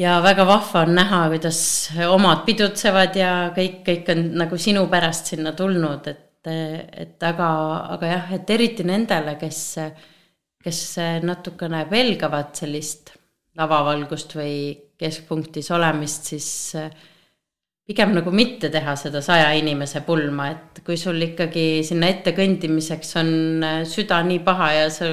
ja 0.00 0.18
väga 0.24 0.46
vahva 0.48 0.84
on 0.86 0.94
näha, 0.98 1.22
kuidas 1.32 1.62
omad 2.08 2.44
pidutsevad 2.48 3.16
ja 3.18 3.32
kõik, 3.56 3.80
kõik 3.86 4.12
on 4.14 4.26
nagu 4.44 4.60
sinu 4.60 4.86
pärast 4.92 5.32
sinna 5.32 5.54
tulnud, 5.58 6.10
et, 6.12 6.52
et 6.52 7.28
aga, 7.28 7.48
aga 7.96 8.12
jah, 8.16 8.34
et 8.38 8.54
eriti 8.56 8.86
nendele, 8.88 9.36
kes, 9.40 9.62
kes 10.62 10.84
natukene 11.22 11.84
pelgavad 11.90 12.54
sellist 12.58 13.14
lavavalgust 13.58 14.36
või 14.38 14.54
keskpunktis 14.96 15.68
olemist, 15.74 16.30
siis 16.32 16.48
pigem 17.86 18.12
nagu 18.14 18.30
mitte 18.34 18.70
teha 18.72 18.94
seda 18.98 19.22
saja 19.24 19.50
inimese 19.58 20.04
pulma, 20.06 20.50
et 20.52 20.82
kui 20.86 20.98
sul 21.00 21.18
ikkagi 21.26 21.82
sinna 21.86 22.10
ette 22.12 22.34
kõndimiseks 22.36 23.16
on 23.20 23.32
süda 23.88 24.20
nii 24.26 24.42
paha 24.46 24.68
ja 24.76 24.84
sa 24.94 25.10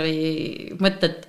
mõtled 0.79 1.25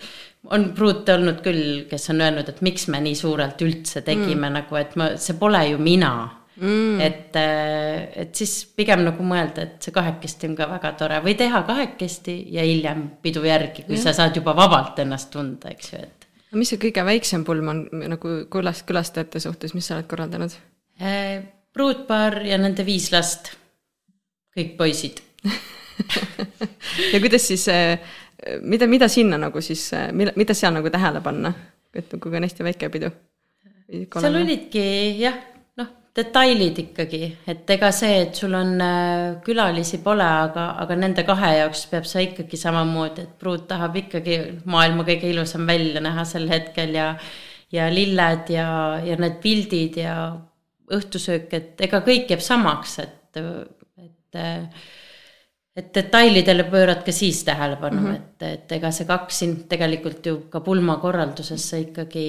on 0.50 0.70
pruute 0.76 1.14
olnud 1.16 1.40
küll, 1.44 1.86
kes 1.88 2.10
on 2.12 2.20
öelnud, 2.24 2.48
et 2.48 2.60
miks 2.64 2.86
me 2.92 3.00
nii 3.04 3.16
suurelt 3.18 3.60
üldse 3.64 4.04
tegime 4.04 4.48
mm. 4.48 4.54
nagu, 4.60 4.78
et 4.80 4.94
ma, 5.00 5.10
see 5.20 5.36
pole 5.40 5.60
ju 5.68 5.80
mina 5.82 6.12
mm.. 6.56 7.00
et, 7.04 7.36
äh, 7.36 8.06
et 8.24 8.32
siis 8.36 8.54
pigem 8.76 9.04
nagu 9.04 9.26
mõelda, 9.26 9.66
et 9.66 9.84
see 9.84 9.96
kahekesti 9.96 10.48
on 10.50 10.56
ka 10.58 10.68
väga 10.70 10.94
tore 11.00 11.20
või 11.24 11.36
teha 11.40 11.62
kahekesti 11.68 12.38
ja 12.56 12.64
hiljem 12.66 13.06
pidu 13.24 13.44
järgi, 13.48 13.84
kui 13.88 13.98
ja. 13.98 14.06
sa 14.08 14.16
saad 14.16 14.40
juba 14.40 14.56
vabalt 14.56 15.00
ennast 15.04 15.32
tunda, 15.34 15.72
eks 15.72 15.92
ju, 15.92 16.02
et. 16.04 16.28
mis 16.56 16.72
see 16.72 16.80
kõige 16.88 17.04
väiksem 17.06 17.44
pulm 17.48 17.72
on 17.74 17.86
nagu 18.14 18.42
külas, 18.52 18.84
külastajate 18.88 19.44
suhtes, 19.44 19.76
mis 19.76 19.88
sa 19.88 19.98
oled 19.98 20.08
korraldanud 20.10 20.56
äh,? 20.56 20.69
Pruutpaar 21.72 22.40
ja 22.44 22.58
nende 22.60 22.84
viis 22.84 23.10
last, 23.14 23.54
kõik 24.56 24.76
poisid. 24.80 25.22
Ja 27.12 27.18
kuidas 27.20 27.44
siis 27.44 27.66
äh, 27.68 27.98
mida, 28.64 28.86
mida 28.86 29.08
sinna 29.08 29.38
nagu 29.40 29.60
siis, 29.60 29.90
mida, 30.16 30.32
mida 30.36 30.54
seal 30.56 30.72
nagu 30.72 30.90
tähele 30.92 31.20
panna, 31.24 31.52
et 31.94 32.12
kui 32.20 32.36
on 32.36 32.46
hästi 32.46 32.64
väike 32.64 32.88
pidu? 32.92 33.10
seal 33.90 34.38
olidki 34.38 34.82
jah, 35.18 35.36
noh, 35.80 35.88
detailid 36.16 36.78
ikkagi, 36.84 37.22
et 37.50 37.70
ega 37.74 37.90
see, 37.94 38.20
et 38.24 38.38
sul 38.38 38.54
on 38.54 38.76
äh, 38.84 39.24
külalisi 39.44 40.00
pole, 40.04 40.26
aga, 40.46 40.70
aga 40.82 40.98
nende 40.98 41.24
kahe 41.26 41.56
jaoks 41.58 41.86
peab 41.90 42.06
see 42.08 42.28
ikkagi 42.28 42.60
samamoodi, 42.60 43.26
et 43.26 43.38
pruut 43.40 43.66
tahab 43.70 43.98
ikkagi 43.98 44.38
maailma 44.70 45.06
kõige 45.08 45.32
ilusam 45.32 45.66
välja 45.68 46.02
näha 46.04 46.24
sel 46.28 46.48
hetkel 46.50 46.94
ja 46.96 47.14
ja 47.70 47.84
lilled 47.86 48.48
ja, 48.50 48.70
ja 49.06 49.16
need 49.18 49.36
pildid 49.42 50.00
ja 50.00 50.14
õhtusöök, 50.96 51.52
et 51.54 51.80
ega 51.86 52.00
kõik 52.06 52.30
jääb 52.32 52.42
samaks, 52.44 52.98
et, 53.04 53.40
et 54.00 54.40
et 55.76 55.90
detailidele 55.94 56.64
pöörad 56.70 57.04
ka 57.06 57.12
siis 57.12 57.44
tähelepanu 57.44 58.00
mm, 58.00 58.06
-hmm. 58.06 58.16
et, 58.16 58.42
et 58.42 58.72
ega 58.72 58.90
see 58.90 59.06
kaks 59.06 59.38
siin 59.38 59.52
tegelikult 59.68 60.26
ju 60.26 60.36
ka 60.50 60.60
pulmakorraldusesse 60.60 61.80
ikkagi 61.80 62.26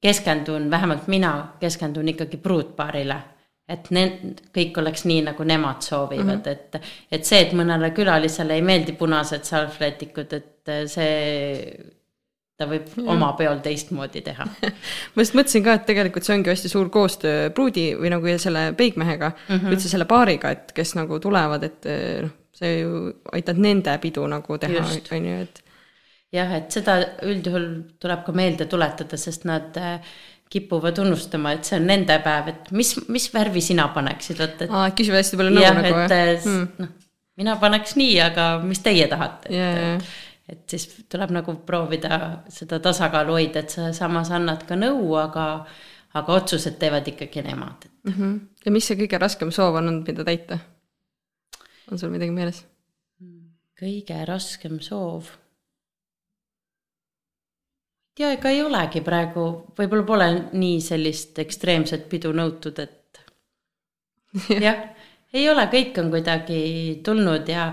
keskendun, 0.00 0.70
vähemalt 0.70 1.08
mina 1.08 1.52
keskendun 1.60 2.08
ikkagi 2.08 2.36
pruutpaarile. 2.36 3.16
et 3.70 3.90
need, 3.94 4.40
kõik 4.56 4.78
oleks 4.80 5.04
nii, 5.06 5.20
nagu 5.22 5.44
nemad 5.46 5.82
soovivad 5.86 6.24
mm, 6.24 6.40
-hmm. 6.42 6.48
et, 6.50 6.86
et 7.12 7.24
see, 7.24 7.38
et 7.40 7.52
mõnele 7.54 7.92
külalisele 7.94 8.54
ei 8.54 8.62
meeldi 8.62 8.92
punased 8.98 9.44
salvrätikud, 9.44 10.32
et 10.32 10.72
see 10.90 11.60
ta 12.60 12.68
võib 12.68 12.88
mm. 12.92 13.08
oma 13.14 13.32
peol 13.38 13.62
teistmoodi 13.64 14.22
teha 14.26 14.46
ma 15.14 15.24
just 15.24 15.36
mõtlesin 15.38 15.64
ka, 15.64 15.78
et 15.80 15.88
tegelikult 15.88 16.26
see 16.26 16.36
ongi 16.36 16.52
hästi 16.52 16.72
suur 16.72 16.90
koostöö 16.92 17.48
pruudi 17.56 17.90
või 17.98 18.12
nagu 18.12 18.36
selle 18.42 18.70
peigmehega 18.78 19.32
mm, 19.32 19.54
-hmm. 19.54 19.72
üldse 19.72 19.92
selle 19.92 20.08
paariga, 20.10 20.52
et 20.56 20.74
kes 20.76 20.94
nagu 20.98 21.18
tulevad, 21.22 21.64
et 21.66 21.90
noh, 22.26 22.36
see 22.60 22.80
ju 22.82 23.04
aitab 23.32 23.60
nende 23.62 23.96
pidu 24.02 24.26
nagu 24.30 24.58
teha, 24.60 24.84
on 25.16 25.28
ju, 25.30 25.38
et. 25.46 25.62
jah, 26.36 26.52
et 26.58 26.72
seda 26.74 26.98
üldjuhul 27.26 27.68
tuleb 28.02 28.24
ka 28.26 28.34
meelde 28.36 28.68
tuletada, 28.70 29.18
sest 29.20 29.46
nad 29.48 29.76
äh, 29.80 30.16
kipuvad 30.50 30.98
unustama, 30.98 31.54
et 31.56 31.68
see 31.68 31.78
on 31.78 31.86
nende 31.88 32.16
päev, 32.24 32.50
et 32.52 32.72
mis, 32.76 32.96
mis 33.08 33.28
värvi 33.32 33.62
sina 33.64 33.88
paneksid, 33.94 34.40
vot 34.42 34.64
et. 34.66 34.72
aa, 34.72 34.90
küsivad 34.98 35.22
hästi 35.22 35.38
palju 35.40 35.54
nõu 35.54 35.64
jah, 35.64 35.78
nagu. 35.78 36.02
et 36.04 36.16
äh, 36.16 36.32
hmm. 36.42 36.66
noh, 36.82 36.96
mina 37.40 37.54
paneks 37.62 37.96
nii, 38.00 38.16
aga 38.24 38.50
mis 38.64 38.82
teie 38.84 39.06
tahate 39.10 39.54
yeah., 39.54 40.10
et, 40.50 40.64
siis 40.70 40.86
tuleb 41.10 41.32
nagu 41.34 41.54
proovida 41.66 42.20
seda 42.52 42.80
tasakaalu 42.82 43.38
hoida, 43.38 43.64
et 43.64 43.74
sa 43.76 43.92
samas 43.96 44.32
annad 44.34 44.66
ka 44.68 44.78
nõu, 44.78 45.14
aga, 45.20 45.46
aga 46.18 46.38
otsused 46.40 46.78
teevad 46.80 47.08
ikkagi 47.08 47.44
nemad 47.46 47.88
mm. 48.04 48.12
-hmm. 48.12 48.40
ja 48.64 48.74
mis 48.74 48.90
see 48.90 48.98
kõige 49.00 49.22
raskem 49.22 49.52
soov 49.54 49.80
on 49.80 49.88
olnud, 49.88 50.08
mida 50.08 50.26
täita? 50.26 50.58
on 51.90 51.98
sul 51.98 52.10
midagi 52.10 52.34
meeles? 52.34 52.64
kõige 53.80 54.24
raskem 54.28 54.80
soov? 54.84 55.30
tea, 58.20 58.34
ega 58.36 58.52
ei 58.52 58.62
olegi 58.62 59.00
praegu, 59.04 59.46
võib-olla 59.78 60.06
pole 60.06 60.28
nii 60.52 60.80
sellist 60.84 61.38
ekstreemset 61.40 62.08
pidu 62.10 62.32
nõutud, 62.36 62.76
et 62.82 63.22
jah, 64.66 64.82
ei 65.32 65.46
ole, 65.48 65.64
kõik 65.72 65.96
on 66.02 66.10
kuidagi 66.12 66.60
tulnud 67.06 67.48
ja, 67.48 67.70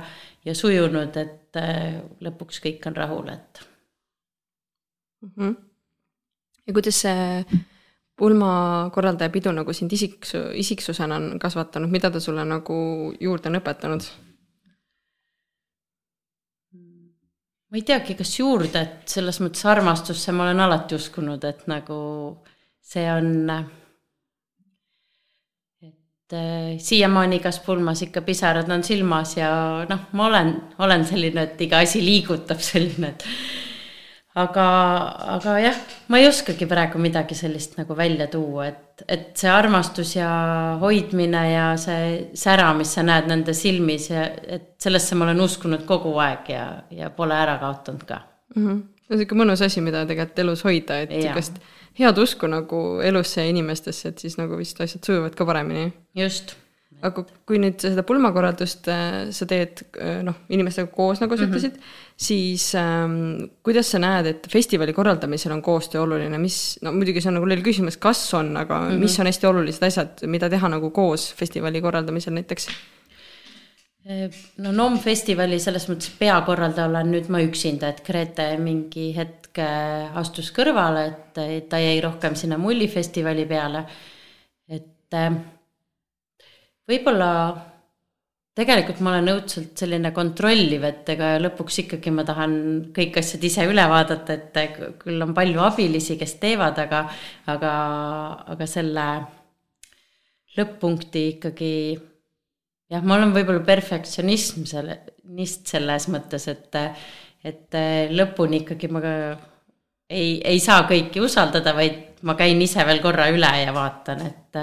ja 0.48 0.56
sujunud, 0.56 1.18
et 1.20 1.60
äh, 1.60 1.98
lõpuks 2.24 2.62
kõik 2.64 2.86
on 2.90 2.96
rahul, 2.96 3.32
et 3.34 3.64
mm. 5.22 5.32
-hmm. 5.36 5.56
ja 6.68 6.74
kuidas 6.74 7.02
see 7.06 7.58
pulmakorraldaja 8.18 9.30
pidu 9.30 9.52
nagu 9.54 9.74
sind 9.74 9.94
isiks, 9.94 10.34
isiksusena 10.58 11.20
on 11.20 11.40
kasvatanud, 11.40 11.92
mida 11.92 12.12
ta 12.12 12.20
sulle 12.20 12.46
nagu 12.46 12.78
juurde 13.20 13.52
on 13.52 13.62
õpetanud? 13.62 14.10
ma 17.68 17.76
ei 17.76 17.84
teagi, 17.84 18.16
kas 18.16 18.32
juurde, 18.40 18.82
et 18.82 19.12
selles 19.12 19.42
mõttes 19.44 19.66
armastusse 19.68 20.32
ma 20.32 20.46
olen 20.46 20.60
alati 20.64 20.96
uskunud, 20.96 21.44
et 21.44 21.66
nagu 21.68 21.98
see 22.82 23.04
on, 23.12 23.50
äh, 23.52 23.66
siiamaani 26.34 27.40
igas 27.40 27.60
pulmas 27.64 28.02
ikka 28.04 28.22
pisarad 28.22 28.70
on 28.72 28.84
silmas 28.84 29.38
ja 29.38 29.52
noh, 29.90 30.10
ma 30.12 30.26
olen, 30.28 30.52
olen 30.84 31.06
selline, 31.08 31.48
et 31.48 31.62
iga 31.64 31.80
asi 31.86 32.02
liigutab 32.04 32.60
selline, 32.64 33.14
et 33.14 33.24
aga, 34.38 34.66
aga 35.38 35.56
jah, 35.62 35.78
ma 36.12 36.20
ei 36.20 36.28
oskagi 36.28 36.68
praegu 36.70 37.00
midagi 37.02 37.38
sellist 37.38 37.78
nagu 37.80 37.96
välja 37.98 38.28
tuua, 38.34 38.68
et, 38.68 39.06
et 39.08 39.30
see 39.40 39.50
armastus 39.52 40.18
ja 40.18 40.30
hoidmine 40.82 41.44
ja 41.52 41.70
see 41.80 42.28
sära, 42.38 42.74
mis 42.78 42.92
sa 42.98 43.06
näed 43.08 43.32
nende 43.32 43.56
silmis 43.58 44.10
ja 44.12 44.28
et 44.28 44.76
sellesse 44.84 45.16
ma 45.16 45.30
olen 45.30 45.42
uskunud 45.48 45.88
kogu 45.88 46.14
aeg 46.24 46.52
ja, 46.54 46.68
ja 46.92 47.10
pole 47.16 47.40
ära 47.40 47.58
kaotanud 47.64 48.04
ka 48.10 48.22
mm. 48.56 48.62
-hmm. 48.68 48.84
see 49.06 49.16
on 49.16 49.24
sihuke 49.24 49.40
mõnus 49.40 49.64
asi, 49.66 49.82
mida 49.82 50.06
tegelikult 50.06 50.46
elus 50.46 50.68
hoida, 50.68 51.02
et 51.06 51.16
sihukest 51.22 51.64
head 52.00 52.18
usku 52.22 52.48
nagu 52.48 53.02
elusse 53.04 53.42
ja 53.42 53.50
inimestesse, 53.50 54.14
et 54.14 54.20
siis 54.20 54.38
nagu 54.38 54.58
vist 54.60 54.80
asjad 54.82 55.04
sujuvad 55.04 55.36
ka 55.36 55.46
paremini. 55.46 55.92
just 56.16 56.56
aga 57.06 57.24
kui 57.48 57.60
nüüd 57.62 57.78
seda 57.82 58.02
pulmakorraldust 58.08 58.88
äh, 58.90 59.30
sa 59.36 59.46
teed 59.50 59.84
äh, 60.02 60.22
noh, 60.26 60.40
inimestega 60.54 60.90
koos, 60.94 61.22
nagu 61.22 61.38
sa 61.38 61.46
mm 61.46 61.52
-hmm. 61.52 61.58
ütlesid, 61.58 61.76
siis 62.18 62.66
ähm, 62.76 63.50
kuidas 63.64 63.92
sa 63.92 64.00
näed, 64.02 64.26
et 64.26 64.48
festivali 64.50 64.94
korraldamisel 64.94 65.52
on 65.52 65.62
koostöö 65.62 66.02
oluline, 66.02 66.38
mis, 66.38 66.80
no 66.82 66.92
muidugi 66.92 67.22
see 67.22 67.30
on 67.30 67.38
nagu 67.38 67.46
neil 67.46 67.62
küsimus, 67.62 67.98
kas 67.98 68.34
on, 68.34 68.58
aga 68.58 68.80
mm 68.80 68.90
-hmm. 68.90 69.00
mis 69.06 69.20
on 69.20 69.26
hästi 69.26 69.48
olulised 69.48 69.84
asjad, 69.84 70.26
mida 70.26 70.50
teha 70.50 70.70
nagu 70.70 70.90
koos 70.90 71.34
festivali 71.34 71.82
korraldamisel 71.82 72.34
näiteks? 72.34 72.68
Äh, 74.10 74.32
no 74.58 74.72
NOM 74.72 75.00
festivali 75.00 75.60
selles 75.60 75.90
mõttes 75.90 76.10
peakorraldaja 76.20 76.88
olen 76.88 77.12
nüüd 77.12 77.30
ma 77.30 77.42
üksinda, 77.42 77.90
et 77.90 78.04
Grete 78.06 78.58
mingi 78.58 79.14
hetk 79.16 79.47
astus 79.62 80.52
kõrvale, 80.56 81.06
et 81.38 81.70
ta 81.70 81.80
jäi 81.82 81.98
rohkem 82.04 82.36
sinna 82.36 82.58
mullifestivali 82.62 83.46
peale. 83.50 83.86
et 84.68 85.16
võib-olla 86.88 87.32
tegelikult 88.58 89.00
ma 89.06 89.14
olen 89.14 89.32
õudselt 89.36 89.78
selline 89.78 90.12
kontrolliv, 90.16 90.84
et 90.88 91.10
ega 91.14 91.36
lõpuks 91.42 91.84
ikkagi 91.84 92.14
ma 92.14 92.26
tahan 92.28 92.54
kõik 92.96 93.20
asjad 93.22 93.44
ise 93.46 93.68
üle 93.70 93.86
vaadata, 93.90 94.38
et 94.38 94.80
küll 95.02 95.22
on 95.24 95.34
palju 95.38 95.62
abilisi, 95.62 96.18
kes 96.20 96.38
teevad, 96.42 96.80
aga, 96.88 97.04
aga, 97.54 97.74
aga 98.56 98.70
selle 98.70 99.08
lõpp-punkti 100.58 101.24
ikkagi 101.36 101.74
jah, 102.90 103.04
ma 103.04 103.20
olen 103.20 103.36
võib-olla 103.36 103.62
perfektsionism 103.68 104.66
selle, 104.70 105.02
nist 105.38 105.70
selles 105.70 106.10
mõttes, 106.10 106.48
et, 106.50 106.82
et 107.48 107.78
lõpuni 108.12 108.62
ikkagi 108.64 108.90
ma 108.92 109.02
ka 109.04 109.14
ei, 110.10 110.38
ei 110.44 110.60
saa 110.64 110.86
kõiki 110.90 111.22
usaldada, 111.24 111.74
vaid 111.76 112.24
ma 112.28 112.36
käin 112.40 112.62
ise 112.64 112.84
veel 112.88 113.02
korra 113.04 113.28
üle 113.34 113.52
ja 113.62 113.74
vaatan, 113.76 114.24
et 114.28 114.62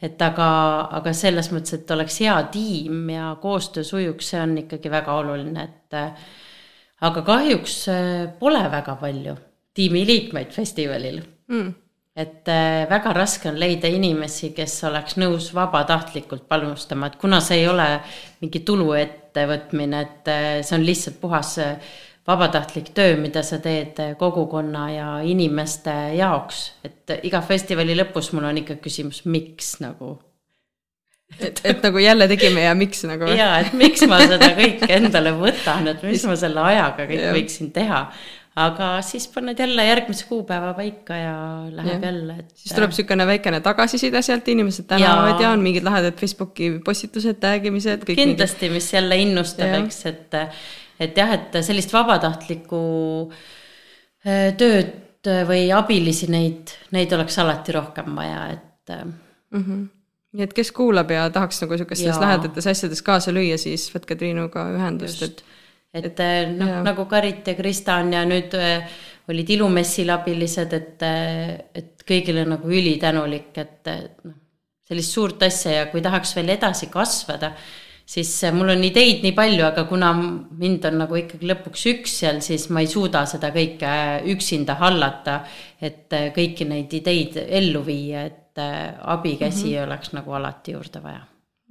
et 0.00 0.22
aga, 0.24 0.46
aga 0.96 1.12
selles 1.12 1.50
mõttes, 1.52 1.74
et 1.76 1.90
oleks 1.92 2.22
hea 2.24 2.36
tiim 2.52 3.10
ja 3.12 3.34
koostöö 3.40 3.84
sujuks, 3.84 4.30
see 4.32 4.40
on 4.40 4.54
ikkagi 4.62 4.92
väga 4.92 5.16
oluline, 5.20 5.66
et 5.66 5.98
aga 7.04 7.22
kahjuks 7.26 7.76
äh, 7.92 8.24
pole 8.40 8.62
väga 8.72 8.96
palju 9.00 9.36
tiimiliikmeid 9.76 10.52
festivalil 10.52 11.20
mm. 11.52 11.70
et 12.16 12.48
äh, 12.52 12.88
väga 12.90 13.12
raske 13.16 13.48
on 13.52 13.60
leida 13.60 13.88
inimesi, 13.92 14.52
kes 14.56 14.78
oleks 14.88 15.16
nõus 15.20 15.50
vabatahtlikult 15.56 16.46
panustama, 16.48 17.10
et 17.10 17.20
kuna 17.20 17.40
see 17.44 17.62
ei 17.62 17.68
ole 17.68 17.88
mingi 18.40 18.64
tulu 18.66 18.92
ettevõtmine, 18.98 20.04
et 20.06 20.32
äh, 20.32 20.52
see 20.64 20.78
on 20.78 20.86
lihtsalt 20.86 21.20
puhas 21.20 21.58
vabatahtlik 22.30 22.90
töö, 22.96 23.18
mida 23.20 23.42
sa 23.46 23.58
teed 23.62 23.98
kogukonna 24.18 24.86
ja 24.94 25.10
inimeste 25.26 25.94
jaoks, 26.16 26.64
et 26.86 27.18
iga 27.26 27.42
festivali 27.44 27.98
lõpus 27.98 28.32
mul 28.32 28.48
on 28.50 28.62
ikka 28.62 28.78
küsimus, 28.80 29.24
miks 29.28 29.76
nagu 29.84 30.16
et, 31.38 31.62
et 31.64 31.84
nagu 31.84 32.02
jälle 32.02 32.26
tegime 32.30 32.64
ja 32.64 32.74
miks 32.74 33.04
nagu. 33.08 33.30
ja, 33.36 33.52
et 33.62 33.72
miks 33.78 34.02
ma 34.10 34.20
seda 34.24 34.50
kõike 34.56 34.90
endale 34.98 35.32
võtan, 35.38 35.88
et 35.92 36.04
mis 36.06 36.26
ma 36.28 36.36
selle 36.38 36.62
ajaga 36.72 37.06
kõik 37.08 37.22
ja. 37.22 37.32
võiksin 37.36 37.70
teha. 37.74 38.02
aga 38.60 38.88
siis 39.06 39.28
paned 39.32 39.60
jälle 39.62 39.86
järgmise 39.86 40.26
kuupäeva 40.28 40.72
paika 40.76 41.16
ja 41.16 41.36
läheb 41.70 42.02
ja. 42.02 42.10
jälle, 42.10 42.36
et. 42.42 42.50
siis 42.64 42.74
tuleb 42.76 42.92
niisugune 42.92 43.26
väikene 43.30 43.62
tagasiside 43.64 44.22
sealt, 44.26 44.50
inimesed 44.52 44.88
tänavad 44.90 45.36
ja. 45.36 45.46
ja 45.46 45.54
on 45.54 45.64
mingid 45.64 45.86
lahedad 45.86 46.18
Facebooki 46.20 46.72
postitused, 46.84 47.40
tag 47.42 47.70
imised. 47.70 48.04
kindlasti 48.10 48.66
mingid..., 48.66 48.78
mis 48.80 48.92
jälle 48.98 49.22
innustab, 49.24 49.78
eks, 49.84 50.04
et, 50.10 50.40
et 51.00 51.16
jah, 51.16 51.32
et 51.36 51.60
sellist 51.64 51.92
vabatahtlikku 51.94 52.82
äh, 53.28 54.50
tööd 54.60 54.98
või 55.48 55.66
abilisi, 55.76 56.30
neid, 56.32 56.72
neid 56.96 57.10
oleks 57.12 57.36
alati 57.42 57.74
rohkem 57.76 58.14
vaja, 58.16 58.44
et 58.54 58.94
mm. 58.96 59.64
-hmm 59.64 59.88
nii 60.30 60.46
et 60.46 60.52
kes 60.54 60.70
kuulab 60.70 61.10
ja 61.10 61.24
tahaks 61.34 61.58
nagu 61.64 61.74
sihukestes 61.74 62.20
lähedates 62.22 62.66
asjades 62.70 63.00
kaasa 63.02 63.32
lüüa, 63.34 63.56
siis 63.58 63.88
võtke 63.90 64.14
Triinuga 64.14 64.68
ühendust, 64.76 65.24
et. 65.26 65.40
et 65.90 66.20
eh, 66.22 66.52
noh, 66.54 66.76
nagu 66.86 67.06
Karit 67.10 67.50
ja 67.50 67.56
Krista 67.58 67.96
on 67.98 68.12
ja 68.14 68.22
nüüd 68.28 68.54
olid 69.30 69.50
ilumessil 69.56 70.10
abilised, 70.14 70.76
et, 70.76 71.02
et 71.74 72.06
kõigile 72.06 72.44
nagu 72.46 72.70
ülitänulik, 72.70 73.50
et 73.58 73.90
noh, 74.22 74.36
sellist 74.90 75.14
suurt 75.14 75.42
asja 75.46 75.76
ja 75.80 75.86
kui 75.90 76.02
tahaks 76.02 76.34
veel 76.38 76.54
edasi 76.56 76.90
kasvada, 76.90 77.52
siis 78.10 78.30
mul 78.52 78.72
on 78.74 78.84
ideid 78.84 79.22
nii 79.24 79.34
palju, 79.36 79.64
aga 79.68 79.84
kuna 79.88 80.10
mind 80.14 80.86
on 80.88 80.98
nagu 81.04 81.18
ikkagi 81.20 81.46
lõpuks 81.50 81.86
üks 81.92 82.16
seal, 82.22 82.40
siis 82.44 82.68
ma 82.74 82.82
ei 82.82 82.90
suuda 82.90 83.24
seda 83.30 83.52
kõike 83.54 83.90
üksinda 84.32 84.76
hallata, 84.80 85.40
et 85.80 86.10
kõiki 86.36 86.66
neid 86.68 86.92
ideid 86.98 87.38
ellu 87.46 87.84
viia, 87.86 88.26
et 88.26 88.38
abikäsi 88.60 89.68
mm 89.70 89.76
-hmm. 89.76 89.84
oleks 89.86 90.12
nagu 90.12 90.32
alati 90.32 90.72
juurde 90.72 91.02
vaja. 91.02 91.20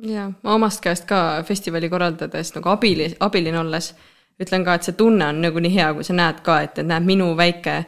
ja 0.08 0.32
ma 0.44 0.54
omast 0.54 0.82
käest 0.82 1.06
ka 1.06 1.44
festivali 1.44 1.90
korraldades 1.90 2.56
nagu 2.56 2.70
abili, 2.70 3.16
abiline 3.20 3.60
olles 3.60 3.94
ütlen 4.40 4.64
ka, 4.66 4.74
et 4.74 4.84
see 4.84 4.96
tunne 4.96 5.26
on 5.28 5.42
nagu 5.42 5.60
nii 5.60 5.74
hea, 5.74 5.94
kui 5.94 6.04
sa 6.04 6.14
näed 6.14 6.40
ka, 6.44 6.62
et, 6.62 6.80
et 6.80 6.88
näed 6.88 7.04
minu 7.04 7.36
väike 7.38 7.86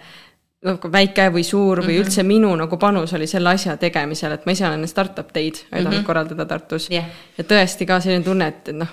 väike 0.66 1.30
või 1.34 1.44
suur 1.44 1.82
või 1.82 1.84
mm 1.84 1.90
-hmm. 1.90 2.06
üldse 2.06 2.24
minu 2.24 2.56
nagu 2.56 2.78
panus 2.78 3.14
oli 3.14 3.28
selle 3.28 3.50
asja 3.50 3.78
tegemisel, 3.78 4.32
et 4.32 4.46
ma 4.46 4.52
ise 4.52 4.68
olen 4.68 4.88
startup 4.88 5.34
dayd 5.34 5.56
aidanud 5.72 5.94
mm 5.94 6.00
-hmm. 6.00 6.06
korraldada 6.06 6.46
Tartus 6.46 6.90
yeah.. 6.92 7.06
ja 7.38 7.44
tõesti 7.44 7.86
ka 7.86 8.00
selline 8.00 8.24
tunne, 8.24 8.48
et 8.48 8.70
noh, 8.74 8.88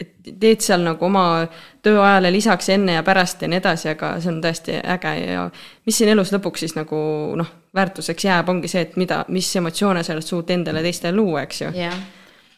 et 0.00 0.14
teed 0.40 0.60
seal 0.60 0.80
nagu 0.80 1.04
oma 1.04 1.46
tööajale 1.82 2.32
lisaks 2.32 2.68
enne 2.68 2.92
ja 2.92 3.02
pärast 3.02 3.42
ja 3.42 3.48
nii 3.48 3.58
edasi, 3.58 3.88
aga 3.88 4.20
see 4.20 4.32
on 4.32 4.40
tõesti 4.42 4.80
äge 4.96 5.14
ja 5.32 5.50
mis 5.86 5.98
siin 5.98 6.10
elus 6.10 6.32
lõpuks 6.32 6.64
siis 6.64 6.74
nagu 6.74 6.96
noh, 7.36 7.52
väärtuseks 7.74 8.24
jääb, 8.24 8.48
ongi 8.48 8.68
see, 8.68 8.80
et 8.80 8.96
mida, 8.96 9.24
mis 9.28 9.56
emotsioone 9.56 10.02
sa 10.02 10.12
oled 10.12 10.22
suutnud 10.24 10.50
endale 10.50 10.78
ja 10.78 10.82
teistele 10.82 11.16
luua, 11.16 11.42
eks 11.42 11.60
ju. 11.60 11.70
jah, 11.74 11.94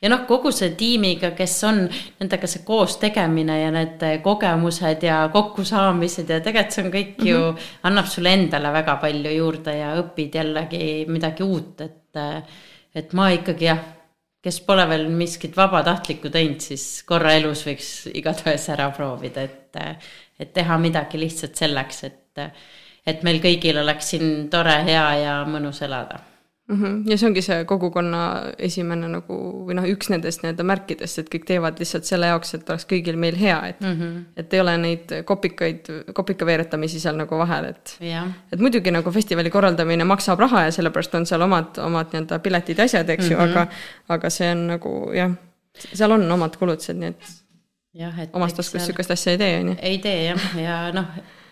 ja 0.03 0.11
noh, 0.13 0.25
kogu 0.29 0.53
see 0.55 0.75
tiimiga, 0.79 1.33
kes 1.37 1.57
on, 1.69 1.83
nendega 2.21 2.51
see 2.51 2.65
koos 2.67 2.99
tegemine 3.03 3.61
ja 3.61 3.73
need 3.75 4.05
kogemused 4.25 5.03
ja 5.07 5.23
kokkusaamised 5.33 6.31
ja 6.31 6.41
tegelikult 6.45 6.77
see 6.77 6.85
on 6.85 6.93
kõik 6.93 7.13
mm 7.17 7.25
-hmm. 7.25 7.31
ju, 7.33 7.43
mhm. 7.51 7.75
annab 7.91 8.07
sulle 8.07 8.33
endale 8.33 8.73
väga 8.73 8.97
palju 8.97 9.37
juurde 9.37 9.77
ja 9.77 9.95
õpid 10.03 10.41
jällegi 10.41 11.05
midagi 11.09 11.43
uut, 11.43 11.81
et 11.81 12.03
et 12.97 13.13
ma 13.13 13.29
ikkagi 13.31 13.65
jah 13.65 13.83
kes 14.47 14.61
pole 14.61 14.85
veel 14.89 15.09
miskit 15.11 15.57
vabatahtlikku 15.57 16.31
teinud, 16.31 16.61
siis 16.63 17.03
korra 17.03 17.33
elus 17.35 17.65
võiks 17.67 17.89
igatahes 18.15 18.69
ära 18.69 18.87
proovida, 18.95 19.43
et, 19.43 19.79
et 20.39 20.53
teha 20.55 20.79
midagi 20.79 21.19
lihtsalt 21.19 21.59
selleks, 21.59 22.05
et, 22.05 22.45
et 23.07 23.27
meil 23.27 23.41
kõigil 23.43 23.83
oleks 23.83 24.15
siin 24.15 24.49
tore, 24.53 24.77
hea 24.87 25.07
ja 25.25 25.37
mõnus 25.51 25.83
elada 25.83 26.21
mm. 26.69 26.83
-hmm. 26.83 27.11
ja 27.11 27.19
see 27.19 27.29
ongi 27.29 27.43
see 27.43 27.65
kogukonna 27.65 28.21
esimene 28.59 29.09
nagu 29.09 29.37
või 29.69 29.77
noh, 29.79 29.87
üks 29.91 30.11
nendest 30.11 30.43
nii-öelda 30.43 30.67
märkidest, 30.67 31.21
et 31.23 31.31
kõik 31.33 31.47
teevad 31.49 31.79
lihtsalt 31.83 32.09
selle 32.09 32.31
jaoks, 32.33 32.55
et 32.55 32.71
oleks 32.71 32.87
kõigil 32.91 33.19
meil 33.21 33.39
hea, 33.41 33.59
et 33.69 33.81
mm. 33.81 33.95
-hmm. 34.01 34.25
et 34.37 34.55
ei 34.55 34.61
ole 34.61 34.77
neid 34.83 35.15
kopikaid, 35.25 35.91
kopikaveeretamisi 36.15 37.01
seal 37.01 37.17
nagu 37.17 37.39
vahel, 37.39 37.71
et. 37.73 37.97
et 38.53 38.61
muidugi 38.61 38.91
nagu 38.91 39.11
festivali 39.11 39.51
korraldamine 39.51 40.05
maksab 40.05 40.41
raha 40.41 40.67
ja 40.69 40.77
sellepärast 40.79 41.15
on 41.15 41.27
seal 41.27 41.43
omad, 41.43 41.79
omad 41.79 42.13
nii-öelda 42.13 42.39
piletid 42.39 42.79
ja 42.79 42.85
asjad, 42.85 43.09
eks 43.09 43.31
ju 43.31 43.37
mm, 43.37 43.43
-hmm. 43.43 43.51
aga, 43.51 43.67
aga 44.09 44.31
see 44.31 44.51
on 44.51 44.67
nagu 44.75 44.95
jah, 45.15 45.33
seal 45.93 46.11
on 46.11 46.31
omad 46.33 46.57
kulutused, 46.57 46.97
nii 46.97 47.09
et. 47.09 47.33
jah, 47.95 48.21
et. 48.21 48.31
omast 48.33 48.57
taskust 48.57 48.85
sihukest 48.85 49.11
asja 49.11 49.33
ei 49.33 49.39
tee, 49.39 49.59
on 49.61 49.69
ju. 49.69 49.77
ei 49.83 49.99
tee 49.99 50.25
jah, 50.25 50.53
ja 50.63 50.93
noh, 50.93 51.07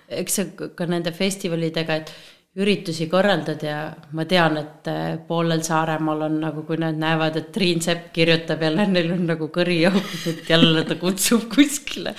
eks 0.08 0.34
see 0.34 0.70
ka 0.74 0.86
nende 0.86 1.12
festivalidega, 1.12 1.94
et 1.94 2.12
üritusi 2.54 3.08
korraldad 3.10 3.62
ja 3.66 3.78
ma 4.14 4.24
tean, 4.30 4.58
et 4.60 4.88
äh, 4.90 5.16
poolel 5.26 5.64
Saaremaal 5.66 6.28
on 6.28 6.36
nagu, 6.44 6.62
kui 6.68 6.78
nad 6.78 6.94
näevad, 6.94 7.40
et 7.40 7.50
Triin 7.54 7.82
Sepp 7.82 8.12
kirjutab 8.14 8.62
jälle, 8.62 8.86
neil 8.86 9.10
on 9.16 9.24
nagu 9.26 9.48
kõriauk, 9.54 10.12
et 10.30 10.50
jälle 10.50 10.84
ta 10.86 10.94
kutsub 11.00 11.48
kuskile. 11.54 12.14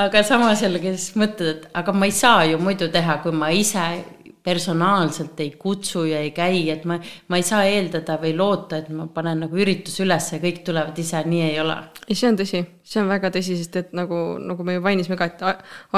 aga 0.00 0.22
samas 0.24 0.64
jällegi 0.64 0.96
siis 0.96 1.16
mõtled, 1.20 1.50
et 1.52 1.68
aga 1.76 1.92
ma 1.92 2.08
ei 2.08 2.16
saa 2.16 2.46
ju 2.48 2.60
muidu 2.62 2.88
teha, 2.92 3.18
kui 3.24 3.36
ma 3.36 3.52
ise 3.52 3.84
personaalselt 4.46 5.40
ei 5.42 5.50
kutsu 5.58 6.04
ja 6.06 6.22
ei 6.22 6.30
käi, 6.30 6.70
et 6.70 6.84
ma, 6.86 6.96
ma 7.28 7.36
ei 7.36 7.44
saa 7.44 7.64
eeldada 7.66 8.16
või 8.22 8.32
loota, 8.38 8.78
et 8.78 8.88
ma 8.94 9.08
panen 9.12 9.42
nagu 9.42 9.58
ürituse 9.58 10.04
üles 10.06 10.30
ja 10.32 10.38
kõik 10.40 10.62
tulevad 10.64 10.96
ise, 11.02 11.20
nii 11.26 11.46
ei 11.50 11.60
ole. 11.60 11.76
ei, 12.06 12.14
see 12.14 12.30
on 12.30 12.38
tõsi, 12.38 12.64
see 12.86 13.02
on 13.02 13.10
väga 13.10 13.34
tõsi, 13.34 13.58
sest 13.58 13.76
et 13.82 13.96
nagu, 13.98 14.38
nagu 14.40 14.64
me 14.64 14.78
ju 14.78 14.84
mainisime 14.86 15.18
ka, 15.18 15.32
et 15.34 15.42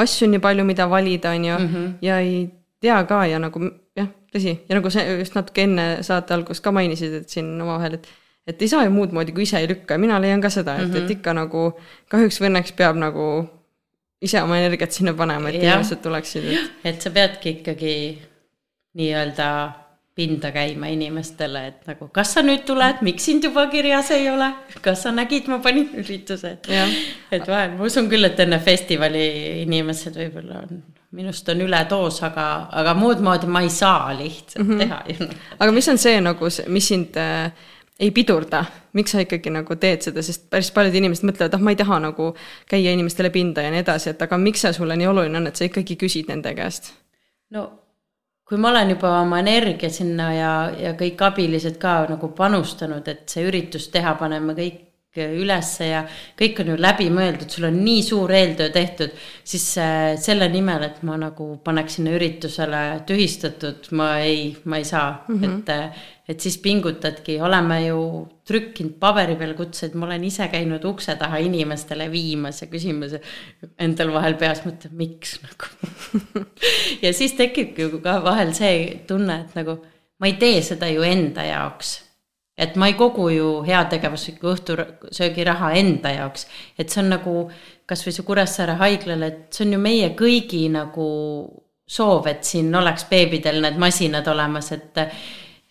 asju 0.03 0.27
on 0.27 0.35
nii 0.35 0.47
palju, 0.49 0.65
mida 0.67 0.89
valida, 0.91 1.37
on 1.37 1.45
ju 1.45 1.59
-hmm. 1.61 1.93
ja 2.03 2.19
ei 2.25 2.49
tea 2.81 2.97
ka 3.09 3.25
ja 3.27 3.41
nagu 3.43 3.63
jah, 3.99 4.09
tõsi, 4.33 4.55
ja 4.69 4.79
nagu 4.79 4.91
sa 4.95 5.05
just 5.09 5.37
natuke 5.39 5.67
enne 5.67 5.87
saate 6.07 6.35
algust 6.37 6.65
ka 6.65 6.73
mainisid, 6.75 7.21
et 7.23 7.31
siin 7.33 7.55
omavahel, 7.57 7.99
et 8.01 8.11
et 8.49 8.63
ei 8.65 8.71
saa 8.71 8.87
ju 8.87 8.93
muud 8.95 9.13
moodi, 9.13 9.35
kui 9.37 9.45
ise 9.45 9.59
ei 9.61 9.69
lükka. 9.69 9.99
Ja 9.99 10.01
mina 10.01 10.17
leian 10.23 10.41
ka 10.41 10.49
seda, 10.49 10.79
et 10.79 10.87
mm, 10.87 10.93
-hmm. 10.93 10.97
et 10.97 11.03
mhm. 11.03 11.13
ikka 11.19 11.33
nagu 11.37 11.65
kahjuks 12.09 12.41
või 12.41 12.49
õnneks 12.49 12.73
peab 12.79 12.97
nagu 12.97 13.27
ise 14.23 14.43
oma 14.43 14.59
energiat 14.59 14.93
sinna 14.93 15.13
panema, 15.15 15.49
et 15.49 15.61
inimesed 15.61 16.01
tuleksid 16.03 16.49
et.... 16.53 16.71
et 16.85 17.03
sa 17.03 17.11
peadki 17.11 17.59
ikkagi 17.59 17.93
nii-öelda 18.99 19.51
pinda 20.19 20.51
käima 20.51 20.89
inimestele, 20.91 21.67
et 21.67 21.87
nagu 21.87 22.09
kas 22.15 22.33
sa 22.35 22.43
nüüd 22.43 22.65
tuled, 22.67 23.05
miks 23.07 23.29
sind 23.29 23.45
juba 23.47 23.69
kirjas 23.71 24.11
ei 24.17 24.27
ole, 24.31 24.49
kas 24.83 25.05
sa 25.07 25.13
nägid, 25.15 25.47
ma 25.47 25.61
panin 25.63 25.93
ürituse, 26.01 26.57
et 27.31 27.47
vahel 27.47 27.77
ma 27.77 27.87
usun 27.87 28.09
küll, 28.11 28.27
et 28.27 28.41
enne 28.43 28.59
festivali 28.59 29.29
inimesed 29.63 30.19
võib-olla 30.19 30.65
on 30.65 30.83
minust 31.17 31.49
on 31.49 31.65
üledoos, 31.65 32.21
aga, 32.27 32.69
aga 32.81 32.93
muud 32.99 33.23
moodi 33.25 33.49
ma 33.49 33.63
ei 33.65 33.71
saa 33.73 34.13
lihtsalt 34.17 34.67
mm 34.67 34.79
-hmm. 34.79 34.79
teha 34.79 35.59
aga 35.59 35.73
mis 35.73 35.89
on 35.89 35.99
see 35.99 36.21
nagu, 36.21 36.51
mis 36.69 36.89
sind 36.89 37.17
äh, 37.17 37.53
ei 37.99 38.11
pidurda, 38.11 38.65
miks 38.93 39.11
sa 39.11 39.21
ikkagi 39.25 39.51
nagu 39.51 39.77
teed 39.77 40.05
seda, 40.07 40.23
sest 40.23 40.47
päris 40.51 40.71
paljud 40.71 40.95
inimesed 40.95 41.27
mõtlevad, 41.27 41.55
ah, 41.55 41.61
ma 41.61 41.75
ei 41.75 41.81
taha 41.81 41.99
nagu 41.99 42.31
käia 42.71 42.93
inimestele 42.95 43.31
pinda 43.35 43.65
ja 43.65 43.71
nii 43.75 43.83
edasi, 43.83 44.11
et 44.11 44.23
aga 44.23 44.39
miks 44.39 44.61
see 44.61 44.73
sulle 44.73 44.97
nii 44.97 45.07
oluline 45.07 45.41
on, 45.41 45.47
et 45.51 45.57
sa 45.57 45.67
ikkagi 45.67 45.97
küsid 45.97 46.31
nende 46.31 46.55
käest? 46.55 46.93
no 47.51 47.71
kui 48.49 48.57
ma 48.57 48.71
olen 48.71 48.91
juba 48.95 49.21
oma 49.21 49.41
energia 49.43 49.91
sinna 49.93 50.29
ja, 50.33 50.53
ja 50.79 50.93
kõik 50.97 51.21
abilised 51.25 51.77
ka 51.81 52.07
nagu 52.09 52.31
panustanud, 52.37 53.09
et 53.09 53.27
see 53.29 53.45
üritus 53.49 53.91
teha, 53.93 54.15
paneme 54.21 54.55
kõik 54.57 54.85
ülesse 55.39 55.89
ja 55.91 56.03
kõik 56.39 56.61
on 56.63 56.73
ju 56.73 56.77
läbimõeldud, 56.81 57.49
sul 57.51 57.67
on 57.69 57.81
nii 57.85 58.05
suur 58.07 58.33
eeltöö 58.35 58.71
tehtud, 58.75 59.17
siis 59.45 59.67
äh, 59.83 60.15
selle 60.21 60.49
nimel, 60.53 60.87
et 60.87 61.03
ma 61.07 61.19
nagu 61.21 61.51
paneks 61.65 61.99
sinna 61.99 62.15
üritusele 62.17 62.83
tühistatud, 63.09 63.91
ma 63.99 64.15
ei, 64.25 64.55
ma 64.65 64.81
ei 64.81 64.87
saa. 64.89 65.25
Mm, 65.29 65.43
-hmm. 65.43 65.59
et, 65.59 65.69
äh, 65.69 66.07
et 66.29 66.41
siis 66.41 66.59
pingutadki, 66.63 67.41
oleme 67.41 67.81
ju 67.87 68.01
trükkinud 68.49 68.97
paberi 69.01 69.37
peal 69.37 69.55
kutseid, 69.55 69.95
ma 69.95 70.07
olen 70.07 70.25
ise 70.25 70.49
käinud 70.49 70.85
ukse 70.85 71.17
taha 71.17 71.39
inimestele 71.45 72.11
viimas 72.13 72.63
ja 72.63 72.69
küsimas 72.69 73.17
endal 73.79 74.13
vahel 74.13 74.35
peas 74.35 74.65
mõtled, 74.67 74.93
miks 74.93 75.39
nagu. 75.45 75.73
Ja 77.03 77.13
siis 77.15 77.33
tekibki 77.39 77.83
ju 77.83 78.01
ka 78.03 78.19
vahel 78.25 78.53
see 78.55 79.05
tunne, 79.07 79.45
et 79.47 79.55
nagu 79.55 79.79
ma 80.19 80.27
ei 80.27 80.37
tee 80.41 80.63
seda 80.63 80.89
ju 80.91 81.03
enda 81.07 81.45
jaoks 81.47 82.08
et 82.59 82.77
ma 82.77 82.89
ei 82.91 82.97
kogu 82.99 83.29
ju 83.31 83.49
heategevusliku 83.67 84.53
õhtusöögiraha 84.53 85.73
enda 85.79 86.13
jaoks, 86.17 86.47
et 86.79 86.91
see 86.91 87.03
on 87.05 87.13
nagu 87.15 87.35
kasvõi 87.89 88.15
see 88.17 88.27
Kuressaare 88.27 88.77
haiglale, 88.83 89.31
et 89.33 89.55
see 89.55 89.67
on 89.67 89.77
ju 89.77 89.83
meie 89.83 90.09
kõigi 90.19 90.65
nagu 90.73 91.09
soov, 91.89 92.27
et 92.29 92.43
siin 92.45 92.75
oleks 92.75 93.07
beebidel 93.11 93.63
need 93.65 93.79
masinad 93.81 94.27
olemas, 94.29 94.73
et 94.77 95.05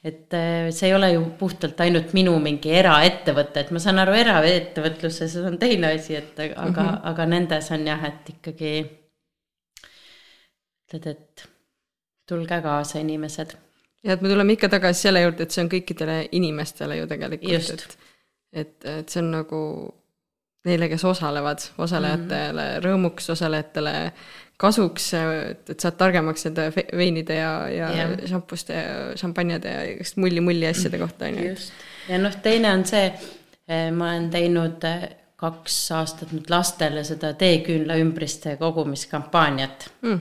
et 0.08 0.32
see 0.72 0.88
ei 0.88 0.94
ole 0.96 1.10
ju 1.12 1.24
puhtalt 1.40 1.82
ainult 1.84 2.14
minu 2.16 2.38
mingi 2.40 2.72
eraettevõte, 2.80 3.66
et 3.66 3.72
ma 3.76 3.82
saan 3.84 4.00
aru, 4.00 4.14
eraettevõtluses 4.16 5.36
on 5.42 5.58
teine 5.60 5.92
asi, 5.98 6.16
et 6.16 6.40
aga 6.40 6.64
mm, 6.64 6.76
-hmm. 6.76 7.00
aga 7.12 7.26
nendes 7.26 7.72
on 7.76 7.88
jah, 7.88 8.06
et 8.08 8.30
ikkagi 8.38 8.74
ütled, 10.88 11.08
et 11.12 11.48
tulge 12.30 12.62
kaasa, 12.62 13.00
inimesed 13.04 13.58
ja 14.08 14.16
et 14.16 14.24
me 14.24 14.32
tuleme 14.32 14.55
ikka 14.55 14.72
tagasi 14.72 15.08
selle 15.08 15.22
juurde, 15.26 15.45
et 15.45 15.53
see 15.53 15.64
on 15.66 15.72
kõikidele 15.72 16.18
inimestele 16.39 17.01
ju 17.01 17.08
tegelikult, 17.12 17.74
et 17.76 17.97
et, 18.58 18.76
et 18.88 19.10
see 19.12 19.22
on 19.22 19.32
nagu 19.36 19.62
neile, 20.68 20.88
kes 20.91 21.03
osalevad, 21.08 21.64
osalejatele 21.78 22.64
mm 22.64 22.74
-hmm. 22.74 22.86
rõõmuks, 22.86 23.30
osalejatele 23.32 23.93
kasuks, 24.58 25.12
et, 25.14 25.70
et 25.70 25.80
saad 25.80 25.97
targemaks 25.99 26.47
nende 26.47 26.72
veinide 26.97 27.36
ja, 27.36 27.51
ja 27.70 27.91
Jah. 27.95 28.16
šampuste 28.32 28.74
ja 28.74 29.18
šampanjade 29.20 29.74
ja 29.74 29.84
igast 29.91 30.18
mulli-mulli 30.18 30.68
asjade 30.68 30.97
kohta 30.97 31.26
on 31.26 31.38
ju. 31.43 31.55
ja 32.10 32.18
noh, 32.18 32.36
teine 32.41 32.74
on 32.74 32.86
see, 32.86 33.12
ma 33.91 34.12
olen 34.12 34.30
teinud 34.34 34.88
eh, 34.89 35.05
kaks 35.38 35.76
aastat 35.91 36.32
nüüd 36.34 36.49
lastele 36.49 37.03
seda 37.03 37.34
teeküünla 37.34 37.99
ümbriste 38.01 38.55
kogumiskampaaniat 38.58 39.91
Mm. 40.01 40.20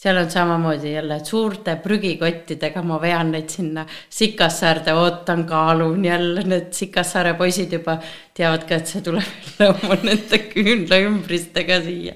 Seal 0.00 0.16
on 0.16 0.30
samamoodi 0.30 0.92
jälle 0.92 1.18
suurte 1.24 1.74
prügikottidega, 1.76 2.80
ma 2.82 2.96
vean 3.00 3.34
neid 3.34 3.50
sinna 3.52 3.84
Sikassaarde, 4.08 4.94
ootan, 4.96 5.44
kaalun 5.48 6.04
jälle, 6.04 6.44
need 6.48 6.70
Sikassaare 6.72 7.34
poisid 7.36 7.74
juba 7.76 7.98
teavad 8.36 8.64
ka, 8.68 8.78
et 8.80 8.88
see 8.88 9.02
tuleb 9.04 9.26
jälle 9.48 9.68
oma 9.74 9.98
nende 10.02 10.38
küünlaümbristega 10.54 11.82
siia. 11.84 12.14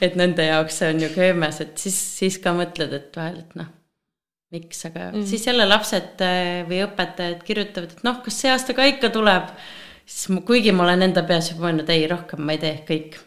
et 0.00 0.14
nende 0.14 0.46
jaoks 0.46 0.78
see 0.78 0.92
on 0.92 1.02
ju 1.02 1.08
köömes, 1.16 1.58
et 1.64 1.74
siis, 1.82 1.96
siis 2.20 2.38
ka 2.42 2.54
mõtled, 2.54 2.94
et 2.94 3.18
vahel, 3.18 3.40
et 3.42 3.58
noh, 3.58 3.72
miks, 4.54 4.84
aga 4.86 5.08
mm. 5.10 5.26
siis 5.26 5.48
jälle 5.50 5.66
lapsed 5.66 6.22
äh, 6.22 6.62
või 6.68 6.84
õpetajad 6.84 7.42
kirjutavad, 7.48 7.96
et 7.96 8.06
noh, 8.06 8.20
kas 8.22 8.38
see 8.44 8.52
aasta 8.52 8.76
ka 8.76 8.86
ikka 8.92 9.10
tuleb. 9.14 9.50
siis 10.04 10.30
ma- 10.30 10.44
kuigi 10.46 10.70
ma 10.70 10.86
olen 10.86 11.08
enda 11.08 11.26
peas 11.26 11.50
juba 11.50 11.66
mõelnud, 11.66 11.90
ei 11.90 12.06
rohkem 12.10 12.46
ma 12.46 12.54
ei 12.54 12.62
tee 12.62 12.76
kõik. 12.86 13.18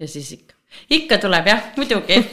ja 0.00 0.08
siis 0.08 0.32
ikka, 0.38 0.56
ikka 0.90 1.18
tuleb 1.22 1.50
jah, 1.50 1.70
muidugi. 1.76 2.20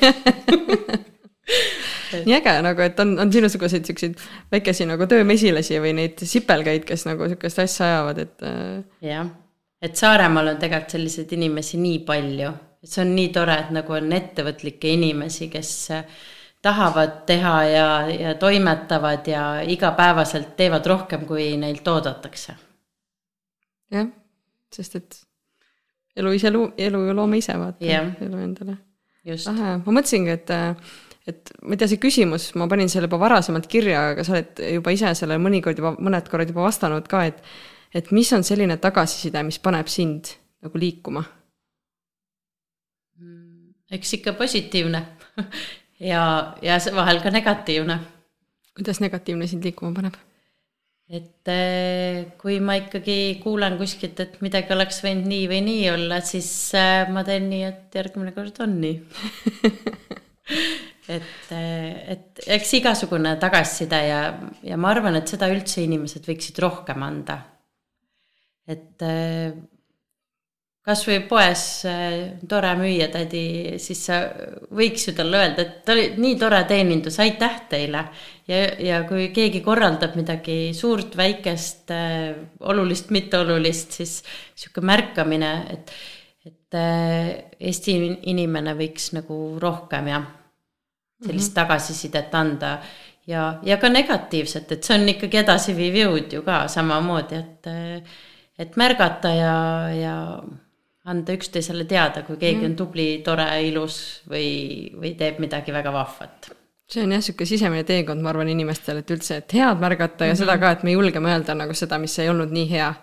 Nii 2.28 2.36
äge 2.38 2.54
nagu, 2.64 2.84
et 2.84 3.00
on, 3.00 3.14
on 3.20 3.32
sinusuguseid 3.32 3.88
siukseid 3.88 4.20
väikesi 4.52 4.86
nagu 4.88 5.08
töömesilasi 5.10 5.80
või 5.84 5.94
neid 5.98 6.24
sipelgaid, 6.28 6.86
kes 6.88 7.06
nagu 7.08 7.28
siukest 7.32 7.62
asja 7.64 7.88
ajavad, 7.88 8.22
et 8.24 8.48
äh, 8.48 9.10
jah, 9.10 9.30
et 9.84 10.00
Saaremaal 10.00 10.54
on 10.54 10.62
tegelikult 10.62 10.96
selliseid 10.96 11.34
inimesi 11.38 11.80
nii 11.82 12.00
palju, 12.08 12.52
et 12.84 12.92
see 12.92 13.04
on 13.04 13.14
nii 13.16 13.30
tore, 13.36 13.58
et 13.64 13.72
nagu 13.76 13.96
on 13.96 14.18
ettevõtlikke 14.20 14.92
inimesi, 14.96 15.50
kes 15.52 15.72
äh, 15.96 16.20
tahavad 16.64 17.22
teha 17.30 17.56
ja, 17.64 17.90
ja 18.12 18.36
toimetavad 18.40 19.28
ja 19.28 19.44
igapäevaselt 19.68 20.56
teevad 20.60 20.86
rohkem, 20.86 21.26
kui 21.30 21.50
neilt 21.60 21.88
oodatakse. 21.88 22.58
jah, 23.92 24.08
sest 24.74 25.00
et 25.00 25.22
elu 26.18 26.34
ise 26.38 26.52
lu-, 26.54 26.72
elu 26.78 27.04
ju 27.10 27.16
loome 27.18 27.42
ise, 27.42 27.56
vaata 27.60 27.86
Jah. 27.86 28.10
elu 28.26 28.42
endale. 28.44 28.78
lahe, 29.28 29.72
ma 29.84 29.96
mõtlesingi, 30.00 30.34
et, 30.34 30.52
et 31.28 31.54
ma 31.62 31.76
ei 31.76 31.82
tea, 31.82 31.90
see 31.92 32.02
küsimus, 32.02 32.50
ma 32.60 32.70
panin 32.72 32.92
selle 32.92 33.10
juba 33.10 33.20
varasemalt 33.26 33.68
kirja, 33.72 34.10
aga 34.14 34.26
sa 34.26 34.38
oled 34.38 34.62
juba 34.78 34.94
ise 34.96 35.14
sellele 35.20 35.44
mõnikord 35.44 35.80
juba, 35.82 35.96
mõned 36.00 36.30
korrad 36.32 36.54
juba 36.54 36.68
vastanud 36.68 37.10
ka, 37.12 37.26
et 37.32 37.42
et 37.96 38.12
mis 38.12 38.30
on 38.36 38.44
selline 38.44 38.76
tagasiside, 38.84 39.42
mis 39.48 39.60
paneb 39.64 39.88
sind 39.92 40.36
nagu 40.64 40.80
liikuma? 40.80 41.24
eks 43.88 44.18
ikka 44.18 44.34
positiivne 44.36 45.00
ja, 46.12 46.22
ja 46.62 46.76
vahel 46.94 47.22
ka 47.24 47.32
negatiivne 47.32 47.96
kuidas 48.78 49.00
negatiivne 49.02 49.48
sind 49.48 49.66
liikuma 49.66 49.94
paneb? 49.96 50.14
Et 51.08 51.52
eh, 51.52 52.26
kui 52.40 52.58
ma 52.60 52.76
ikkagi 52.82 53.38
kuulen 53.44 53.78
kuskilt, 53.80 54.20
et 54.24 54.42
midagi 54.44 54.74
oleks 54.76 55.00
võinud 55.06 55.30
nii 55.32 55.46
või 55.52 55.62
nii 55.68 55.86
olla, 55.94 56.20
siis 56.26 56.50
eh, 56.76 57.08
ma 57.14 57.24
teen 57.28 57.48
nii, 57.52 57.64
et 57.70 57.96
järgmine 58.00 58.34
kord 58.36 58.60
on 58.66 58.76
nii. 58.82 58.98
et, 61.18 61.48
et 61.56 62.44
eks 62.58 62.76
igasugune 62.82 63.38
tagasiside 63.40 64.02
ja, 64.10 64.20
ja 64.68 64.80
ma 64.80 64.92
arvan, 64.92 65.16
et 65.20 65.32
seda 65.32 65.48
üldse 65.54 65.86
inimesed 65.86 66.28
võiksid 66.28 66.60
rohkem 66.64 67.08
anda. 67.08 67.40
et 68.68 69.08
eh, 70.88 70.92
kasvõi 70.92 71.20
poes 71.28 71.64
eh, 71.86 72.40
tore 72.50 72.74
müüjatädi, 72.80 73.44
siis 73.82 74.06
sa 74.08 74.22
võiks 74.74 75.08
ju 75.10 75.14
talle 75.18 75.42
öelda, 75.42 75.66
et 75.66 75.82
ta 75.86 75.96
oli 75.96 76.10
nii 76.18 76.38
tore 76.40 76.64
teenindus, 76.70 77.20
aitäh 77.20 77.60
teile. 77.70 78.06
ja, 78.48 78.62
ja 78.80 79.02
kui 79.08 79.30
keegi 79.36 79.62
korraldab 79.62 80.16
midagi 80.16 80.74
suurt, 80.74 81.18
väikest, 81.18 81.92
olulist, 82.60 83.12
mitteolulist, 83.12 84.00
siis 84.00 84.22
sihuke 84.56 84.82
märkamine, 84.82 85.52
et, 85.74 85.92
et 86.46 86.80
eh, 86.80 87.44
Eesti 87.60 87.98
inimene 88.30 88.76
võiks 88.78 89.12
nagu 89.18 89.58
rohkem 89.60 90.08
jah, 90.08 90.26
sellist 91.26 91.50
mm 91.50 91.52
-hmm. 91.52 91.56
tagasisidet 91.56 92.36
anda 92.36 92.78
ja, 93.28 93.60
ja 93.64 93.78
ka 93.78 93.90
negatiivset, 93.90 94.72
et 94.72 94.84
see 94.84 94.96
on 94.96 95.10
ikkagi 95.10 95.42
edasiviiv 95.42 96.00
jõud 96.04 96.34
ju 96.38 96.44
ka 96.46 96.68
samamoodi, 96.72 97.36
et, 97.36 97.68
et 98.60 98.80
märgata 98.80 99.34
ja, 99.36 99.58
ja 99.92 100.16
anda 101.08 101.36
üksteisele 101.38 101.86
teada, 101.88 102.24
kui 102.28 102.38
keegi 102.42 102.66
on 102.68 102.78
tubli, 102.80 103.08
tore, 103.26 103.48
ilus 103.68 103.98
või, 104.30 104.48
või 104.96 105.14
teeb 105.20 105.42
midagi 105.44 105.76
väga 105.76 105.94
vahvat. 105.96 106.50
see 106.88 107.04
on 107.04 107.12
jah, 107.12 107.22
niisugune 107.22 107.48
sisemine 107.48 107.84
teekond, 107.88 108.24
ma 108.24 108.32
arvan, 108.32 108.50
inimestel, 108.52 109.02
et 109.04 109.12
üldse, 109.12 109.42
et 109.42 109.54
head 109.56 109.80
märgata 109.80 110.26
ja 110.26 110.34
mm 110.34 110.36
-hmm. 110.36 110.40
seda 110.40 110.58
ka, 110.58 110.72
et 110.72 110.84
me 110.84 110.92
julgeme 110.92 111.32
öelda 111.32 111.56
nagu 111.56 111.74
seda, 111.74 111.98
mis 111.98 112.20
ei 112.20 112.30
olnud 112.30 112.52
nii 112.52 112.70
hea. 112.72 112.94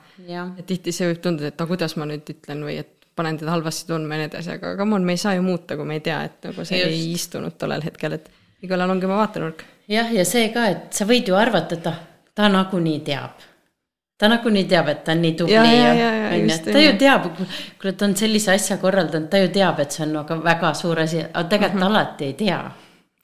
et 0.59 0.66
tihti 0.66 0.92
see 0.92 1.09
võib 1.12 1.20
tunduda, 1.20 1.48
et 1.48 1.59
no 1.59 1.66
kuidas 1.66 1.96
ma 1.96 2.05
nüüd 2.07 2.30
ütlen 2.30 2.64
või 2.64 2.78
et 2.78 2.94
panen 3.16 3.38
teda 3.38 3.50
halvasti 3.50 3.86
tundma 3.92 4.14
ja 4.14 4.18
nii 4.18 4.30
edasi, 4.30 4.50
aga 4.50 4.76
come 4.76 4.94
on, 4.94 5.05
me 5.05 5.12
ei 5.12 5.22
saa 5.22 5.34
ju 5.34 5.42
muuta, 5.42 5.76
kui 5.76 5.84
me 5.84 5.94
ei 5.94 6.00
tea, 6.00 6.22
et 6.24 6.48
nagu 6.48 6.64
see. 6.64 6.78
Just. 6.78 6.90
ei 6.90 7.12
istunud 7.12 7.59
tollel 7.59 7.84
hetkel, 7.84 8.18
et 8.18 8.30
igalühel 8.62 8.90
ongi 8.96 9.09
oma 9.09 9.20
vaatenurk. 9.22 9.64
jah, 9.88 10.12
ja 10.14 10.24
see 10.24 10.48
ka, 10.55 10.66
et 10.72 10.92
sa 10.92 11.07
võid 11.09 11.28
ju 11.30 11.38
arvata, 11.38 11.78
et 11.78 11.86
ah, 11.90 12.00
ta 12.34 12.48
nagunii 12.48 13.00
teab. 13.07 13.44
Ta 14.19 14.29
nagunii 14.31 14.65
teab, 14.71 14.89
et 14.89 15.03
ta 15.05 15.12
on 15.12 15.23
nii 15.23 15.33
tubli 15.35 15.55
Ja, 15.55 15.65
ja, 15.65 15.73
ja, 15.73 15.95
ja, 15.95 16.12
ja, 16.15 16.29
onju, 16.37 16.45
just, 16.49 16.67
et 16.69 16.73
ta 16.73 16.81
ju 16.85 16.93
teab, 16.99 17.25
kuule, 17.81 17.93
ta 17.99 18.05
on 18.07 18.17
sellise 18.17 18.53
asja 18.55 18.77
korraldanud, 18.83 19.29
ta 19.31 19.39
ju 19.43 19.49
teab, 19.55 19.81
et 19.83 19.91
see 19.93 20.07
on 20.07 20.17
aga 20.23 20.39
väga 20.45 20.75
suur 20.79 21.01
asi, 21.03 21.21
aga 21.25 21.45
tegelikult 21.49 21.81
mm 21.81 21.83
-hmm. 21.83 21.91
alati 21.91 22.25
ei 22.25 22.33
tea. 22.33 22.61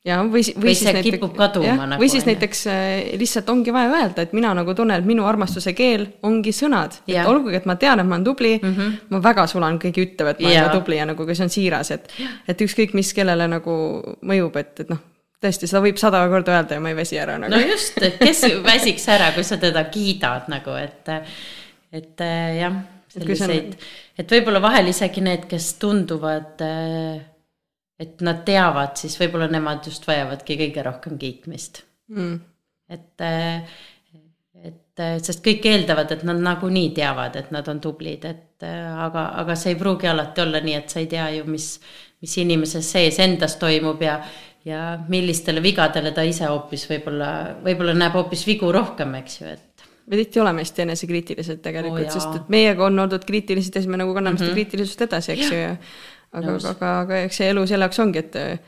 ja 0.04 0.16
või, 0.24 0.42
si- 0.42 0.54
Või 0.56 0.74
see 0.74 1.02
kipub 1.02 1.36
kaduma 1.36 1.86
nagu, 1.86 2.02
või 2.02 2.08
siis 2.08 2.24
on 2.24 2.28
ju. 2.30 2.34
näiteks 2.34 2.66
äh, 2.66 3.18
lihtsalt 3.20 3.48
ongi 3.50 3.72
vaja 3.72 3.90
öelda, 3.92 4.22
et 4.22 4.32
mina 4.32 4.54
nagu 4.54 4.74
tunnen, 4.74 4.98
et 4.98 5.04
minu 5.06 5.26
armastuse 5.26 5.72
keel 5.72 6.06
ongi 6.22 6.50
sõnad. 6.52 6.92
et 7.06 7.26
olgugi, 7.26 7.56
et 7.56 7.66
ma 7.66 7.76
tean, 7.76 8.00
et 8.00 8.06
ma 8.06 8.14
olen 8.14 8.24
tubli 8.24 8.58
mm, 8.62 8.74
-hmm. 8.74 8.92
ma 9.10 9.22
väga 9.22 9.46
sulan, 9.46 9.78
keegi 9.78 10.00
ütleb, 10.06 10.26
et 10.28 10.40
ma 10.40 10.48
olen 10.48 10.56
Jaa. 10.58 10.68
ka 10.68 10.78
tubli 10.78 10.96
ja 10.96 11.04
nagu 11.06 11.24
kui 11.24 11.34
see 11.34 11.44
on 11.44 11.50
siiras, 11.50 11.90
et 11.90 12.08
et 12.48 12.60
ükskõik, 12.60 12.94
mis 12.94 13.12
kellele 13.14 13.46
nagu 13.48 14.02
mõjub, 14.24 14.56
et, 14.56 14.80
et 14.80 14.88
noh, 14.88 14.98
tõesti, 15.40 15.68
seda 15.70 15.82
võib 15.84 15.98
sada 16.00 16.20
korda 16.30 16.58
öelda 16.58 16.76
ja 16.76 16.84
ma 16.84 16.92
ei 16.92 16.98
väsi 16.98 17.18
ära 17.20 17.38
nagu 17.40 17.54
no 17.54 17.60
just, 17.64 17.98
et 18.04 18.20
kes 18.20 18.44
väsiks 18.66 19.06
ära, 19.12 19.30
kui 19.36 19.46
sa 19.46 19.60
teda 19.60 19.86
kiidad 19.92 20.50
nagu, 20.52 20.76
et, 20.80 21.10
et 21.96 22.24
äh, 22.26 22.56
jah, 22.60 22.80
selliseid, 23.14 23.76
et 24.18 24.34
võib-olla 24.36 24.62
vahel 24.62 24.90
isegi 24.92 25.22
need, 25.24 25.46
kes 25.50 25.72
tunduvad, 25.82 26.62
et 28.00 28.26
nad 28.26 28.42
teavad, 28.46 28.94
siis 29.00 29.16
võib-olla 29.20 29.50
nemad 29.50 29.86
just 29.88 30.06
vajavadki 30.08 30.58
kõige 30.60 30.84
rohkem 30.86 31.16
kiitmist. 31.20 31.82
mm.. 32.12 32.36
et, 32.96 33.26
et 34.70 35.02
sest 35.24 35.42
kõik 35.44 35.66
eeldavad, 35.70 36.12
et 36.14 36.22
nad 36.28 36.38
nagunii 36.42 36.92
teavad, 36.96 37.36
et 37.40 37.50
nad 37.54 37.66
on 37.72 37.80
tublid, 37.82 38.28
et 38.28 38.68
aga, 38.68 39.30
aga 39.40 39.56
see 39.56 39.74
ei 39.74 39.80
pruugi 39.80 40.10
alati 40.10 40.44
olla 40.44 40.60
nii, 40.62 40.76
et 40.82 40.92
sa 40.92 41.00
ei 41.02 41.10
tea 41.10 41.26
ju, 41.38 41.48
mis, 41.50 41.72
mis 42.20 42.38
inimese 42.42 42.82
sees 42.84 43.18
endas 43.24 43.56
toimub 43.60 44.02
ja 44.04 44.20
ja 44.64 44.98
millistele 45.08 45.62
vigadele 45.62 46.12
ta 46.12 46.22
ise 46.22 46.44
hoopis 46.50 46.86
võib-olla, 46.90 47.30
võib-olla 47.64 47.94
näeb 47.96 48.12
hoopis 48.18 48.46
vigu 48.46 48.72
rohkem, 48.72 49.14
eks 49.22 49.40
ju, 49.40 49.46
et 49.46 49.84
me 50.10 50.18
tihti 50.18 50.40
oleme 50.42 50.64
hästi 50.64 50.82
enesekriitilised 50.82 51.60
tegelikult 51.64 52.06
oh,, 52.08 52.12
sest 52.12 52.34
et 52.36 52.48
meiega 52.52 52.84
on 52.84 52.98
oldud 52.98 53.24
kriitilised 53.24 53.74
ja 53.74 53.80
siis 53.80 53.90
me 53.90 53.96
nagu 54.00 54.14
kanname 54.14 54.34
mm 54.34 54.36
-hmm. 54.36 54.44
seda 54.44 54.50
Mhm. 54.50 54.58
kriitilisust 54.58 55.02
edasi, 55.06 55.32
eks 55.32 55.50
ju, 55.52 55.56
ja 55.58 55.76
aga, 56.32 56.58
aga, 56.70 57.00
aga 57.00 57.22
eks 57.24 57.36
see 57.36 57.48
elu 57.50 57.66
selle 57.66 57.84
jaoks 57.84 57.98
ongi, 57.98 58.18
et 58.18 58.36
äh, 58.36 58.58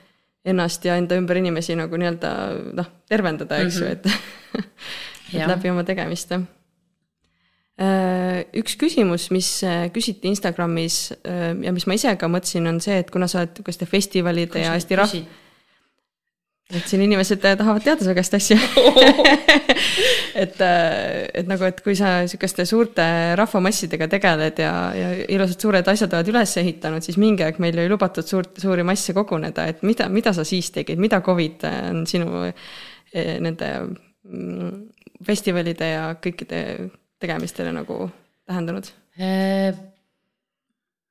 ennast 0.45 0.85
ja 0.85 0.97
enda 0.97 1.15
ümber 1.17 1.37
inimesi 1.37 1.77
nagu 1.77 1.97
nii-öelda 1.97 2.31
noh, 2.75 2.87
tervendada, 3.09 3.59
eks 3.59 3.81
ju, 3.81 3.87
et 3.87 4.07
et 4.07 4.13
Mhm. 4.13 4.65
Jah. 5.39 5.49
läbi 5.49 5.71
oma 5.71 5.85
tegemiste. 5.85 6.41
üks 8.55 8.77
küsimus, 8.79 9.31
mis 9.31 9.63
äh, 9.65 9.87
küsiti 9.93 10.29
Instagramis 10.29 11.13
äh, 11.27 11.55
ja 11.65 11.73
mis 11.73 11.87
ma 11.87 11.95
ise 11.95 12.13
ka 12.21 12.29
mõtlesin, 12.29 12.69
on 12.69 12.81
see, 12.81 12.99
et 12.99 13.11
kuna 13.11 13.27
sa 13.27 13.41
oled 13.41 13.55
niisuguste 13.57 13.87
festivalide 13.87 14.61
ja 14.61 14.75
hästi 14.77 14.99
rahv-, 15.01 15.25
et 16.73 16.89
siin 16.89 17.03
inimesed 17.05 17.45
äh, 17.45 17.57
tahavad 17.59 17.85
teada 17.85 18.05
su 18.05 18.15
käest 18.17 18.37
asju. 18.39 18.59
Et, 20.33 20.57
et 20.65 21.45
nagu, 21.47 21.67
et 21.69 21.81
kui 21.85 21.93
sa 21.99 22.23
sihukeste 22.25 22.65
suurte 22.67 23.05
rahvamassidega 23.37 24.07
tegeled 24.15 24.63
ja, 24.63 24.71
ja 24.97 25.11
ilusad 25.35 25.61
suured 25.61 25.91
asjad 25.93 26.17
oled 26.17 26.31
üles 26.33 26.55
ehitanud, 26.63 27.05
siis 27.05 27.19
mingi 27.21 27.45
aeg 27.45 27.61
meil 27.61 27.77
ei 27.83 27.91
lubatud 27.93 28.25
suurt, 28.27 28.57
suuri 28.63 28.87
masse 28.87 29.13
koguneda, 29.13 29.67
et 29.69 29.85
mida, 29.85 30.09
mida 30.09 30.33
sa 30.33 30.47
siis 30.49 30.73
tegid, 30.73 31.01
mida 31.03 31.21
Covid 31.25 31.69
on 31.69 32.03
sinu 32.09 32.47
eh, 32.49 33.37
nende 33.45 33.71
mm, 33.85 34.75
festivalide 35.29 35.93
ja 35.93 36.11
kõikide 36.17 36.65
tegemistele 37.21 37.77
nagu 37.77 38.07
tähendanud? 38.49 38.89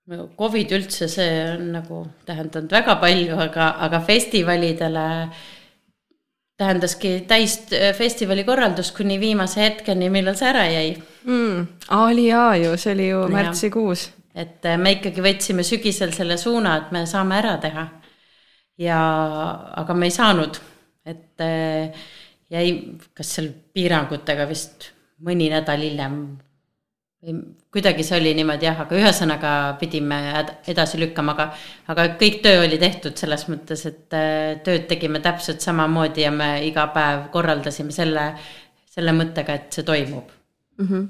Covid 0.10 0.72
üldse, 0.76 1.08
see 1.08 1.34
on 1.54 1.68
nagu 1.76 2.02
tähendanud 2.26 2.72
väga 2.74 2.96
palju, 3.00 3.36
aga, 3.40 3.68
aga 3.86 4.00
festivalidele 4.04 5.04
tähendaski 6.62 7.12
täis 7.30 7.58
festivali 7.98 8.44
korraldust 8.46 8.96
kuni 8.98 9.20
viimase 9.22 9.62
hetkeni, 9.62 10.10
millal 10.14 10.36
see 10.38 10.50
ära 10.50 10.66
jäi 10.70 10.90
mm.. 10.98 11.68
oli 12.02 12.28
jaa 12.28 12.56
ju, 12.62 12.74
see 12.82 12.96
oli 12.96 13.08
ju 13.12 13.22
märtsikuus. 13.34 14.10
et 14.36 14.68
me 14.82 14.96
ikkagi 14.98 15.24
võtsime 15.26 15.66
sügisel 15.68 16.14
selle 16.18 16.38
suuna, 16.42 16.76
et 16.82 16.92
me 16.96 17.06
saame 17.10 17.38
ära 17.38 17.56
teha. 17.62 17.88
ja, 18.82 19.00
aga 19.84 19.98
me 19.98 20.10
ei 20.10 20.18
saanud, 20.18 20.62
et 21.06 21.46
äh, 21.46 22.06
jäi, 22.52 22.68
kas 23.14 23.36
seal 23.38 23.52
piirangutega 23.74 24.50
vist 24.50 24.92
mõni 25.26 25.50
nädal 25.54 25.86
hiljem 25.86 26.24
kuidagi 27.22 28.04
see 28.06 28.18
oli 28.18 28.32
niimoodi 28.34 28.66
jah, 28.66 28.80
aga 28.82 28.98
ühesõnaga 28.98 29.52
pidime 29.78 30.18
edasi 30.72 30.98
lükkama, 31.02 31.36
aga, 31.36 31.46
aga 31.94 32.06
kõik 32.22 32.40
töö 32.42 32.64
oli 32.64 32.80
tehtud 32.82 33.20
selles 33.20 33.46
mõttes, 33.50 33.84
et 33.90 34.16
äh, 34.18 34.58
tööd 34.66 34.88
tegime 34.90 35.22
täpselt 35.22 35.62
samamoodi 35.62 36.26
ja 36.26 36.32
me 36.34 36.50
iga 36.66 36.88
päev 36.96 37.28
korraldasime 37.34 37.94
selle, 37.94 38.32
selle 38.90 39.14
mõttega, 39.14 39.60
et 39.60 39.78
see 39.78 39.86
toimub 39.86 40.32
mm. 40.80 40.88
-hmm. 40.88 41.06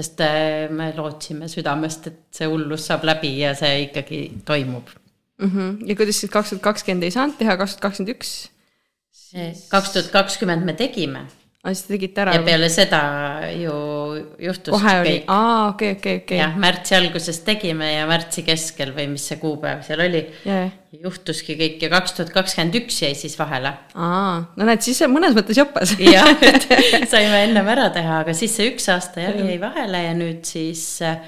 sest 0.00 0.24
äh, 0.24 0.70
me 0.72 0.88
lootsime 0.96 1.50
südamest, 1.52 2.08
et 2.08 2.22
see 2.32 2.48
hullus 2.48 2.88
saab 2.88 3.04
läbi 3.04 3.36
ja 3.42 3.52
see 3.58 3.90
ikkagi 3.90 4.22
toimub 4.48 4.88
mm. 4.88 5.50
-hmm. 5.50 5.76
ja 5.88 5.96
kuidas 6.00 6.20
siis 6.20 6.32
kaks 6.32 6.50
tuhat 6.50 6.62
kakskümmend 6.62 7.04
ei 7.04 7.12
saanud 7.12 7.36
teha, 7.36 7.56
kaks 7.60 7.76
tuhat 7.76 7.90
kakskümmend 7.90 8.16
üks? 8.16 8.32
kaks 9.68 9.92
tuhat 9.92 10.10
kakskümmend 10.16 10.64
me 10.64 10.72
tegime 10.72 11.26
aa, 11.62 11.70
siis 11.70 11.84
te 11.86 11.94
tegite 11.94 12.22
ära? 12.24 12.34
ja 12.34 12.42
peale 12.46 12.68
seda 12.72 13.00
ju 13.54 13.74
juhtus 14.42 14.74
kohe 14.74 14.94
oli, 15.02 15.14
aa, 15.30 15.68
okei, 15.70 15.92
okei, 15.96 16.16
okei. 16.24 16.38
jah, 16.40 16.56
märtsi 16.58 16.96
alguses 16.98 17.38
tegime 17.46 17.92
ja 17.92 18.06
märtsi 18.10 18.42
keskel 18.46 18.90
või 18.96 19.06
mis 19.12 19.26
see 19.30 19.38
kuupäev 19.42 19.84
seal 19.86 20.02
oli 20.02 20.24
yeah.. 20.42 20.72
juhtuski 20.96 21.54
kõik 21.60 21.84
ja 21.86 21.92
kaks 21.92 22.16
tuhat 22.18 22.32
kakskümmend 22.34 22.80
üks 22.82 22.98
jäi 23.04 23.12
siis 23.18 23.38
vahele. 23.38 23.76
aa, 23.94 24.40
no 24.56 24.68
näed, 24.68 24.82
siis 24.82 25.04
mõnes 25.12 25.36
mõttes 25.38 25.60
joppas 25.62 25.94
jah, 26.02 26.32
et 26.50 26.66
saime 27.10 27.44
ennem 27.46 27.70
ära 27.76 27.92
teha, 27.94 28.22
aga 28.26 28.34
siis 28.36 28.56
see 28.58 28.72
üks 28.72 28.90
aasta 28.90 29.22
jah 29.28 29.38
jäi 29.38 29.60
vahele 29.62 30.02
ja 30.08 30.16
nüüd 30.18 30.42
siis 30.48 30.86
äh, 31.06 31.22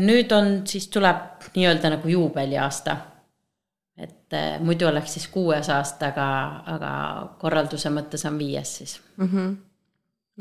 nüüd 0.00 0.32
on, 0.32 0.62
siis 0.68 0.88
tuleb 0.88 1.44
nii-öelda 1.52 1.92
nagu 1.98 2.08
juubeliaasta 2.08 2.96
et 3.96 4.32
äh, 4.36 4.58
muidu 4.60 4.88
oleks 4.88 5.16
siis 5.16 5.28
kuues 5.32 5.70
aasta, 5.72 6.10
aga, 6.12 6.26
aga 6.74 6.90
korralduse 7.40 7.90
mõttes 7.94 8.26
on 8.28 8.38
viies 8.38 8.74
siis 8.80 8.98
mm. 9.16 9.28
-hmm. 9.28 9.54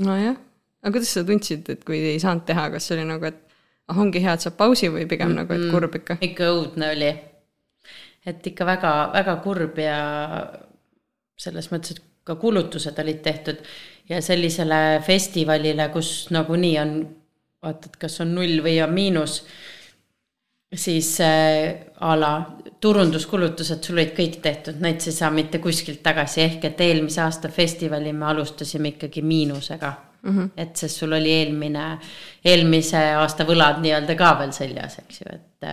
nojah, 0.06 0.36
aga 0.84 0.92
kuidas 0.92 1.14
sa 1.14 1.24
tundsid, 1.24 1.70
et 1.70 1.84
kui 1.88 2.02
ei 2.14 2.20
saanud 2.20 2.46
teha, 2.46 2.70
kas 2.74 2.92
oli 2.92 3.06
nagu, 3.08 3.26
et 3.26 3.40
ah, 3.88 4.00
ongi 4.00 4.24
hea, 4.24 4.34
et 4.34 4.44
saab 4.44 4.58
pausi 4.58 4.90
või 4.90 5.08
pigem 5.08 5.32
mm 5.32 5.38
-hmm. 5.38 5.48
nagu, 5.48 5.54
et 5.54 5.72
kurb 5.72 5.96
ikka? 6.02 6.18
ikka 6.22 6.52
õudne 6.52 6.92
oli. 6.96 7.14
et 8.26 8.48
ikka 8.48 8.66
väga, 8.66 8.94
väga 9.14 9.36
kurb 9.44 9.78
ja 9.80 9.98
selles 11.38 11.72
mõttes, 11.72 11.92
et 11.92 12.04
ka 12.24 12.36
kulutused 12.36 13.00
olid 13.00 13.22
tehtud 13.22 13.58
ja 14.10 14.22
sellisele 14.22 15.02
festivalile, 15.06 15.90
kus 15.94 16.28
nagunii 16.34 16.80
on, 16.80 16.94
vaatad, 17.62 17.98
kas 18.00 18.20
on 18.22 18.36
null 18.36 18.64
või 18.66 18.80
on 18.84 18.94
miinus 18.94 19.44
siis 20.76 21.20
äh, 21.22 21.76
a 22.00 22.16
la 22.20 22.32
turunduskulutused 22.82 23.84
sul 23.84 23.98
olid 23.98 24.14
kõik 24.18 24.40
tehtud, 24.44 24.82
neid 24.84 25.02
sa 25.02 25.12
ei 25.12 25.18
saa 25.18 25.32
mitte 25.34 25.62
kuskilt 25.64 26.04
tagasi, 26.06 26.42
ehk 26.44 26.68
et 26.70 26.84
eelmise 26.86 27.24
aasta 27.24 27.50
festivali 27.50 28.14
me 28.14 28.28
alustasime 28.30 28.96
ikkagi 28.96 29.24
miinusega 29.26 29.92
mm. 30.22 30.38
-hmm. 30.38 30.50
et 30.58 30.76
sest 30.76 31.02
sul 31.02 31.14
oli 31.14 31.32
eelmine, 31.32 31.88
eelmise 32.46 33.02
aasta 33.22 33.48
võlad 33.48 33.82
nii-öelda 33.82 34.16
ka 34.20 34.36
veel 34.40 34.54
seljas, 34.54 35.00
eks 35.00 35.22
ju, 35.22 35.34
et, 35.34 35.68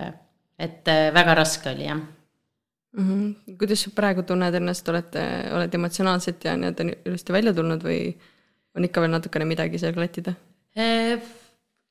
et 0.59 0.93
äh, 0.93 1.05
väga 1.13 1.35
raske 1.41 1.69
oli 1.69 1.85
jah 1.89 1.99
mm. 1.99 3.09
-hmm. 3.09 3.57
kuidas 3.57 3.83
sa 3.83 3.93
praegu 3.95 4.23
tunned 4.23 4.55
ennast, 4.55 4.89
olete, 4.89 5.27
oled 5.51 5.73
emotsionaalselt 5.73 6.43
ja 6.45 6.57
nii-öelda 6.57 6.89
ilusti 7.05 7.33
välja 7.33 7.53
tulnud 7.53 7.83
või 7.83 8.01
on 8.75 8.83
ikka 8.83 9.01
veel 9.01 9.11
natukene 9.11 9.45
midagi 9.45 9.77
seal 9.77 9.93
klattida? 9.93 10.33
Äh, 10.77 11.19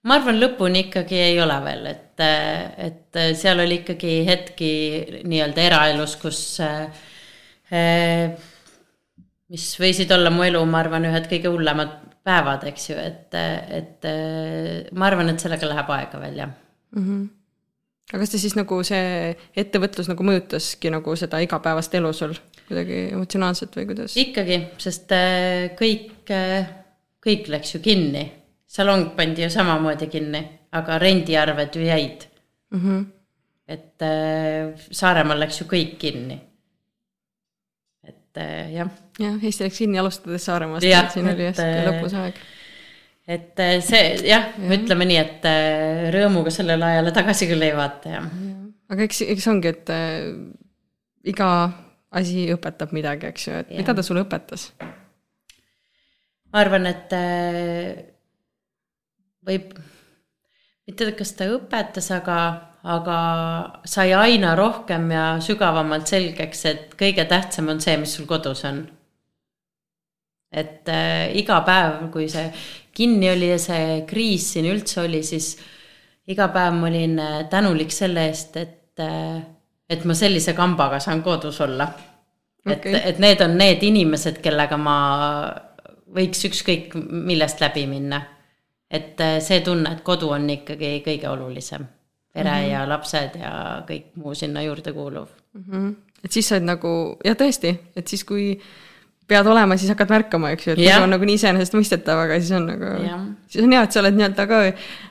ma 0.09 0.18
arvan, 0.18 0.38
lõpuni 0.40 0.86
ikkagi 0.88 1.18
ei 1.22 1.40
ole 1.42 1.57
veel, 1.64 1.86
et, 1.92 2.22
et 2.88 3.20
seal 3.38 3.62
oli 3.62 3.80
ikkagi 3.82 4.16
hetki 4.26 4.70
nii-öelda 5.30 5.66
eraelus, 5.68 6.16
kus 6.22 6.40
mis 9.53 9.68
võisid 9.80 10.11
olla 10.14 10.32
mu 10.34 10.46
elu, 10.46 10.62
ma 10.68 10.80
arvan, 10.82 11.07
ühed 11.09 11.28
kõige 11.30 11.53
hullemad 11.53 11.94
päevad, 12.26 12.66
eks 12.70 12.90
ju, 12.90 12.98
et, 12.98 13.38
et 13.78 14.11
ma 14.96 15.09
arvan, 15.09 15.32
et 15.32 15.42
sellega 15.42 15.70
läheb 15.70 15.94
aega 15.94 16.20
veel, 16.22 16.42
jah 16.44 16.50
mm. 16.50 17.07
-hmm. 17.07 17.22
aga 18.12 18.22
kas 18.24 18.34
ta 18.34 18.42
siis 18.42 18.59
nagu 18.59 18.82
see 18.86 19.32
ettevõtlus 19.64 20.11
nagu 20.11 20.26
mõjutaski 20.26 20.92
nagu 20.94 21.16
seda 21.18 21.40
igapäevast 21.46 21.94
elu 21.94 22.12
sul 22.16 22.36
kuidagi 22.68 23.00
emotsionaalselt 23.14 23.76
või 23.78 23.88
kuidas? 23.90 24.16
ikkagi, 24.18 24.61
sest 24.82 25.14
kõik, 25.78 26.30
kõik 27.22 27.50
läks 27.55 27.76
ju 27.76 27.82
kinni 27.84 28.26
salong 28.72 29.10
pandi 29.16 29.44
ju 29.44 29.50
samamoodi 29.52 30.08
kinni, 30.12 30.40
aga 30.72 30.98
rendiarved 31.00 31.76
ju 31.76 31.84
jäid 31.84 32.24
mm. 32.72 32.80
-hmm. 32.80 33.04
et 33.68 34.02
äh, 34.02 34.80
Saaremaal 34.90 35.40
läks 35.40 35.60
ju 35.60 35.66
kõik 35.66 35.98
kinni. 35.98 36.40
et 38.08 38.36
äh, 38.36 38.72
jah. 38.72 38.88
jah, 39.18 39.44
Eesti 39.44 39.64
läks 39.64 39.78
kinni 39.78 39.98
alustades 39.98 40.44
Saaremaast, 40.44 41.12
siin 41.12 41.28
oli 41.28 41.46
hästi 41.50 41.68
äh, 41.68 41.84
lõpus 41.88 42.16
aeg. 42.16 42.40
et 43.28 43.60
äh, 43.60 43.80
see 43.80 44.16
jah 44.28 44.48
ja., 44.58 44.72
ütleme 44.78 45.04
nii, 45.04 45.20
et 45.20 45.44
äh, 45.44 46.08
rõõmuga 46.14 46.50
sellele 46.50 46.84
ajale 46.84 47.12
tagasi 47.12 47.48
küll 47.50 47.62
ei 47.62 47.76
vaata, 47.76 48.08
jah 48.08 48.24
ja.. 48.24 48.56
aga 48.88 49.02
eks, 49.02 49.20
eks 49.36 49.48
ongi, 49.52 49.68
et 49.68 49.92
äh, 49.92 50.32
iga 51.24 51.50
asi 52.10 52.48
õpetab 52.54 52.92
midagi, 52.92 53.26
eks 53.26 53.46
ju, 53.48 53.60
et 53.60 53.70
ja. 53.70 53.84
mida 53.84 53.94
ta 53.94 54.02
sulle 54.02 54.24
õpetas? 54.24 54.70
ma 56.52 56.64
arvan, 56.64 56.88
et 56.88 57.12
äh, 57.16 58.11
võib, 59.47 59.74
mitte 60.86 61.11
kas 61.18 61.34
ta 61.38 61.49
õpetas, 61.53 62.09
aga, 62.14 62.38
aga 62.95 63.18
sai 63.88 64.14
aina 64.16 64.55
rohkem 64.59 65.11
ja 65.14 65.26
sügavamalt 65.43 66.11
selgeks, 66.11 66.64
et 66.70 66.97
kõige 66.99 67.26
tähtsam 67.30 67.70
on 67.72 67.82
see, 67.82 67.97
mis 68.01 68.16
sul 68.16 68.28
kodus 68.30 68.64
on. 68.68 68.84
et 70.53 70.88
äh, 70.93 71.32
iga 71.40 71.62
päev, 71.64 72.11
kui 72.12 72.26
see 72.28 72.51
kinni 72.93 73.30
oli 73.30 73.47
ja 73.55 73.59
see 73.59 74.03
kriis 74.05 74.51
siin 74.53 74.66
üldse 74.68 75.01
oli, 75.01 75.22
siis 75.24 75.55
iga 76.28 76.51
päev 76.53 76.76
ma 76.76 76.90
olin 76.90 77.18
äh, 77.18 77.38
tänulik 77.51 77.93
selle 77.93 78.26
eest, 78.28 78.57
et 78.61 79.01
äh,, 79.01 79.40
et 79.88 80.05
ma 80.05 80.14
sellise 80.16 80.53
kambaga 80.57 81.01
saan 81.01 81.22
kodus 81.24 81.61
olla. 81.64 81.88
Okay.. 82.62 82.93
et, 82.93 83.07
et 83.14 83.18
need 83.18 83.40
on 83.43 83.57
need 83.59 83.82
inimesed, 83.82 84.38
kellega 84.45 84.76
ma 84.78 84.97
võiks 86.12 86.45
ükskõik 86.47 86.93
millest 87.01 87.64
läbi 87.64 87.86
minna 87.88 88.20
et 88.93 89.20
äh, 89.20 89.40
see 89.40 89.61
tunne, 89.64 89.97
et 89.97 90.05
kodu 90.07 90.30
on 90.36 90.49
ikkagi 90.51 91.01
kõige 91.07 91.28
olulisem. 91.32 91.88
pere 92.32 92.51
mm 92.51 92.57
-hmm. 92.57 92.70
ja 92.70 92.88
lapsed 92.88 93.34
ja 93.40 93.82
kõik 93.88 94.14
muu 94.16 94.34
sinna 94.34 94.62
juurde 94.62 94.93
kuuluv 94.93 95.28
mm. 95.53 95.64
-hmm. 95.68 95.95
et 96.24 96.32
siis 96.32 96.49
sa 96.49 96.55
oled 96.55 96.64
nagu, 96.64 97.18
jah 97.24 97.36
tõesti, 97.36 97.76
et 97.97 98.09
siis 98.09 98.24
kui 98.24 98.59
pead 99.32 99.47
olema, 99.47 99.76
siis 99.76 99.90
hakkad 99.93 100.11
märkama, 100.12 100.51
eks 100.51 100.66
ju, 100.66 100.74
et 100.74 100.80
muidu 100.82 101.07
on 101.07 101.12
nagu 101.14 101.26
nii 101.28 101.38
iseenesestmõistetav, 101.38 102.20
aga 102.24 102.38
siis 102.40 102.51
on 102.57 102.66
nagu, 102.66 102.90
siis 103.49 103.64
on 103.64 103.72
hea, 103.72 103.82
et 103.86 103.95
sa 103.95 104.01
oled 104.03 104.18
nii-öelda 104.18 104.47
ka 104.51 104.61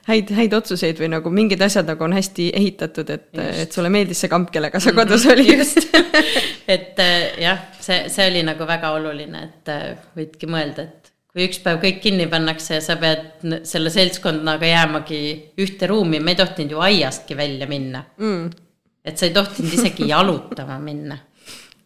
häid, 0.09 0.33
häid 0.37 0.55
otsuseid 0.57 0.99
või 1.01 1.11
nagu 1.15 1.33
mingid 1.33 1.61
asjad 1.61 1.89
nagu 1.89 2.03
on 2.03 2.13
hästi 2.13 2.51
ehitatud, 2.59 3.09
et, 3.09 3.29
et 3.63 3.71
sulle 3.71 3.89
meeldis 3.93 4.21
see 4.23 4.31
kamp, 4.31 4.51
kellega 4.53 4.81
sa 4.83 4.93
kodus 4.97 5.25
mhm. 5.25 5.31
olid 5.33 5.49
just 5.63 5.79
et 6.75 6.99
äh, 7.01 7.39
jah, 7.41 7.63
see, 7.79 8.03
see 8.13 8.27
oli 8.33 8.43
nagu 8.47 8.67
väga 8.67 8.91
oluline, 8.97 9.45
et 9.47 9.73
äh, 9.73 9.87
võidki 10.17 10.49
mõelda, 10.51 10.89
et 10.89 11.00
kui 11.31 11.47
üks 11.47 11.61
päev 11.63 11.79
kõik 11.83 12.01
kinni 12.03 12.27
pannakse 12.31 12.77
ja 12.77 12.83
sa 12.83 12.97
pead 12.99 13.63
selle 13.67 13.91
seltskonnaga 13.93 14.67
jäämagi 14.67 15.21
ühte 15.63 15.87
ruumi, 15.91 16.19
me 16.19 16.33
ei 16.33 16.41
tohtinud 16.41 16.75
ju 16.75 16.83
aiastki 16.83 17.37
välja 17.39 17.67
minna 17.71 18.03
mm.. 18.19 18.49
et 19.07 19.17
sa 19.17 19.29
ei 19.29 19.35
tohtinud 19.35 19.77
isegi 19.79 20.09
jalutama 20.11 20.77
minna. 20.83 21.17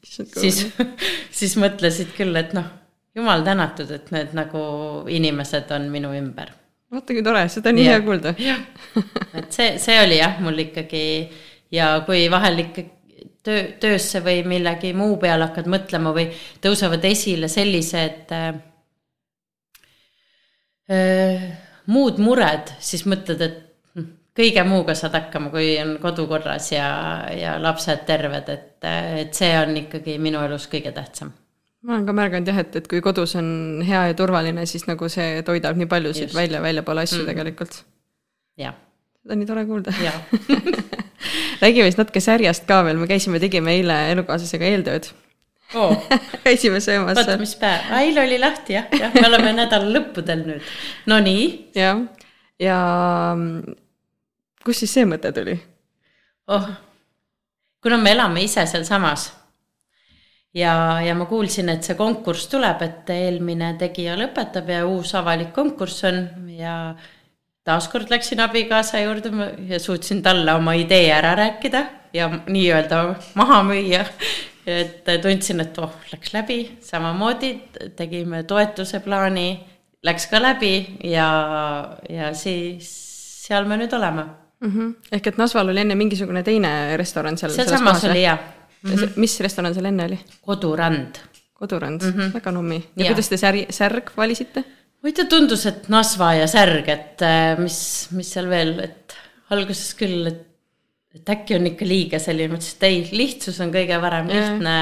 siis, 0.02 0.66
siis 1.40 1.56
mõtlesid 1.62 2.16
küll, 2.18 2.34
et 2.42 2.58
noh, 2.58 2.68
jumal 3.16 3.46
tänatud, 3.46 3.92
et 3.94 4.12
need 4.16 4.36
nagu 4.38 4.66
inimesed 5.14 5.72
on 5.78 5.90
minu 5.94 6.14
ümber. 6.18 6.50
vaata 6.92 7.14
kui 7.14 7.26
tore, 7.26 7.46
seda 7.54 7.70
on 7.70 7.80
nii 7.80 7.90
hea 7.92 8.02
kuulda. 8.06 8.36
et 9.38 9.50
see, 9.54 9.76
see 9.82 10.02
oli 10.02 10.22
jah, 10.24 10.42
mul 10.42 10.66
ikkagi 10.66 11.06
ja 11.76 12.00
kui 12.08 12.26
vahel 12.34 12.66
ikka 12.66 12.90
töö, 13.46 13.66
töösse 13.82 14.26
või 14.26 14.42
millegi 14.48 14.96
muu 14.98 15.20
peale 15.22 15.52
hakkad 15.52 15.70
mõtlema 15.70 16.18
või 16.18 16.32
tõusevad 16.66 17.06
esile 17.06 17.50
sellised 17.52 18.34
äh, 18.34 18.56
muud 21.92 22.20
mured, 22.22 22.74
siis 22.84 23.06
mõtled, 23.10 23.42
et 23.42 23.58
hm, 23.96 24.12
kõige 24.38 24.66
muuga 24.68 24.96
saad 24.98 25.16
hakkama, 25.18 25.52
kui 25.54 25.74
on 25.82 25.96
kodu 26.04 26.28
korras 26.30 26.72
ja, 26.74 26.90
ja 27.34 27.56
lapsed 27.62 28.06
terved, 28.08 28.52
et, 28.54 28.88
et 29.24 29.34
see 29.38 29.52
on 29.60 29.76
ikkagi 29.86 30.20
minu 30.22 30.44
elus 30.46 30.70
kõige 30.72 30.94
tähtsam. 30.96 31.34
ma 31.86 31.98
olen 31.98 32.06
ka 32.08 32.16
märganud 32.18 32.50
jah, 32.50 32.62
et, 32.64 32.76
et 32.82 32.88
kui 32.90 33.02
kodus 33.06 33.36
on 33.40 33.84
hea 33.86 34.08
ja 34.12 34.18
turvaline, 34.18 34.66
siis 34.70 34.88
nagu 34.90 35.10
see 35.10 35.42
toidab 35.46 35.78
nii 35.78 35.90
paljusid 35.90 36.34
välja, 36.34 36.62
väljapoole 36.62 37.06
asju 37.06 37.22
mm. 37.22 37.30
tegelikult. 37.34 37.82
seda 39.22 39.34
on 39.34 39.42
nii 39.42 39.50
tore 39.50 39.66
kuulda 39.66 39.94
räägime 41.62 41.90
siis 41.90 41.98
natuke 41.98 42.22
särjast 42.22 42.66
ka 42.70 42.84
veel, 42.86 42.98
me 43.02 43.08
käisime, 43.10 43.40
tegime 43.42 43.78
eile 43.78 44.00
elukaaslasega 44.14 44.74
eeltööd 44.74 45.10
oh. 45.76 46.08
käisime 46.46 46.80
söömas. 46.84 47.18
oota, 47.18 47.38
mis 47.42 47.56
päev, 47.60 47.92
eile 48.00 48.26
oli 48.26 48.40
lahti 48.42 48.78
jah, 48.78 48.90
jah, 49.00 49.14
me 49.14 49.28
oleme 49.28 49.54
nädala 49.58 49.92
lõppudel 49.98 50.44
nüüd. 50.48 50.74
Nonii. 51.12 51.48
jah, 51.76 52.04
ja 52.62 52.80
kust 54.66 54.86
siis 54.86 54.98
see 55.00 55.08
mõte 55.10 55.34
tuli? 55.36 55.58
oh, 56.52 56.70
kuna 57.84 58.00
me 58.02 58.16
elame 58.16 58.46
ise 58.46 58.66
sealsamas 58.70 59.30
ja, 60.56 61.02
ja 61.04 61.16
ma 61.18 61.28
kuulsin, 61.30 61.70
et 61.74 61.84
see 61.86 61.98
konkurss 62.00 62.50
tuleb, 62.52 62.82
et 62.86 63.12
eelmine 63.14 63.74
tegija 63.80 64.16
lõpetab 64.20 64.72
ja 64.72 64.86
uus 64.88 65.14
avalik 65.18 65.52
konkurss 65.56 66.06
on 66.08 66.26
ja 66.56 66.96
taaskord 67.66 68.12
läksin 68.14 68.42
abikaasa 68.46 69.02
juurde 69.04 69.32
ja 69.70 69.80
suutsin 69.82 70.22
talle 70.24 70.54
oma 70.54 70.76
idee 70.78 71.10
ära 71.14 71.36
rääkida 71.38 71.86
ja 72.14 72.30
nii-öelda 72.48 73.06
maha 73.36 73.64
müüa. 73.68 74.06
Et 74.68 75.10
tundsin, 75.22 75.62
et 75.62 75.78
oh, 75.78 75.94
läks 76.12 76.34
läbi, 76.34 76.60
samamoodi 76.82 77.52
tegime 77.96 78.44
toetuse 78.44 79.00
plaani, 79.06 79.50
läks 80.06 80.28
ka 80.32 80.42
läbi 80.42 80.74
ja, 81.12 81.28
ja 82.10 82.34
siis 82.38 82.90
seal 83.46 83.68
me 83.70 83.78
nüüd 83.78 83.94
oleme 83.94 84.26
mm. 84.26 84.72
-hmm. 84.72 84.94
ehk 85.12 85.28
et 85.28 85.38
Nasval 85.38 85.70
oli 85.70 85.84
enne 85.86 85.96
mingisugune 85.96 86.44
teine 86.44 86.98
restoran 86.98 87.38
seal. 87.38 87.54
sealsamas 87.54 88.04
oli 88.10 88.24
jah 88.24 88.40
mm. 88.82 88.92
-hmm. 88.92 89.12
mis 89.16 89.40
restoran 89.40 89.74
seal 89.74 89.86
enne 89.86 90.06
oli? 90.06 90.20
kodurand. 90.42 91.22
kodurand 91.54 92.02
mm, 92.02 92.12
-hmm. 92.12 92.34
väga 92.34 92.52
nummi. 92.52 92.84
ja, 92.96 93.06
ja 93.06 93.12
kuidas 93.12 93.30
te 93.30 93.38
särg, 93.38 93.66
särg 93.70 94.12
valisite? 94.18 94.64
tea, 95.14 95.26
tundus, 95.30 95.66
et 95.66 95.90
Nasva 95.90 96.34
ja 96.34 96.48
särg, 96.48 96.88
et 96.90 97.22
äh, 97.22 97.60
mis, 97.60 98.08
mis 98.12 98.32
seal 98.34 98.50
veel, 98.50 98.80
et 98.80 99.16
alguses 99.50 99.94
küll, 99.94 100.28
et 100.28 100.55
et 101.16 101.30
äkki 101.30 101.56
on 101.56 101.70
ikka 101.72 101.88
liiga 101.88 102.20
selline, 102.20 102.52
ma 102.52 102.60
ütlesin, 102.60 102.80
et 102.80 102.88
ei, 102.90 103.00
lihtsus 103.24 103.62
on 103.64 103.72
kõige 103.74 104.00
parem, 104.04 104.28
lihtne, 104.32 104.76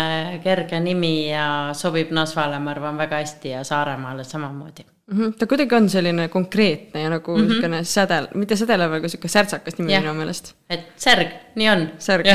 kerge 0.44 0.80
nimi 0.84 1.30
ja 1.30 1.46
sobib 1.78 2.14
Nasvale, 2.16 2.60
ma 2.64 2.74
arvan, 2.74 2.98
väga 2.98 3.22
hästi 3.22 3.54
ja 3.56 3.64
Saaremaale 3.68 4.26
samamoodi 4.28 4.86
mm. 5.08 5.20
-hmm. 5.20 5.34
ta 5.38 5.48
kuidagi 5.48 5.76
on 5.76 5.90
selline 5.90 6.28
konkreetne 6.28 7.02
ja 7.02 7.10
nagu 7.10 7.38
mhm. 7.38 7.48
niisugune 7.48 7.68
mm 7.68 7.82
-hmm. 7.82 7.84
sädel, 7.84 8.28
mitte 8.34 8.56
sädelev, 8.56 8.92
aga 8.92 9.02
niisugune 9.02 9.30
särtsakas 9.30 9.78
nimi 9.78 10.00
minu 10.00 10.14
meelest. 10.14 10.56
et 10.70 10.88
särg, 10.96 11.28
nii 11.56 11.70
on. 11.70 11.90
särg 12.00 12.26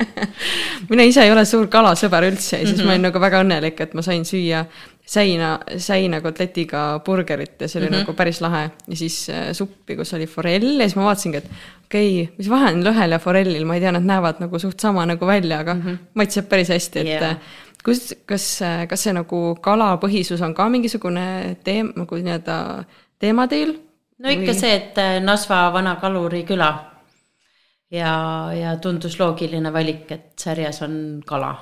mina 0.90 1.02
ise 1.02 1.22
ei 1.22 1.32
ole 1.32 1.44
suur 1.44 1.66
kalasõber 1.66 2.28
üldse 2.30 2.56
ja 2.56 2.66
siis 2.66 2.76
mm 2.76 2.82
-hmm. 2.82 2.86
ma 2.86 2.90
olin 2.90 3.00
mhm. 3.00 3.08
nagu 3.08 3.20
väga 3.20 3.42
õnnelik, 3.42 3.80
et 3.80 3.94
ma 3.94 4.02
sain 4.02 4.24
süüa 4.24 4.64
säina, 5.12 5.56
säina 5.76 6.20
kotletiga 6.24 7.00
burgerit 7.04 7.60
ja 7.60 7.68
see 7.68 7.80
oli 7.80 7.88
mm 7.90 7.94
-hmm. 7.94 8.06
nagu 8.06 8.12
päris 8.16 8.40
lahe. 8.40 8.70
ja 8.88 8.96
siis 8.96 9.28
äh, 9.30 9.52
suppi, 9.52 9.96
kus 9.96 10.14
oli 10.14 10.26
forell 10.26 10.80
ja 10.80 10.88
siis 10.88 10.96
ma 10.96 11.08
vaatasingi, 11.08 11.42
et 11.42 11.50
okei 11.84 12.22
okay,, 12.22 12.34
mis 12.38 12.50
vahe 12.50 12.72
on 12.72 12.84
lõhel 12.86 13.16
ja 13.16 13.18
forellil, 13.18 13.64
ma 13.64 13.74
ei 13.74 13.84
tea, 13.84 13.92
nad 13.92 14.08
näevad 14.08 14.40
nagu 14.40 14.58
suht 14.58 14.80
sama 14.80 15.06
nagu 15.06 15.26
välja, 15.26 15.58
aga 15.58 15.74
mm 15.74 15.82
-hmm. 15.82 15.98
maitseb 16.14 16.48
päris 16.48 16.68
hästi, 16.68 16.98
et 16.98 17.06
yeah 17.20 17.36
kus, 17.84 18.12
kas, 18.26 18.46
kas 18.88 19.06
see 19.06 19.14
nagu 19.16 19.40
kalapõhisus 19.62 20.42
on 20.44 20.54
ka 20.54 20.68
mingisugune 20.72 21.56
teem-, 21.66 21.92
nagu 21.98 22.18
nii-öelda 22.18 22.56
teema 23.22 23.48
teil? 23.50 23.74
no 24.22 24.30
ikka 24.30 24.52
või? 24.52 24.60
see, 24.60 24.72
et 24.78 25.02
äh, 25.02 25.18
Nasva 25.24 25.64
vana 25.74 25.96
kaluriküla 26.00 26.70
ja, 27.92 28.14
ja 28.56 28.76
tundus 28.82 29.18
loogiline 29.20 29.72
valik, 29.74 30.06
et 30.14 30.32
sarjas 30.40 30.82
on 30.86 30.94
kala. 31.26 31.54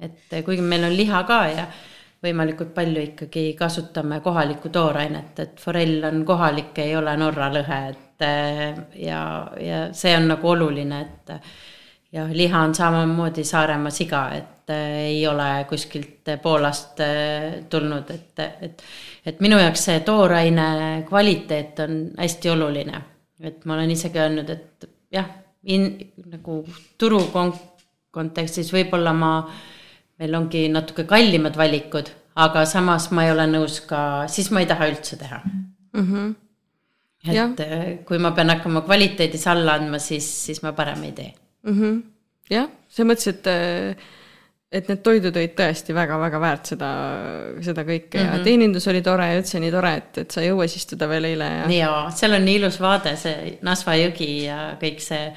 et 0.00 0.32
äh, 0.32 0.44
kuigi 0.44 0.64
meil 0.64 0.88
on 0.88 0.96
liha 0.96 1.22
ka 1.28 1.40
ja 1.52 1.68
võimalikult 2.24 2.74
palju 2.74 3.02
ikkagi 3.10 3.52
kasutame 3.58 4.20
kohalikku 4.20 4.72
toorainet, 4.74 5.38
et 5.38 5.60
forell 5.60 6.04
on 6.08 6.24
kohalik, 6.26 6.76
ei 6.82 6.96
ole 6.96 7.16
Norra 7.16 7.50
lõhe, 7.54 7.80
et 7.92 8.26
äh, 8.26 8.84
ja, 9.06 9.22
ja 9.62 9.82
see 9.94 10.16
on 10.16 10.30
nagu 10.34 10.54
oluline, 10.54 11.00
et 11.00 11.34
ja 12.12 12.28
liha 12.32 12.62
on 12.64 12.74
samamoodi 12.74 13.44
Saaremaa 13.44 13.94
siga, 13.94 14.28
et 14.34 14.58
Äh, 14.70 14.98
ei 15.00 15.26
ole 15.26 15.66
kuskilt 15.68 16.28
Poolast 16.42 17.00
äh, 17.00 17.64
tulnud, 17.70 18.10
et, 18.10 18.40
et, 18.60 18.82
et 19.26 19.40
minu 19.40 19.56
jaoks 19.56 19.84
see 19.88 20.00
tooraine 20.04 20.66
kvaliteet 21.08 21.80
on 21.84 21.94
hästi 22.18 22.50
oluline. 22.52 23.00
et 23.40 23.64
ma 23.64 23.74
olen 23.74 23.90
isegi 23.94 24.18
öelnud, 24.18 24.50
et 24.50 24.88
jah, 25.14 25.28
in-, 25.64 25.94
nagu 26.26 26.58
turu 26.98 27.22
kon-, 27.32 27.54
kontekstis 28.10 28.72
võib-olla 28.74 29.14
ma, 29.16 29.32
meil 30.18 30.34
ongi 30.34 30.66
natuke 30.72 31.06
kallimad 31.06 31.56
valikud, 31.56 32.10
aga 32.38 32.64
samas 32.66 33.10
ma 33.14 33.24
ei 33.26 33.32
ole 33.34 33.46
nõus 33.50 33.80
ka, 33.86 34.00
siis 34.30 34.50
ma 34.50 34.62
ei 34.64 34.70
taha 34.70 34.90
üldse 34.90 35.18
teha 35.20 35.40
mm. 35.44 36.04
-hmm. 36.04 36.34
et 37.28 37.34
ja. 37.34 37.48
Äh, 37.64 37.88
kui 38.04 38.18
ma 38.18 38.32
pean 38.36 38.50
hakkama 38.50 38.84
kvaliteedis 38.86 39.46
alla 39.46 39.78
andma, 39.78 39.98
siis, 39.98 40.28
siis 40.46 40.62
ma 40.62 40.72
parem 40.72 41.02
ei 41.02 41.12
tee 41.12 41.32
mm. 41.62 41.80
-hmm. 41.80 42.00
jah, 42.50 42.70
selles 42.88 43.12
mõttes, 43.12 43.28
et 43.34 43.46
äh 43.46 44.14
et 44.68 44.88
need 44.90 45.00
toidud 45.00 45.36
olid 45.40 45.54
tõesti 45.56 45.94
väga-väga 45.96 46.40
väärt 46.42 46.70
seda, 46.74 46.88
seda 47.64 47.84
kõike 47.88 48.18
mm 48.18 48.20
-hmm. 48.20 48.26
ja 48.26 48.34
mhm. 48.34 48.44
teenindus 48.44 48.88
oli 48.92 49.00
tore 49.02 49.30
ja 49.30 49.38
üldse 49.40 49.60
nii 49.60 49.70
tore, 49.72 49.94
et, 49.96 50.18
et 50.24 50.36
sai 50.36 50.50
õues 50.52 50.76
istuda 50.76 51.08
veel 51.08 51.24
eile 51.30 51.48
ja. 51.54 51.70
jaa, 51.72 52.02
seal 52.12 52.36
on 52.36 52.44
nii 52.44 52.58
ilus 52.60 52.76
vaade, 52.80 53.16
see 53.16 53.56
Nasva 53.64 53.96
jõgi 53.96 54.30
ja 54.44 54.58
kõik 54.80 55.00
see. 55.00 55.32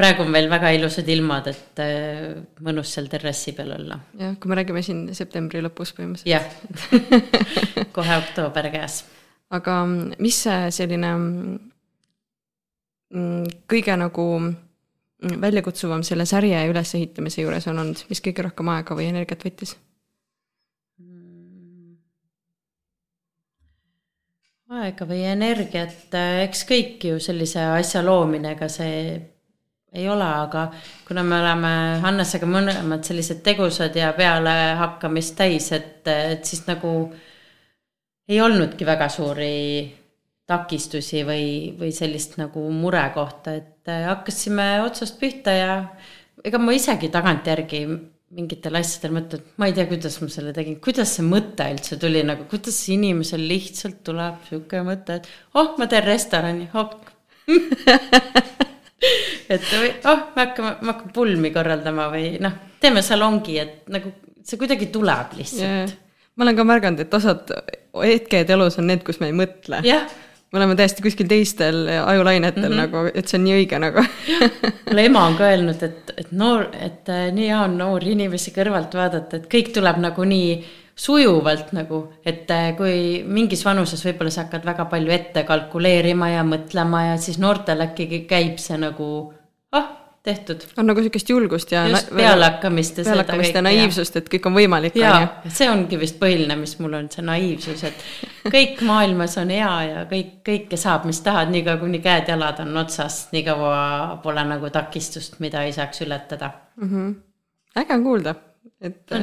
Praegu 0.00 0.24
on 0.24 0.32
veel 0.34 0.48
väga 0.50 0.72
ilusad 0.76 1.08
ilmad, 1.12 1.50
et 1.52 1.82
äh, 1.84 2.38
mõnus 2.64 2.94
seal 2.94 3.06
terrassi 3.12 3.54
peal 3.56 3.74
olla. 3.76 3.96
jah, 4.20 4.34
kui 4.40 4.50
me 4.50 4.58
räägime 4.60 4.82
siin 4.86 5.00
septembri 5.16 5.62
lõpus 5.64 5.94
põhimõtteliselt. 5.96 6.30
jah 6.32 6.44
kohe 7.96 8.14
oktoober 8.22 8.70
käes. 8.74 8.94
aga 9.56 9.72
mis 9.90 10.40
see 10.46 10.72
selline 10.80 11.12
mm, 13.10 13.44
kõige 13.70 13.94
nagu 14.00 14.26
väljakutsuvam 15.20 16.02
selle 16.06 16.24
sarja 16.26 16.64
ülesehitamise 16.70 17.42
juures 17.44 17.66
on 17.68 17.78
olnud, 17.82 18.04
mis 18.08 18.22
kõige 18.24 18.42
rohkem 18.46 18.68
aega 18.72 18.96
või 18.96 19.06
energiat 19.12 19.44
võttis? 19.44 19.76
aega 24.70 25.02
või 25.02 25.24
energiat, 25.26 26.14
eks 26.44 26.62
kõik 26.68 27.02
ju 27.08 27.16
sellise 27.18 27.58
asja 27.74 28.04
loomine, 28.06 28.52
ega 28.54 28.68
see 28.70 29.16
ei 29.92 30.08
ole, 30.08 30.24
aga 30.24 30.68
kuna 31.08 31.22
me 31.26 31.40
oleme 31.40 31.72
Hannesega 32.04 32.46
mõlemad 32.46 33.06
sellised 33.06 33.40
tegusad 33.46 33.96
ja 33.98 34.12
pealehakkamist 34.16 35.34
täis, 35.38 35.70
et, 35.74 36.06
et 36.06 36.44
siis 36.46 36.62
nagu 36.68 36.92
ei 38.30 38.38
olnudki 38.40 38.86
väga 38.86 39.08
suuri 39.10 39.56
takistusi 40.50 41.24
või, 41.26 41.50
või 41.78 41.90
sellist 41.94 42.38
nagu 42.40 42.62
murekohta, 42.74 43.54
et 43.58 43.90
äh, 43.90 44.06
hakkasime 44.10 44.80
otsast 44.84 45.18
pihta 45.20 45.54
ja 45.54 45.74
ega 46.46 46.58
ma 46.62 46.74
isegi 46.74 47.10
tagantjärgi 47.12 47.84
mingitel 48.30 48.78
asjadel 48.78 49.16
mõtlen, 49.16 49.42
et 49.42 49.58
ma 49.58 49.66
ei 49.66 49.74
tea, 49.74 49.88
kuidas 49.90 50.20
ma 50.22 50.30
selle 50.30 50.54
tegin, 50.54 50.78
kuidas 50.82 51.16
see 51.16 51.26
mõte 51.26 51.66
üldse 51.74 51.98
tuli 51.98 52.22
nagu, 52.26 52.46
kuidas 52.50 52.78
inimesel 52.94 53.42
lihtsalt 53.50 54.04
tuleb 54.06 54.42
sihuke 54.46 54.82
mõte, 54.86 55.18
et 55.18 55.30
oh, 55.58 55.74
ma 55.78 55.90
teen 55.90 56.06
restorani, 56.06 56.70
ok 56.70 57.10
et 59.54 59.66
või 59.72 59.92
oh, 60.10 60.24
me 60.36 60.46
hakkame, 60.46 60.72
ma 60.80 60.94
hakkan 60.94 61.12
pulmi 61.14 61.52
korraldama 61.54 62.08
või 62.12 62.34
noh, 62.42 62.56
teeme 62.80 63.02
salongi, 63.04 63.58
et 63.62 63.92
nagu 63.92 64.12
see 64.46 64.60
kuidagi 64.60 64.90
tuleb 64.92 65.36
lihtsalt. 65.38 65.94
Ma 66.38 66.46
olen 66.46 66.56
ka 66.56 66.64
märganud, 66.64 67.04
et 67.04 67.14
osad 67.14 67.50
hetked 68.00 68.50
elus 68.54 68.78
on 68.80 68.88
need, 68.88 69.04
kus 69.04 69.20
me 69.20 69.28
ei 69.28 69.36
mõtle. 69.36 69.82
me 70.50 70.58
oleme 70.58 70.74
täiesti 70.78 71.02
kuskil 71.04 71.28
teistel 71.30 71.84
ajulainetel 71.88 72.64
mm 72.64 72.72
-hmm. 72.72 72.80
nagu, 72.80 73.10
et 73.14 73.28
see 73.28 73.38
on 73.38 73.44
nii 73.44 73.56
õige 73.58 73.78
nagu. 73.78 74.04
Mulle 74.88 75.04
ema 75.04 75.24
on 75.26 75.36
ka 75.36 75.48
öelnud, 75.52 75.82
et, 75.82 76.12
et 76.16 76.32
noor, 76.32 76.66
et 76.72 77.08
äh, 77.08 77.28
nii 77.32 77.48
hea 77.48 77.60
on 77.64 77.76
noori 77.78 78.12
inimesi 78.16 78.50
kõrvalt 78.56 78.94
vaadata, 78.94 79.36
et 79.36 79.46
kõik 79.54 79.72
tuleb 79.74 80.00
nagu 80.02 80.24
nii 80.24 80.64
sujuvalt 81.00 81.72
nagu, 81.76 82.02
et 82.26 82.50
äh, 82.52 82.72
kui 82.76 82.96
mingis 83.24 83.62
vanuses 83.64 84.02
võib-olla 84.04 84.32
sa 84.34 84.44
hakkad 84.44 84.66
väga 84.68 84.84
palju 84.90 85.14
ette 85.14 85.46
kalkuleerima 85.48 86.34
ja 86.34 86.44
mõtlema 86.46 87.06
ja 87.10 87.16
siis 87.20 87.40
noortel 87.40 87.86
äkki 87.86 88.26
käib 88.28 88.60
see 88.60 88.76
nagu 88.80 89.08
ah, 89.76 89.88
tehtud. 90.26 90.66
on 90.76 90.90
nagu 90.90 91.00
sihukest 91.00 91.32
julgust 91.32 91.72
ja. 91.72 91.86
just 91.88 92.12
pealehakkamist 92.12 93.00
ja 93.00 93.06
pealehakkamist 93.08 93.56
ja 93.56 93.64
naiivsust, 93.64 94.20
et 94.20 94.30
kõik 94.34 94.50
on 94.50 94.56
võimalik. 94.58 95.00
jaa, 95.00 95.24
see 95.48 95.70
ongi 95.72 95.98
vist 96.00 96.20
põhiline, 96.20 96.58
mis 96.60 96.76
mul 96.84 96.98
on, 97.00 97.08
see 97.12 97.24
naiivsus, 97.24 97.84
et 97.88 98.06
kõik 98.52 98.84
maailmas 98.84 99.38
on 99.40 99.56
hea 99.56 99.74
ja 99.88 100.06
kõik, 100.10 100.40
kõike 100.46 100.80
saab, 100.80 101.08
mis 101.08 101.24
tahad, 101.24 101.52
niikaua 101.54 101.80
kuni 101.80 102.02
käed-jalad 102.04 102.60
on 102.66 102.76
otsas, 102.84 103.22
nii 103.32 103.46
kaua 103.48 103.84
pole 104.24 104.44
nagu 104.52 104.72
takistust, 104.74 105.40
mida 105.40 105.64
ei 105.64 105.72
saaks 105.76 106.04
ületada 106.04 106.52
mm. 106.76 106.90
-hmm. 106.90 107.14
äge 107.80 107.96
on 107.96 108.04
kuulda, 108.04 108.34
et 108.80 109.16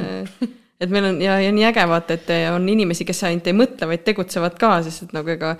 et 0.80 0.90
meil 0.94 1.10
on 1.10 1.20
ja, 1.22 1.38
ja 1.42 1.52
nii 1.54 1.66
äge 1.68 1.84
vaata, 1.90 2.16
et 2.18 2.32
on 2.54 2.68
inimesi, 2.68 3.06
kes 3.08 3.24
ainult 3.28 3.46
ei 3.50 3.56
mõtle, 3.56 3.90
vaid 3.90 4.04
tegutsevad 4.06 4.58
ka, 4.60 4.78
sest 4.86 5.08
et 5.08 5.14
nagu 5.16 5.32
ega 5.34 5.56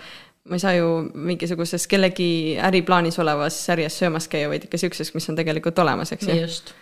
ma 0.49 0.57
ei 0.57 0.63
saa 0.63 0.75
ju 0.77 0.89
mingisuguses 1.15 1.87
kellegi 1.91 2.57
äriplaanis 2.69 3.19
olevas 3.21 3.57
sarjas 3.69 3.99
söömas 4.01 4.29
käia, 4.33 4.49
vaid 4.49 4.65
ikka 4.65 4.81
siukses, 4.81 5.13
mis 5.15 5.29
on 5.31 5.37
tegelikult 5.39 5.79
olemas, 5.85 6.13
eks 6.15 6.29
ju. 6.29 6.37
just. 6.41 6.73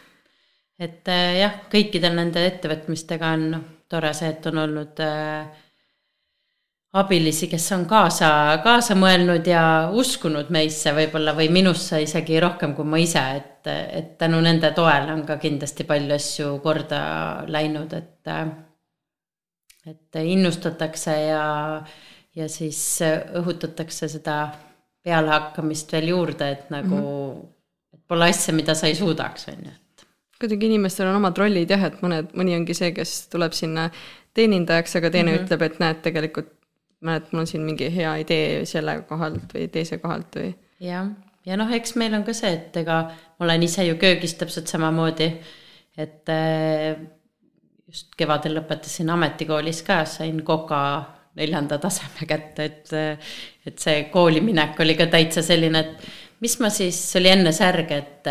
et 0.79 1.09
äh, 1.11 1.39
jah, 1.41 1.57
kõikidel 1.73 2.15
nende 2.19 2.45
ettevõtmistega 2.47 3.33
on 3.37 3.47
noh, 3.57 3.65
tore 3.91 4.13
see, 4.15 4.31
et 4.35 4.47
on 4.51 4.63
olnud 4.67 5.03
äh, 5.03 5.65
abilisi, 6.93 7.49
kes 7.49 7.73
on 7.73 7.85
kaasa, 7.87 8.29
kaasa 8.65 8.95
mõelnud 8.95 9.47
ja 9.47 9.63
uskunud 9.93 10.51
meisse 10.55 10.93
võib-olla 10.97 11.35
või 11.37 11.49
minusse 11.53 12.01
isegi 12.03 12.41
rohkem 12.41 12.75
kui 12.75 12.85
ma 12.89 13.01
ise, 13.03 13.23
et, 13.37 13.69
et 13.69 14.19
tänu 14.19 14.41
nende 14.41 14.71
toele 14.77 15.13
on 15.13 15.27
ka 15.27 15.37
kindlasti 15.43 15.85
palju 15.85 16.15
asju 16.15 16.59
korda 16.65 17.01
läinud, 17.49 17.93
et, 17.93 18.33
et 19.87 20.21
innustatakse 20.23 21.17
ja 21.27 21.47
ja 22.37 22.49
siis 22.53 22.81
õhutatakse 23.41 24.09
seda 24.13 24.37
pealehakkamist 25.07 25.93
veel 25.95 26.11
juurde, 26.13 26.51
et 26.53 26.71
nagu 26.71 26.97
mm, 26.97 27.41
-hmm. 27.41 27.49
et 27.95 28.03
pole 28.09 28.29
asja, 28.29 28.55
mida 28.55 28.75
sa 28.75 28.91
ei 28.91 28.95
suudaks, 28.95 29.49
on 29.49 29.65
ju, 29.65 29.73
kuidagi 30.41 30.67
inimestel 30.67 31.09
on 31.09 31.17
omad 31.17 31.39
rollid 31.39 31.71
jah, 31.71 31.87
et 31.89 32.03
mõned, 32.03 32.35
mõni 32.37 32.57
ongi 32.59 32.75
see, 32.75 32.93
kes 32.93 33.29
tuleb 33.33 33.57
sinna 33.57 33.89
teenindajaks, 34.37 34.97
aga 34.97 35.11
teine 35.11 35.31
mm 35.31 35.37
-hmm. 35.37 35.45
ütleb, 35.47 35.63
et 35.63 35.81
näed, 35.81 36.03
tegelikult 36.05 36.53
näed, 37.07 37.31
mul 37.33 37.45
on 37.45 37.51
siin 37.51 37.65
mingi 37.67 37.91
hea 37.95 38.17
idee 38.23 38.65
selle 38.69 39.01
kohalt 39.09 39.55
või 39.55 39.69
teise 39.73 40.01
kohalt 40.03 40.39
või. 40.41 40.53
jah, 40.85 41.11
ja 41.47 41.59
noh, 41.59 41.73
eks 41.73 41.97
meil 42.01 42.15
on 42.19 42.25
ka 42.27 42.35
see, 42.37 42.53
et 42.59 42.77
ega 42.83 43.03
ma 43.09 43.49
olen 43.49 43.67
ise 43.67 43.87
ju 43.87 43.99
köögis 44.01 44.37
täpselt 44.41 44.71
samamoodi, 44.73 45.31
et 45.97 46.33
äh, 46.33 46.99
just 47.87 48.15
kevadel 48.19 48.59
lõpetasin 48.59 49.11
ametikoolis 49.15 49.83
ka, 49.87 50.03
sain 50.11 50.43
koka 50.47 50.81
neljanda 51.37 51.79
taseme 51.79 52.29
kätte, 52.29 52.71
et, 52.71 52.95
et 53.69 53.83
see 53.83 54.07
kooliminek 54.13 54.79
oli 54.81 54.97
ka 54.99 55.09
täitsa 55.13 55.45
selline, 55.45 55.83
et 55.83 56.41
mis 56.45 56.57
ma 56.61 56.71
siis, 56.73 56.99
see 57.11 57.21
oli 57.21 57.33
enne 57.33 57.53
särge, 57.57 58.01
et 58.03 58.31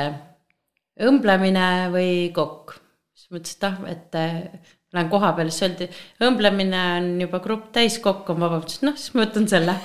õmblemine 1.05 1.67
või 1.93 2.09
kokk. 2.35 2.75
siis 3.15 3.31
mõtlesin, 3.33 3.85
et 3.91 4.17
ah, 4.19 4.33
et 4.35 4.74
lähen 4.95 5.11
koha 5.11 5.33
peale, 5.37 5.51
siis 5.53 5.67
öeldi, 5.67 5.89
õmblemine 6.23 6.81
on 6.97 7.11
juba 7.25 7.41
grupp 7.43 7.69
täis, 7.75 7.99
kokk 8.03 8.29
on 8.33 8.41
vaba, 8.43 8.61
ütlesin 8.63 8.89
noh, 8.89 8.97
siis 8.99 9.13
ma 9.15 9.25
võtan 9.25 9.47
selle 9.51 9.77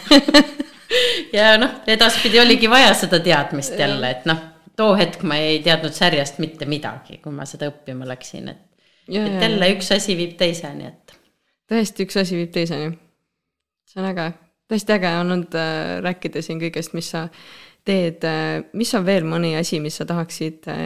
ja 1.39 1.55
noh, 1.61 1.81
edaspidi 1.91 2.41
oligi 2.43 2.71
vaja 2.71 2.93
seda 2.99 3.21
teadmist 3.25 3.79
jälle, 3.79 4.15
et 4.17 4.27
noh, 4.31 4.41
too 4.79 4.95
hetk 4.99 5.25
ma 5.27 5.39
ei 5.43 5.61
teadnud 5.65 5.95
särjest 5.97 6.41
mitte 6.43 6.69
midagi, 6.71 7.21
kui 7.23 7.35
ma 7.35 7.47
seda 7.49 7.71
õppima 7.71 8.09
läksin, 8.09 8.53
et 8.53 8.67
ja, 9.11 9.25
et 9.27 9.43
jälle 9.43 9.69
ja. 9.69 9.77
üks 9.77 9.91
asi 9.95 10.17
viib 10.19 10.37
teiseni, 10.41 10.91
et. 10.91 11.17
tõesti, 11.71 12.07
üks 12.07 12.21
asi 12.23 12.39
viib 12.39 12.55
teiseni. 12.55 12.95
see 13.91 14.03
on 14.03 14.11
äge, 14.13 14.31
tõesti 14.71 14.97
äge 14.97 15.13
on 15.19 15.27
olnud 15.27 15.59
äh, 15.59 15.99
rääkida 16.05 16.43
siin 16.47 16.63
kõigest, 16.63 16.95
mis 16.97 17.11
sa 17.15 17.27
teed 17.87 18.27
äh,, 18.29 18.61
mis 18.73 18.93
on 18.95 19.07
veel 19.07 19.27
mõni 19.29 19.55
asi, 19.59 19.81
mis 19.83 19.99
sa 20.01 20.07
tahaksid 20.09 20.69
äh, 20.71 20.85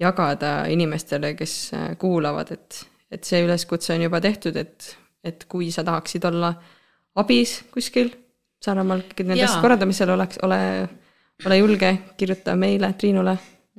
jagada 0.00 0.64
inimestele, 0.72 1.34
kes 1.38 1.56
äh, 1.76 1.92
kuulavad, 2.00 2.52
et, 2.54 2.84
et 3.14 3.24
see 3.26 3.44
üleskutse 3.44 3.94
on 3.94 4.04
juba 4.04 4.20
tehtud, 4.24 4.56
et, 4.58 4.90
et 5.24 5.46
kui 5.50 5.70
sa 5.74 5.86
tahaksid 5.86 6.26
olla 6.30 6.54
abis 7.22 7.60
kuskil 7.74 8.12
Saaremaal 8.64 9.02
nendest 9.28 9.58
korraldamisel 9.60 10.08
oleks, 10.14 10.38
ole, 10.46 10.58
ole 11.44 11.56
julge, 11.58 11.90
kirjuta 12.16 12.54
meile, 12.56 12.94
Triinule 12.96 13.34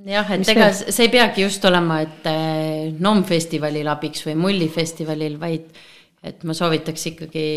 jah, 0.05 0.29
et 0.29 0.43
Mis 0.43 0.51
ega 0.53 0.67
veel? 0.69 0.93
see 0.93 1.07
ei 1.07 1.11
peagi 1.13 1.45
just 1.45 1.65
olema, 1.65 2.01
et 2.05 2.27
äh, 2.29 2.91
NOM 3.01 3.23
festivalil 3.27 3.89
abiks 3.89 4.25
või 4.27 4.35
Mulli 4.39 4.69
festivalil, 4.71 5.39
vaid 5.41 5.71
et 6.25 6.45
ma 6.45 6.55
soovitaks 6.57 7.09
ikkagi 7.11 7.47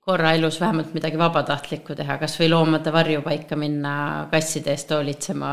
korra 0.00 0.32
elus 0.34 0.56
vähemalt 0.60 0.94
midagi 0.96 1.18
vabatahtlikku 1.20 1.94
teha, 1.98 2.16
kasvõi 2.22 2.48
loomade 2.48 2.92
varjupaika 2.92 3.58
minna 3.60 3.92
kasside 4.32 4.72
eest 4.72 4.94
hoolitsema 4.94 5.50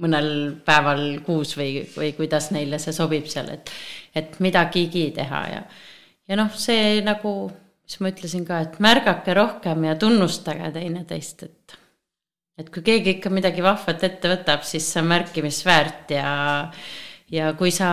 mõnel 0.00 0.30
päeval 0.66 1.04
kuus 1.26 1.56
või, 1.58 1.82
või 1.96 2.12
kuidas 2.16 2.52
neile 2.54 2.78
see 2.82 2.94
sobib 2.94 3.26
seal, 3.30 3.50
et, 3.56 3.72
et 4.14 4.38
midagigi 4.44 5.08
teha 5.16 5.42
ja, 5.50 5.62
ja 6.30 6.38
noh, 6.38 6.54
see 6.54 7.00
nagu, 7.04 7.34
mis 7.84 7.98
ma 8.00 8.14
ütlesin 8.14 8.46
ka, 8.46 8.62
et 8.68 8.78
märgake 8.84 9.34
rohkem 9.36 9.88
ja 9.90 9.98
tunnustage 9.98 10.70
teineteist, 10.78 11.48
et 11.48 11.80
et 12.54 12.68
kui 12.70 12.84
keegi 12.86 13.16
ikka 13.16 13.32
midagi 13.34 13.64
vahvat 13.64 14.04
ette 14.06 14.30
võtab, 14.30 14.62
siis 14.62 14.86
see 14.86 15.00
on 15.02 15.08
märkimisväärt 15.10 16.12
ja, 16.14 16.28
ja 17.34 17.50
kui 17.58 17.72
sa 17.74 17.88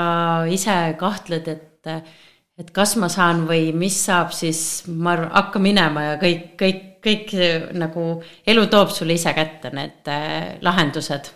ise 0.45 0.75
kahtled, 0.99 1.47
et, 1.49 1.89
et 2.61 2.71
kas 2.75 2.95
ma 3.01 3.09
saan 3.09 3.45
või 3.49 3.71
mis 3.73 3.97
saab, 4.05 4.33
siis 4.35 4.85
ma 4.87 5.15
arvan, 5.15 5.31
hakka 5.33 5.61
minema 5.63 6.05
ja 6.11 6.15
kõik, 6.21 6.47
kõik, 6.59 6.81
kõik 7.01 7.33
nagu 7.81 8.05
elu 8.53 8.65
toob 8.69 8.93
sulle 8.93 9.17
ise 9.17 9.33
kätte 9.37 9.73
need 9.73 10.11
äh, 10.11 10.57
lahendused. 10.61 11.31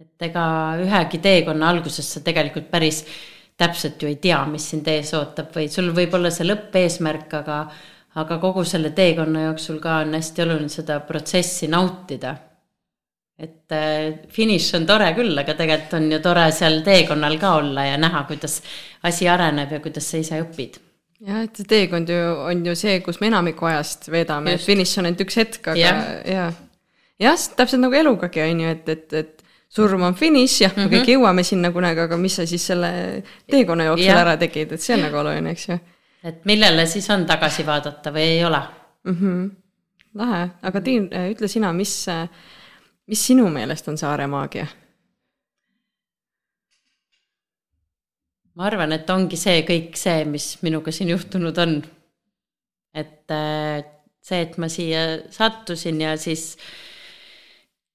et 0.00 0.26
ega 0.26 0.44
ühegi 0.82 1.20
teekonna 1.22 1.68
alguses 1.70 2.08
sa 2.16 2.20
tegelikult 2.26 2.66
päris 2.70 3.04
täpselt 3.56 4.02
ju 4.02 4.08
ei 4.10 4.16
tea, 4.18 4.40
mis 4.50 4.66
sind 4.72 4.88
ees 4.90 5.12
ootab 5.14 5.54
või 5.54 5.68
sul 5.70 5.92
võib 5.94 6.16
olla 6.18 6.32
see 6.34 6.46
lõppeesmärk, 6.48 7.36
aga 7.38 7.58
aga 8.20 8.38
kogu 8.42 8.64
selle 8.66 8.90
teekonna 8.94 9.48
jooksul 9.48 9.80
ka 9.82 10.00
on 10.04 10.14
hästi 10.14 10.42
oluline 10.44 10.70
seda 10.70 11.00
protsessi 11.06 11.68
nautida. 11.70 12.34
Et 13.38 13.74
äh, 13.74 14.14
finiš 14.30 14.70
on 14.78 14.86
tore 14.86 15.10
küll, 15.16 15.34
aga 15.40 15.56
tegelikult 15.58 15.96
on 15.98 16.10
ju 16.12 16.20
tore 16.22 16.46
seal 16.54 16.82
teekonnal 16.86 17.38
ka 17.42 17.56
olla 17.58 17.86
ja 17.88 18.00
näha, 18.00 18.24
kuidas 18.28 18.60
asi 19.02 19.28
areneb 19.28 19.72
ja 19.74 19.80
kuidas 19.84 20.10
sa 20.10 20.20
ise 20.22 20.42
õpid 20.44 20.78
jah, 21.24 21.42
et 21.42 21.56
see 21.56 21.70
teekond 21.70 22.10
ju 22.10 22.20
on 22.50 22.66
ju 22.66 22.76
see, 22.78 23.00
kus 23.04 23.18
me 23.22 23.30
enamiku 23.32 23.70
ajast 23.70 24.10
veedame, 24.12 24.54
et 24.54 24.62
finiš 24.62 24.98
on 25.00 25.10
ainult 25.10 25.24
üks 25.26 25.40
hetk, 25.40 25.62
aga 25.72 25.80
ja, 25.80 25.94
ja. 26.28 26.50
jah, 27.22 27.48
täpselt 27.58 27.82
nagu 27.82 27.98
elugagi 27.98 28.44
on 28.44 28.62
ju, 28.66 28.76
et, 28.76 28.92
et, 28.94 29.18
et 29.22 29.42
surm 29.74 30.06
on 30.06 30.14
finiš, 30.14 30.60
jah 30.60 30.70
mm, 30.70 30.84
-hmm. 30.84 30.92
me 30.92 31.00
kõik 31.00 31.16
jõuame 31.16 31.42
sinna 31.42 31.72
kunagi, 31.74 32.06
aga 32.06 32.16
mis 32.20 32.38
sa 32.38 32.46
siis 32.46 32.66
selle 32.66 32.92
teekonna 33.50 33.90
jooksul 33.90 34.12
ja. 34.12 34.20
ära 34.22 34.36
tegid, 34.38 34.72
et 34.72 34.82
see 34.82 34.94
on 34.94 35.06
nagu 35.08 35.22
oluline, 35.24 35.50
eks 35.50 35.68
ju 35.72 35.80
et 36.24 36.44
millele 36.48 36.86
siis 36.88 37.06
on 37.12 37.26
tagasi 37.28 37.66
vaadata 37.66 38.12
või 38.14 38.26
ei 38.38 38.44
ole 38.44 38.60
mm? 39.04 39.16
-hmm. 39.20 39.48
lahe, 40.20 40.42
aga 40.62 40.80
Triin, 40.80 41.08
äh, 41.12 41.30
ütle 41.34 41.48
sina, 41.48 41.72
mis, 41.72 41.92
äh, 42.08 42.28
mis 43.10 43.26
sinu 43.28 43.48
meelest 43.52 43.88
on 43.92 44.00
saare 44.00 44.26
maagia? 44.30 44.66
ma 48.54 48.68
arvan, 48.68 48.94
et 48.94 49.08
ongi 49.10 49.38
see 49.38 49.64
kõik 49.66 49.98
see, 49.98 50.22
mis 50.30 50.52
minuga 50.62 50.92
siin 50.94 51.10
juhtunud 51.10 51.58
on. 51.58 51.80
et 52.94 53.30
äh, 53.34 53.82
see, 54.22 54.42
et 54.46 54.58
ma 54.62 54.68
siia 54.70 55.04
sattusin 55.34 55.98
ja 56.04 56.14
siis 56.20 56.52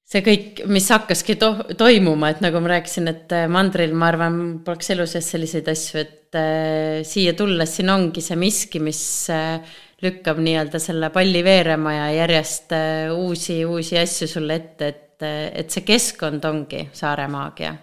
see 0.10 0.24
kõik, 0.26 0.64
mis 0.68 0.90
hakkaski 0.92 1.38
to-, 1.40 1.76
toimuma, 1.80 2.34
et 2.34 2.42
nagu 2.44 2.60
ma 2.60 2.74
rääkisin, 2.74 3.08
et 3.08 3.36
mandril, 3.52 3.94
ma 3.96 4.10
arvan, 4.12 4.40
poleks 4.66 4.92
elu 4.96 5.06
sees 5.08 5.30
selliseid 5.32 5.70
asju, 5.72 6.02
et 6.02 6.40
äh, 6.40 7.00
siia 7.08 7.36
tulles 7.38 7.78
siin 7.78 7.94
ongi 7.94 8.24
see 8.26 8.38
miski, 8.42 8.82
mis 8.84 9.02
äh, 9.32 9.78
lükkab 10.04 10.40
nii-öelda 10.44 10.80
selle 10.80 11.10
palli 11.14 11.44
veerema 11.44 11.94
ja 11.94 12.08
järjest 12.22 12.74
äh, 12.76 13.12
uusi, 13.14 13.62
uusi 13.66 14.00
asju 14.00 14.28
sulle 14.32 14.56
ette, 14.62 14.88
et, 14.88 15.28
et 15.64 15.70
see 15.70 15.86
keskkond 15.88 16.46
ongi 16.48 16.88
saare 16.96 17.28
maagia. 17.32 17.76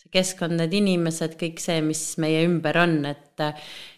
see 0.00 0.10
keskkond, 0.18 0.58
need 0.58 0.74
inimesed, 0.74 1.38
kõik 1.40 1.62
see, 1.62 1.80
mis 1.86 2.04
meie 2.22 2.44
ümber 2.48 2.78
on, 2.82 3.00
et, 3.10 3.42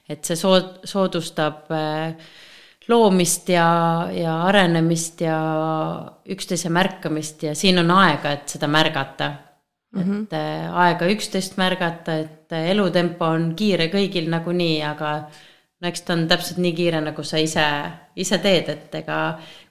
et 0.09 0.25
see 0.25 0.37
sood-, 0.37 0.83
soodustab 0.89 1.71
loomist 2.91 3.49
ja, 3.53 3.69
ja 4.15 4.35
arenemist 4.49 5.23
ja 5.23 5.39
üksteise 6.33 6.71
märkamist 6.73 7.43
ja 7.47 7.55
siin 7.59 7.79
on 7.83 7.91
aega, 7.95 8.35
et 8.37 8.55
seda 8.57 8.69
märgata 8.71 9.31
mm, 9.93 10.03
-hmm. 10.03 10.23
et 10.25 10.33
äh, 10.33 10.77
aega 10.85 11.09
üksteist 11.15 11.57
märgata, 11.57 12.17
et 12.17 12.53
äh, 12.53 12.71
elutempo 12.71 13.25
on 13.25 13.53
kiire 13.57 13.89
kõigil 13.93 14.29
nagunii, 14.31 14.83
aga 14.83 15.13
no 15.83 15.91
eks 15.91 16.05
ta 16.07 16.15
on 16.15 16.27
täpselt 16.31 16.61
nii 16.63 16.75
kiire, 16.79 17.01
nagu 17.03 17.25
sa 17.27 17.41
ise, 17.43 17.65
ise 18.23 18.39
teed, 18.43 18.69
et 18.71 18.95
ega 19.03 19.19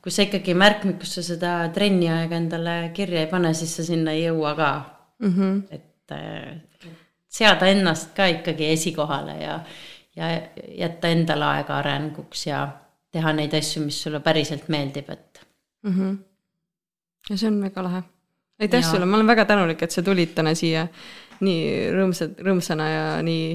kui 0.04 0.12
sa 0.12 0.26
ikkagi 0.28 0.56
märkmikusse 0.58 1.24
seda 1.26 1.54
trenni 1.76 2.10
aega 2.12 2.36
endale 2.40 2.76
kirja 2.96 3.24
ei 3.24 3.32
pane, 3.32 3.54
siis 3.58 3.78
sa 3.80 3.88
sinna 3.88 4.16
ei 4.18 4.26
jõua 4.26 4.54
ka 4.58 4.72
mm. 5.24 5.34
-hmm. 5.38 5.62
et 5.72 6.16
äh, 6.18 6.92
seada 7.28 7.72
ennast 7.72 8.16
ka 8.16 8.28
ikkagi 8.28 8.72
esikohale 8.76 9.38
ja, 9.42 9.60
ja 10.16 10.32
jätta 10.78 11.08
endale 11.08 11.46
aega 11.46 11.78
arenguks 11.80 12.48
ja 12.48 12.68
teha 13.12 13.34
neid 13.34 13.54
asju, 13.54 13.86
mis 13.86 14.04
sulle 14.04 14.20
päriselt 14.20 14.68
meeldib, 14.68 15.10
et 15.10 15.46
mm. 15.84 15.92
-hmm. 15.92 16.18
ja 17.30 17.38
see 17.38 17.48
on 17.48 17.62
väga 17.62 17.84
lahe 17.84 18.04
aitäh 18.62 18.84
sulle, 18.84 19.06
ma 19.06 19.18
olen 19.18 19.28
väga 19.28 19.46
tänulik, 19.46 19.82
et 19.82 19.92
sa 19.92 20.04
tulid 20.06 20.36
täna 20.36 20.54
siia 20.56 20.88
nii 21.42 21.62
rõõmsad, 21.96 22.36
rõõmsana 22.46 22.90
ja 22.90 23.06
nii 23.26 23.46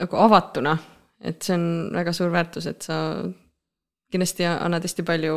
nagu 0.00 0.18
avatuna. 0.22 0.76
Et 1.24 1.42
see 1.42 1.56
on 1.56 1.66
väga 1.94 2.12
suur 2.12 2.32
väärtus, 2.32 2.66
et 2.70 2.84
sa 2.86 2.98
kindlasti 4.12 4.46
annad 4.46 4.84
hästi 4.84 5.02
palju 5.06 5.36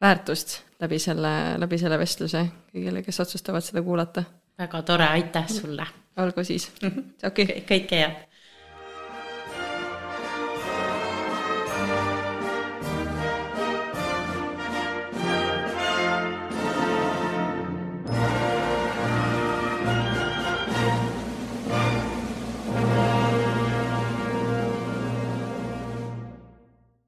väärtust 0.00 0.56
läbi 0.80 0.98
selle, 0.98 1.32
läbi 1.60 1.78
selle 1.78 1.98
vestluse 2.00 2.46
kõigile, 2.72 3.04
kes 3.04 3.20
otsustavad 3.20 3.64
seda 3.64 3.82
kuulata. 3.84 4.24
väga 4.58 4.82
tore, 4.82 5.06
aitäh 5.06 5.48
sulle. 5.48 5.86
olgu 6.16 6.44
siis, 6.44 6.70
okei 6.82 7.44
okay.. 7.44 7.62
kõike 7.68 8.02
head 8.02 8.29